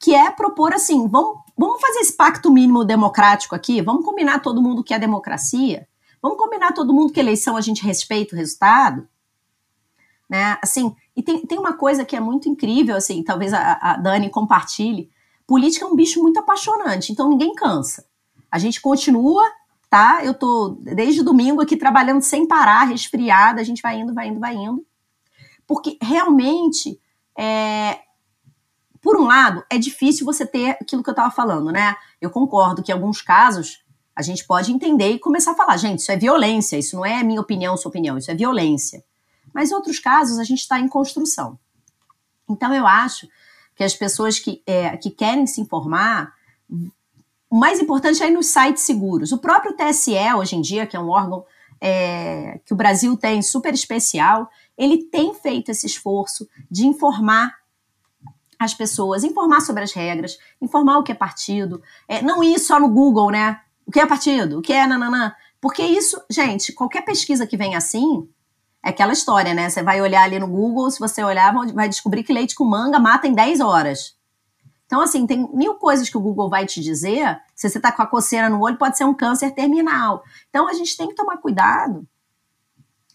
que 0.00 0.16
é 0.16 0.32
propor 0.32 0.74
assim: 0.74 1.06
vamos, 1.06 1.38
vamos 1.56 1.80
fazer 1.80 2.00
esse 2.00 2.16
pacto 2.16 2.52
mínimo 2.52 2.84
democrático 2.84 3.54
aqui, 3.54 3.80
vamos 3.80 4.04
combinar 4.04 4.40
todo 4.40 4.60
mundo 4.60 4.82
que 4.82 4.92
é 4.92 4.98
democracia 4.98 5.86
Vamos 6.22 6.38
combinar 6.38 6.72
todo 6.72 6.94
mundo 6.94 7.12
que 7.12 7.18
eleição 7.18 7.56
a 7.56 7.60
gente 7.60 7.84
respeita 7.84 8.34
o 8.34 8.38
resultado? 8.38 9.08
Né? 10.30 10.56
Assim, 10.62 10.94
e 11.16 11.22
tem, 11.22 11.44
tem 11.44 11.58
uma 11.58 11.72
coisa 11.74 12.04
que 12.04 12.14
é 12.14 12.20
muito 12.20 12.48
incrível, 12.48 12.96
assim, 12.96 13.24
talvez 13.24 13.52
a, 13.52 13.72
a 13.72 13.96
Dani 13.96 14.30
compartilhe. 14.30 15.10
Política 15.46 15.84
é 15.84 15.88
um 15.88 15.96
bicho 15.96 16.22
muito 16.22 16.38
apaixonante, 16.38 17.10
então 17.10 17.28
ninguém 17.28 17.52
cansa. 17.54 18.06
A 18.50 18.58
gente 18.58 18.80
continua, 18.80 19.42
tá? 19.90 20.24
Eu 20.24 20.32
tô 20.32 20.78
desde 20.80 21.22
domingo 21.22 21.60
aqui 21.60 21.76
trabalhando 21.76 22.22
sem 22.22 22.46
parar, 22.46 22.84
resfriada, 22.84 23.60
a 23.60 23.64
gente 23.64 23.82
vai 23.82 23.98
indo, 23.98 24.14
vai 24.14 24.28
indo, 24.28 24.40
vai 24.40 24.54
indo. 24.54 24.86
Porque 25.66 25.98
realmente, 26.00 27.00
é, 27.36 28.00
por 29.00 29.18
um 29.18 29.24
lado, 29.24 29.64
é 29.68 29.76
difícil 29.76 30.24
você 30.24 30.46
ter 30.46 30.78
aquilo 30.80 31.02
que 31.02 31.10
eu 31.10 31.12
estava 31.12 31.30
falando, 31.30 31.72
né? 31.72 31.96
Eu 32.20 32.30
concordo 32.30 32.82
que 32.82 32.92
em 32.92 32.94
alguns 32.94 33.20
casos 33.20 33.81
a 34.14 34.22
gente 34.22 34.44
pode 34.46 34.72
entender 34.72 35.12
e 35.12 35.18
começar 35.18 35.52
a 35.52 35.54
falar, 35.54 35.76
gente, 35.76 36.00
isso 36.00 36.12
é 36.12 36.16
violência, 36.16 36.76
isso 36.76 36.96
não 36.96 37.04
é 37.04 37.22
minha 37.22 37.40
opinião, 37.40 37.76
sua 37.76 37.88
opinião, 37.88 38.18
isso 38.18 38.30
é 38.30 38.34
violência. 38.34 39.02
Mas 39.52 39.70
em 39.70 39.74
outros 39.74 39.98
casos 39.98 40.38
a 40.38 40.44
gente 40.44 40.60
está 40.60 40.78
em 40.78 40.88
construção. 40.88 41.58
Então 42.48 42.74
eu 42.74 42.86
acho 42.86 43.28
que 43.74 43.82
as 43.82 43.94
pessoas 43.94 44.38
que, 44.38 44.62
é, 44.66 44.96
que 44.96 45.10
querem 45.10 45.46
se 45.46 45.60
informar, 45.60 46.32
o 47.50 47.56
mais 47.56 47.80
importante 47.80 48.22
é 48.22 48.28
ir 48.28 48.32
nos 48.32 48.46
sites 48.46 48.82
seguros. 48.82 49.32
O 49.32 49.38
próprio 49.38 49.74
TSE, 49.74 50.14
hoje 50.36 50.56
em 50.56 50.60
dia, 50.60 50.86
que 50.86 50.96
é 50.96 51.00
um 51.00 51.08
órgão 51.08 51.44
é, 51.80 52.60
que 52.64 52.72
o 52.72 52.76
Brasil 52.76 53.16
tem 53.16 53.42
super 53.42 53.74
especial, 53.74 54.48
ele 54.76 55.04
tem 55.04 55.34
feito 55.34 55.70
esse 55.70 55.86
esforço 55.86 56.48
de 56.70 56.86
informar 56.86 57.56
as 58.58 58.72
pessoas, 58.72 59.24
informar 59.24 59.60
sobre 59.60 59.82
as 59.82 59.92
regras, 59.92 60.38
informar 60.60 60.98
o 60.98 61.02
que 61.02 61.10
é 61.10 61.14
partido, 61.14 61.82
é, 62.06 62.22
não 62.22 62.42
ir 62.42 62.58
só 62.58 62.78
no 62.78 62.88
Google, 62.88 63.30
né? 63.30 63.60
O 63.86 63.90
que 63.90 64.00
é 64.00 64.06
partido? 64.06 64.58
O 64.58 64.62
que 64.62 64.72
é 64.72 64.86
nananã? 64.86 65.34
Porque 65.60 65.82
isso, 65.82 66.20
gente, 66.28 66.72
qualquer 66.72 67.02
pesquisa 67.02 67.46
que 67.46 67.56
vem 67.56 67.76
assim, 67.76 68.28
é 68.82 68.90
aquela 68.90 69.12
história, 69.12 69.54
né? 69.54 69.70
Você 69.70 69.82
vai 69.82 70.00
olhar 70.00 70.24
ali 70.24 70.38
no 70.38 70.48
Google, 70.48 70.90
se 70.90 70.98
você 70.98 71.22
olhar, 71.22 71.54
vai 71.72 71.88
descobrir 71.88 72.24
que 72.24 72.32
leite 72.32 72.54
com 72.54 72.64
manga 72.64 72.98
mata 72.98 73.28
em 73.28 73.32
10 73.32 73.60
horas. 73.60 74.16
Então, 74.86 75.00
assim, 75.00 75.26
tem 75.26 75.48
mil 75.54 75.76
coisas 75.76 76.10
que 76.10 76.18
o 76.18 76.20
Google 76.20 76.50
vai 76.50 76.66
te 76.66 76.80
dizer. 76.80 77.40
Se 77.54 77.70
você 77.70 77.78
está 77.78 77.90
com 77.90 78.02
a 78.02 78.06
coceira 78.06 78.50
no 78.50 78.60
olho, 78.60 78.76
pode 78.76 78.98
ser 78.98 79.04
um 79.04 79.14
câncer 79.14 79.52
terminal. 79.52 80.22
Então, 80.50 80.68
a 80.68 80.74
gente 80.74 80.96
tem 80.96 81.08
que 81.08 81.14
tomar 81.14 81.38
cuidado 81.38 82.06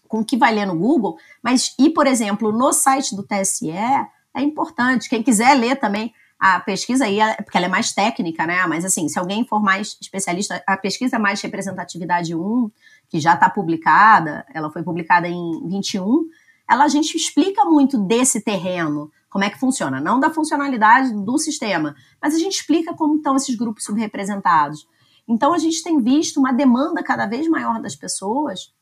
com 0.08 0.20
o 0.20 0.24
que 0.24 0.36
vai 0.36 0.52
ler 0.52 0.66
no 0.66 0.76
Google, 0.76 1.18
mas 1.42 1.74
ir, 1.78 1.90
por 1.90 2.06
exemplo, 2.06 2.50
no 2.50 2.72
site 2.72 3.14
do 3.14 3.22
TSE 3.22 3.70
é 3.70 4.08
importante. 4.40 5.08
Quem 5.08 5.22
quiser 5.22 5.54
ler 5.54 5.76
também 5.76 6.12
a 6.38 6.60
pesquisa 6.60 7.04
aí, 7.04 7.18
porque 7.44 7.56
ela 7.56 7.66
é 7.66 7.68
mais 7.68 7.92
técnica, 7.92 8.46
né? 8.46 8.64
Mas 8.66 8.84
assim, 8.84 9.08
se 9.08 9.18
alguém 9.18 9.44
for 9.44 9.60
mais 9.60 9.98
especialista, 10.00 10.62
a 10.66 10.76
pesquisa 10.76 11.18
mais 11.18 11.40
representatividade 11.40 12.34
1, 12.34 12.70
que 13.08 13.18
já 13.18 13.34
está 13.34 13.50
publicada, 13.50 14.46
ela 14.54 14.70
foi 14.70 14.82
publicada 14.82 15.26
em 15.26 15.66
21, 15.66 16.28
ela 16.70 16.84
a 16.84 16.88
gente 16.88 17.16
explica 17.16 17.64
muito 17.64 17.98
desse 17.98 18.40
terreno, 18.40 19.10
como 19.28 19.44
é 19.44 19.50
que 19.50 19.58
funciona, 19.58 20.00
não 20.00 20.20
da 20.20 20.30
funcionalidade 20.30 21.12
do 21.12 21.38
sistema, 21.38 21.96
mas 22.22 22.34
a 22.34 22.38
gente 22.38 22.60
explica 22.60 22.94
como 22.94 23.16
estão 23.16 23.34
esses 23.34 23.56
grupos 23.56 23.84
subrepresentados. 23.84 24.86
Então 25.26 25.52
a 25.52 25.58
gente 25.58 25.82
tem 25.82 26.00
visto 26.00 26.38
uma 26.38 26.52
demanda 26.52 27.02
cada 27.02 27.26
vez 27.26 27.48
maior 27.48 27.80
das 27.82 27.96
pessoas 27.96 28.72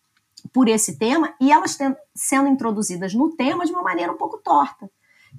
por 0.52 0.68
esse 0.68 0.98
tema 0.98 1.34
e 1.40 1.50
elas 1.50 1.78
sendo 2.14 2.48
introduzidas 2.48 3.14
no 3.14 3.34
tema 3.34 3.64
de 3.64 3.72
uma 3.72 3.82
maneira 3.82 4.12
um 4.12 4.16
pouco 4.16 4.38
torta. 4.38 4.90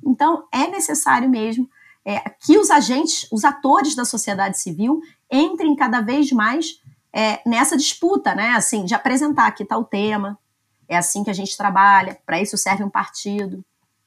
Então 0.05 0.47
é 0.51 0.67
necessário 0.67 1.29
mesmo 1.29 1.69
é, 2.07 2.21
que 2.39 2.57
os 2.57 2.71
agentes, 2.71 3.27
os 3.29 3.43
atores 3.43 3.93
da 3.93 4.05
sociedade 4.05 4.57
civil 4.57 5.01
entrem 5.29 5.75
cada 5.75 5.99
vez 5.99 6.31
mais 6.31 6.81
é, 7.11 7.41
nessa 7.45 7.75
disputa, 7.75 8.33
né? 8.33 8.51
Assim, 8.51 8.85
de 8.85 8.95
apresentar 8.95 9.45
aqui 9.45 9.63
está 9.63 9.77
o 9.77 9.83
tema, 9.83 10.39
é 10.87 10.95
assim 10.95 11.21
que 11.21 11.29
a 11.29 11.33
gente 11.33 11.57
trabalha, 11.57 12.17
para 12.25 12.41
isso 12.41 12.57
serve 12.57 12.81
um 12.81 12.89
partido. 12.89 13.61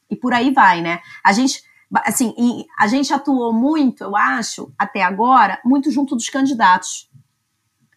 E 0.08 0.16
por 0.16 0.32
aí 0.32 0.50
vai, 0.50 0.80
né? 0.80 1.02
A 1.22 1.34
gente, 1.34 1.62
assim, 2.06 2.34
a 2.78 2.86
gente 2.86 3.12
atuou 3.12 3.52
muito, 3.52 4.02
eu 4.02 4.16
acho, 4.16 4.72
até 4.78 5.02
agora, 5.02 5.60
muito 5.62 5.90
junto 5.90 6.16
dos 6.16 6.30
candidatos. 6.30 7.10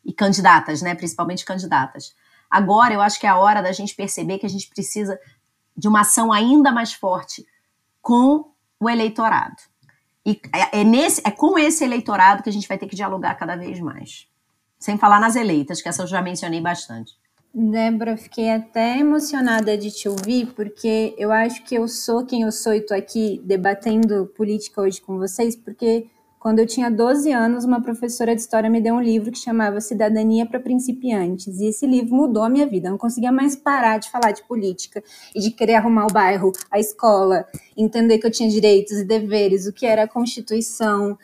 E 0.03 0.11
candidatas, 0.11 0.81
né? 0.81 0.95
Principalmente 0.95 1.45
candidatas. 1.45 2.13
Agora 2.51 2.93
eu 2.93 3.01
acho 3.01 3.17
que 3.17 3.25
é 3.25 3.29
a 3.29 3.37
hora 3.37 3.61
da 3.63 3.71
gente 3.71 3.95
perceber 3.95 4.37
que 4.37 4.45
a 4.45 4.49
gente 4.49 4.67
precisa 4.67 5.17
de 5.77 5.87
uma 5.87 6.01
ação 6.01 6.29
ainda 6.29 6.73
mais 6.73 6.91
forte 6.91 7.45
com 8.01 8.51
o 8.81 8.89
eleitorado. 8.89 9.72
E 10.25 10.39
é, 10.53 10.81
é, 10.81 10.83
nesse, 10.83 11.21
é 11.25 11.31
com 11.31 11.57
esse 11.57 11.83
eleitorado 11.83 12.43
que 12.43 12.49
a 12.49 12.53
gente 12.53 12.67
vai 12.67 12.77
ter 12.77 12.87
que 12.87 12.95
dialogar 12.95 13.35
cada 13.35 13.55
vez 13.55 13.79
mais. 13.79 14.27
Sem 14.79 14.97
falar 14.97 15.19
nas 15.19 15.35
eleitas, 15.35 15.81
que 15.81 15.89
essa 15.89 16.03
eu 16.03 16.07
já 16.07 16.21
mencionei 16.21 16.61
bastante. 16.61 17.13
Débora, 17.53 18.17
fiquei 18.17 18.49
até 18.49 18.97
emocionada 18.97 19.77
de 19.77 19.91
te 19.91 20.09
ouvir, 20.09 20.47
porque 20.55 21.13
eu 21.19 21.31
acho 21.31 21.63
que 21.63 21.75
eu 21.75 21.87
sou 21.87 22.25
quem 22.25 22.41
eu 22.41 22.51
sou 22.51 22.73
e 22.73 22.79
estou 22.79 22.97
aqui 22.97 23.39
debatendo 23.45 24.25
política 24.35 24.81
hoje 24.81 24.99
com 24.99 25.19
vocês, 25.19 25.55
porque 25.55 26.07
quando 26.43 26.59
eu 26.59 26.67
tinha 26.67 26.91
12 26.91 27.31
anos, 27.31 27.63
uma 27.63 27.81
professora 27.81 28.35
de 28.35 28.41
história 28.41 28.69
me 28.69 28.81
deu 28.81 28.95
um 28.95 29.01
livro 29.01 29.31
que 29.31 29.37
chamava 29.37 29.79
Cidadania 29.79 30.45
para 30.45 30.59
Principiantes. 30.59 31.61
E 31.61 31.67
esse 31.67 31.87
livro 31.87 32.13
mudou 32.13 32.43
a 32.43 32.49
minha 32.49 32.67
vida. 32.67 32.89
Eu 32.89 32.91
não 32.91 32.97
conseguia 32.97 33.31
mais 33.31 33.55
parar 33.55 33.97
de 33.97 34.11
falar 34.11 34.33
de 34.33 34.43
política 34.43 35.01
e 35.33 35.39
de 35.39 35.51
querer 35.51 35.75
arrumar 35.75 36.05
o 36.05 36.11
bairro, 36.11 36.51
a 36.69 36.77
escola, 36.81 37.47
entender 37.77 38.17
que 38.17 38.27
eu 38.27 38.29
tinha 38.29 38.49
direitos 38.49 38.97
e 38.97 39.05
deveres, 39.05 39.67
o 39.67 39.71
que 39.71 39.85
era 39.85 40.03
a 40.03 40.07
Constituição. 40.07 41.17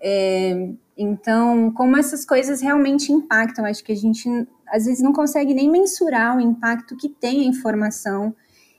É, 0.00 0.70
então, 0.96 1.70
como 1.72 1.98
essas 1.98 2.24
coisas 2.24 2.62
realmente 2.62 3.12
impactam, 3.12 3.66
acho 3.66 3.84
que 3.84 3.92
a 3.92 3.96
gente 3.96 4.26
às 4.66 4.86
vezes 4.86 5.02
não 5.02 5.12
consegue 5.12 5.52
nem 5.52 5.70
mensurar 5.70 6.38
o 6.38 6.40
impacto 6.40 6.96
que 6.96 7.10
tem 7.10 7.42
a 7.42 7.44
informação 7.44 8.34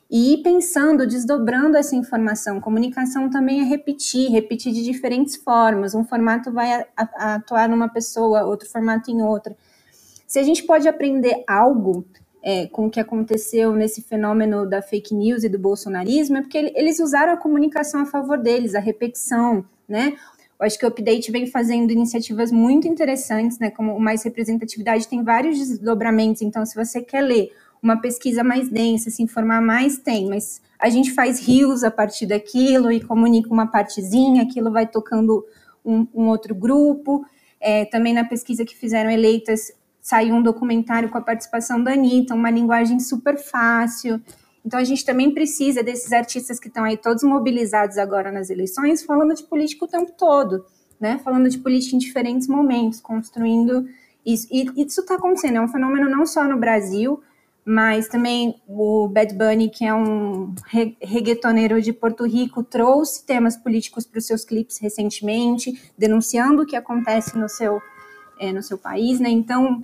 e 0.10 0.34
ir 0.34 0.44
pensando, 0.44 1.08
desdobrando 1.08 1.78
essa 1.78 1.96
informação. 1.96 2.62
Comunicação 2.62 3.30
também 3.30 3.62
é 3.62 3.64
repetir, 3.64 4.30
repetir 4.30 4.72
de 4.72 4.84
diferentes 4.84 5.36
formas. 5.36 5.96
Um 5.96 6.04
formato 6.04 6.52
vai 6.52 6.86
atuar 6.96 7.68
numa 7.68 7.90
pessoa, 7.90 8.44
outro 8.44 8.70
formato 8.70 9.10
em 9.10 9.22
outra. 9.22 9.56
Se 10.28 10.40
a 10.40 10.44
gente 10.44 10.64
pode 10.64 10.88
aprender 10.88 11.44
algo 11.48 12.06
é, 12.44 12.68
com 12.68 12.86
o 12.86 12.90
que 12.90 13.00
aconteceu 13.00 13.74
nesse 13.74 14.04
fenômeno 14.04 14.70
da 14.70 14.82
fake 14.82 15.16
news 15.16 15.44
e 15.44 15.50
do 15.50 15.58
bolsonarismo, 15.58 16.38
é 16.38 16.42
porque 16.42 16.74
eles 16.76 17.00
usaram 17.00 17.34
a 17.34 17.38
comunicação 17.38 18.02
a 18.02 18.06
favor 18.06 18.38
deles, 18.38 18.76
a 18.76 18.80
repetição, 18.80 19.66
né? 19.90 20.16
Eu 20.60 20.66
acho 20.66 20.80
que 20.80 20.86
o 20.86 20.88
Update 20.88 21.32
vem 21.32 21.48
fazendo 21.48 21.92
iniciativas 21.92 22.52
muito 22.52 22.88
interessantes, 22.88 23.60
né? 23.60 23.72
Como 23.72 24.00
mais 24.00 24.24
representatividade 24.24 25.08
tem 25.08 25.24
vários 25.24 25.58
desdobramentos. 25.58 26.42
Então, 26.42 26.66
se 26.66 26.76
você 26.76 27.02
quer 27.02 27.22
ler 27.22 27.52
uma 27.86 28.02
pesquisa 28.02 28.44
mais 28.44 28.68
densa, 28.68 29.12
se 29.12 29.22
informar 29.22 29.62
mais, 29.62 30.00
tem, 30.00 30.28
mas 30.28 30.60
a 30.80 30.90
gente 30.90 31.14
faz 31.14 31.40
rios 31.40 31.84
a 31.84 31.92
partir 31.92 32.26
daquilo 32.26 32.92
e 32.92 33.00
comunica 33.00 33.54
uma 33.54 33.68
partezinha, 33.68 34.42
aquilo 34.42 34.72
vai 34.72 34.88
tocando 34.88 35.46
um, 35.86 36.08
um 36.12 36.28
outro 36.28 36.56
grupo. 36.56 37.24
É, 37.62 37.86
também 37.86 38.12
na 38.12 38.26
pesquisa 38.26 38.66
que 38.66 38.76
fizeram 38.76 39.12
eleitas, 39.12 39.72
saiu 40.02 40.34
um 40.34 40.42
documentário 40.42 41.10
com 41.10 41.18
a 41.20 41.22
participação 41.22 41.82
da 41.84 41.94
Anitta, 41.94 42.34
uma 42.34 42.50
linguagem 42.50 43.00
super 43.00 43.38
fácil. 43.38 44.20
Então 44.66 44.80
a 44.80 44.84
gente 44.84 45.06
também 45.06 45.32
precisa 45.32 45.84
desses 45.84 46.12
artistas 46.12 46.60
que 46.60 46.68
estão 46.68 46.84
aí 46.84 46.98
todos 46.98 47.22
mobilizados 47.22 48.00
agora 48.00 48.32
nas 48.32 48.50
eleições, 48.50 49.04
falando 49.04 49.36
de 49.36 49.44
política 49.44 49.86
o 49.86 49.88
tempo 49.88 50.12
todo, 50.18 50.66
né? 51.00 51.20
Falando 51.24 51.48
de 51.50 51.60
política 51.60 51.96
em 51.96 52.00
diferentes 52.00 52.48
momentos, 52.48 53.00
construindo 53.00 53.88
isso. 54.26 54.48
E 54.52 54.72
isso 54.76 55.02
está 55.02 55.16
acontecendo, 55.16 55.58
é 55.58 55.62
um 55.62 55.68
fenômeno 55.68 56.10
não 56.10 56.26
só 56.26 56.44
no 56.46 56.58
Brasil, 56.58 57.22
mas 57.66 58.08
também 58.08 58.62
o 58.68 59.08
Bad 59.08 59.34
Bunny, 59.34 59.70
que 59.70 59.84
é 59.84 59.92
um 59.92 60.54
reggaetoneiro 61.02 61.82
de 61.82 61.92
Porto 61.92 62.24
Rico, 62.24 62.64
trouxe 62.64 63.26
temas 63.26 63.58
políticos 63.58 64.06
para 64.06 64.20
os 64.20 64.28
seus 64.28 64.46
clipes 64.46 64.78
recentemente, 64.78 65.92
denunciando 65.98 66.62
o 66.62 66.66
que 66.66 66.76
acontece 66.76 67.36
no 67.36 67.50
seu, 67.50 67.82
é, 68.40 68.54
no 68.54 68.62
seu 68.62 68.78
país, 68.78 69.20
né? 69.20 69.30
Então, 69.30 69.84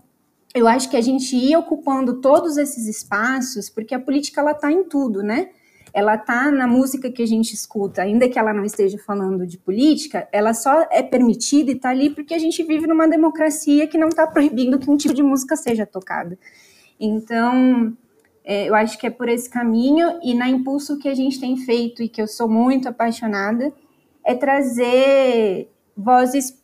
eu 0.54 0.68
acho 0.68 0.92
que 0.92 0.98
a 0.98 1.02
gente 1.02 1.36
ia 1.36 1.58
ocupando 1.58 2.22
todos 2.22 2.56
esses 2.56 2.86
espaços, 2.86 3.68
porque 3.68 3.96
a 3.96 4.00
política 4.00 4.42
ela 4.42 4.52
está 4.52 4.72
em 4.72 4.84
tudo, 4.84 5.24
né? 5.24 5.50
Ela 5.92 6.16
está 6.16 6.52
na 6.52 6.68
música 6.68 7.12
que 7.12 7.24
a 7.24 7.28
gente 7.28 7.54
escuta, 7.54 8.04
ainda 8.04 8.30
que 8.30 8.38
ela 8.38 8.54
não 8.54 8.64
esteja 8.64 8.98
falando 9.00 9.46
de 9.48 9.58
política, 9.58 10.28
ela 10.32 10.54
só 10.54 10.88
é 10.92 11.02
permitida 11.02 11.72
e 11.72 11.76
está 11.76 11.90
ali 11.90 12.12
porque 12.12 12.36
a 12.36 12.40
gente 12.40 12.62
vive 12.64 12.86
numa 12.86 13.08
democracia 13.08 13.88
que 13.88 13.98
não 13.98 14.10
está 14.10 14.28
proibindo 14.28 14.78
que 14.78 14.90
um 14.90 14.96
tipo 14.96 15.16
de 15.16 15.24
música 15.24 15.56
seja 15.56 15.86
tocada. 15.86 16.38
Então, 17.04 17.98
é, 18.46 18.70
eu 18.70 18.76
acho 18.76 18.98
que 19.00 19.08
é 19.08 19.10
por 19.10 19.28
esse 19.28 19.50
caminho 19.50 20.20
e 20.22 20.36
na 20.36 20.48
impulso 20.48 21.00
que 21.00 21.10
a 21.10 21.16
gente 21.16 21.40
tem 21.40 21.58
feito 21.58 22.04
e 22.04 22.08
que 22.08 22.22
eu 22.22 22.28
sou 22.28 22.48
muito 22.48 22.88
apaixonada 22.88 23.74
é 24.24 24.36
trazer 24.36 25.68
vozes 25.98 26.62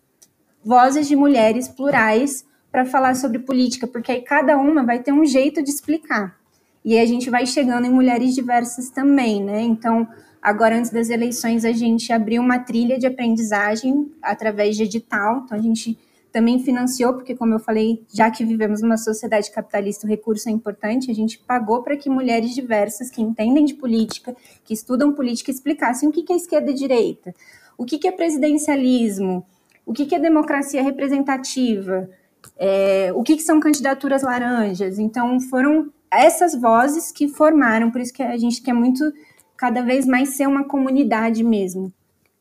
vozes 0.64 1.08
de 1.08 1.16
mulheres 1.16 1.68
plurais 1.68 2.46
para 2.72 2.86
falar 2.86 3.16
sobre 3.16 3.40
política, 3.40 3.88
porque 3.88 4.12
aí 4.12 4.22
cada 4.22 4.58
uma 4.58 4.84
vai 4.84 5.00
ter 5.00 5.14
um 5.14 5.26
jeito 5.26 5.64
de 5.64 5.70
explicar. 5.70 6.38
E 6.84 7.00
a 7.00 7.06
gente 7.06 7.30
vai 7.30 7.46
chegando 7.46 7.86
em 7.86 7.90
mulheres 7.90 8.36
diversas 8.36 8.90
também, 8.90 9.42
né? 9.42 9.62
Então, 9.62 10.08
agora 10.42 10.78
antes 10.78 10.92
das 10.92 11.10
eleições, 11.10 11.64
a 11.64 11.72
gente 11.72 12.12
abriu 12.12 12.42
uma 12.42 12.60
trilha 12.60 13.00
de 13.00 13.08
aprendizagem 13.08 14.12
através 14.22 14.76
de 14.76 14.84
edital. 14.84 15.44
Então, 15.46 15.58
a 15.58 15.62
gente 15.62 15.98
também 16.32 16.60
financiou, 16.60 17.14
porque, 17.14 17.36
como 17.36 17.54
eu 17.54 17.60
falei, 17.60 18.04
já 18.14 18.30
que 18.30 18.46
vivemos 18.46 18.82
numa 18.82 18.98
sociedade 18.98 19.52
capitalista, 19.52 20.06
o 20.06 20.10
recurso 20.10 20.50
é 20.50 20.52
importante, 20.52 21.10
a 21.10 21.14
gente 21.14 21.40
pagou 21.40 21.82
para 21.82 21.98
que 21.98 22.10
mulheres 22.10 22.54
diversas 22.54 23.10
que 23.10 23.22
entendem 23.22 23.66
de 23.66 23.74
política, 23.74 24.36
que 24.64 24.74
estudam 24.74 25.14
política, 25.14 25.52
explicassem 25.52 26.10
o 26.10 26.12
que 26.12 26.32
é 26.32 26.36
esquerda 26.36 26.72
e 26.72 26.74
direita, 26.74 27.34
o 27.78 27.86
que 27.86 28.08
é 28.08 28.12
presidencialismo, 28.12 29.46
o 29.86 29.94
que 29.94 30.14
é 30.14 30.20
democracia 30.20 30.84
representativa, 30.84 32.10
é, 32.58 33.12
o 33.16 33.24
que 33.24 33.40
são 33.40 33.60
candidaturas 33.60 34.22
laranjas. 34.22 35.00
Então, 35.00 35.40
foram 35.40 35.92
essas 36.12 36.54
vozes 36.54 37.12
que 37.12 37.28
formaram, 37.28 37.92
por 37.92 38.02
isso 38.02 38.14
que 38.14 38.24
a 38.24 38.38
gente 38.38 38.62
quer 38.62 38.74
muito, 38.74 39.12
cada 39.56 39.82
vez 39.82 40.06
mais, 40.06 40.30
ser 40.30 40.48
uma 40.48 40.66
comunidade 40.66 41.44
mesmo. 41.44 41.94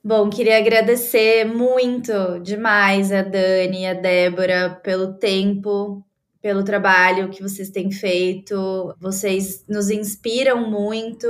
Bom, 0.07 0.30
queria 0.30 0.59
agradecer 0.59 1.44
muito 1.44 2.38
demais 2.38 3.11
a 3.11 3.22
Dani 3.22 3.80
e 3.80 3.86
a 3.86 3.92
Débora 3.92 4.80
pelo 4.84 5.14
tempo, 5.14 6.00
pelo 6.40 6.62
trabalho 6.62 7.28
que 7.28 7.42
vocês 7.42 7.70
têm 7.70 7.90
feito. 7.90 8.94
Vocês 9.00 9.64
nos 9.68 9.90
inspiram 9.90 10.70
muito 10.70 11.26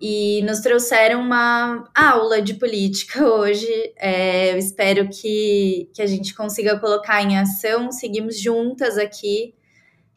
e 0.00 0.42
nos 0.42 0.58
trouxeram 0.58 1.20
uma 1.20 1.88
aula 1.94 2.42
de 2.42 2.54
política 2.54 3.22
hoje. 3.24 3.70
É, 3.96 4.52
eu 4.52 4.58
espero 4.58 5.08
que, 5.08 5.88
que 5.94 6.02
a 6.02 6.06
gente 6.08 6.34
consiga 6.34 6.80
colocar 6.80 7.22
em 7.22 7.38
ação. 7.38 7.92
Seguimos 7.92 8.36
juntas 8.36 8.98
aqui 8.98 9.54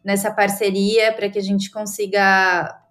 nessa 0.04 0.32
parceria 0.32 1.14
para 1.14 1.30
que 1.30 1.38
a 1.38 1.44
gente 1.44 1.70
consiga 1.70 2.84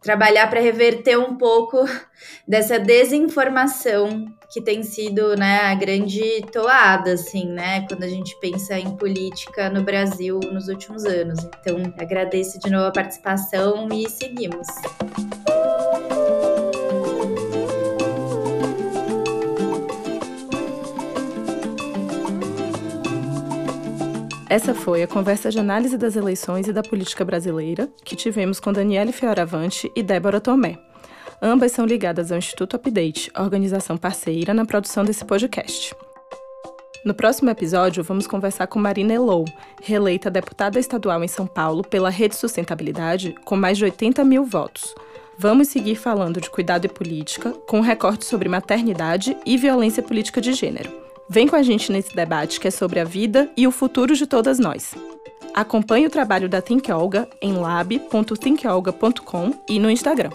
trabalhar 0.00 0.48
para 0.48 0.60
reverter 0.60 1.18
um 1.18 1.36
pouco 1.36 1.84
dessa 2.46 2.78
desinformação 2.78 4.26
que 4.50 4.60
tem 4.60 4.82
sido 4.82 5.36
né, 5.36 5.60
a 5.60 5.74
grande 5.74 6.44
toada, 6.52 7.12
assim, 7.12 7.46
né, 7.46 7.86
quando 7.86 8.02
a 8.02 8.08
gente 8.08 8.36
pensa 8.40 8.78
em 8.78 8.96
política 8.96 9.70
no 9.70 9.84
Brasil 9.84 10.40
nos 10.50 10.68
últimos 10.68 11.04
anos. 11.04 11.38
Então, 11.44 11.76
agradeço 11.98 12.58
de 12.58 12.68
novo 12.68 12.86
a 12.86 12.92
participação 12.92 13.88
e 13.92 14.08
seguimos. 14.08 14.66
Essa 24.50 24.74
foi 24.74 25.00
a 25.00 25.06
conversa 25.06 25.48
de 25.48 25.60
análise 25.60 25.96
das 25.96 26.16
eleições 26.16 26.66
e 26.66 26.72
da 26.72 26.82
política 26.82 27.24
brasileira 27.24 27.88
que 28.04 28.16
tivemos 28.16 28.58
com 28.58 28.72
Daniele 28.72 29.12
Fioravante 29.12 29.88
e 29.94 30.02
Débora 30.02 30.40
Tomé. 30.40 30.76
Ambas 31.40 31.70
são 31.70 31.86
ligadas 31.86 32.32
ao 32.32 32.38
Instituto 32.38 32.74
Update, 32.74 33.30
organização 33.38 33.96
parceira 33.96 34.52
na 34.52 34.64
produção 34.66 35.04
desse 35.04 35.24
podcast. 35.24 35.94
No 37.04 37.14
próximo 37.14 37.48
episódio, 37.48 38.02
vamos 38.02 38.26
conversar 38.26 38.66
com 38.66 38.80
Marina 38.80 39.14
Elou, 39.14 39.44
reeleita 39.84 40.28
deputada 40.28 40.80
estadual 40.80 41.22
em 41.22 41.28
São 41.28 41.46
Paulo 41.46 41.84
pela 41.84 42.10
Rede 42.10 42.34
Sustentabilidade, 42.34 43.36
com 43.44 43.54
mais 43.54 43.78
de 43.78 43.84
80 43.84 44.24
mil 44.24 44.44
votos. 44.44 44.96
Vamos 45.38 45.68
seguir 45.68 45.94
falando 45.94 46.40
de 46.40 46.50
cuidado 46.50 46.86
e 46.86 46.88
política, 46.88 47.52
com 47.68 47.78
um 47.78 47.82
recorte 47.82 48.24
sobre 48.24 48.48
maternidade 48.48 49.36
e 49.46 49.56
violência 49.56 50.02
política 50.02 50.40
de 50.40 50.52
gênero. 50.54 51.09
Vem 51.32 51.46
com 51.46 51.54
a 51.54 51.62
gente 51.62 51.92
nesse 51.92 52.12
debate 52.12 52.58
que 52.58 52.66
é 52.66 52.72
sobre 52.72 52.98
a 52.98 53.04
vida 53.04 53.48
e 53.56 53.64
o 53.64 53.70
futuro 53.70 54.16
de 54.16 54.26
todas 54.26 54.58
nós. 54.58 54.96
Acompanhe 55.54 56.04
o 56.04 56.10
trabalho 56.10 56.48
da 56.48 56.60
Think 56.60 56.90
Olga 56.90 57.28
em 57.40 57.52
lab.thinkolga.com 57.52 59.54
e 59.68 59.78
no 59.78 59.88
Instagram. 59.88 60.30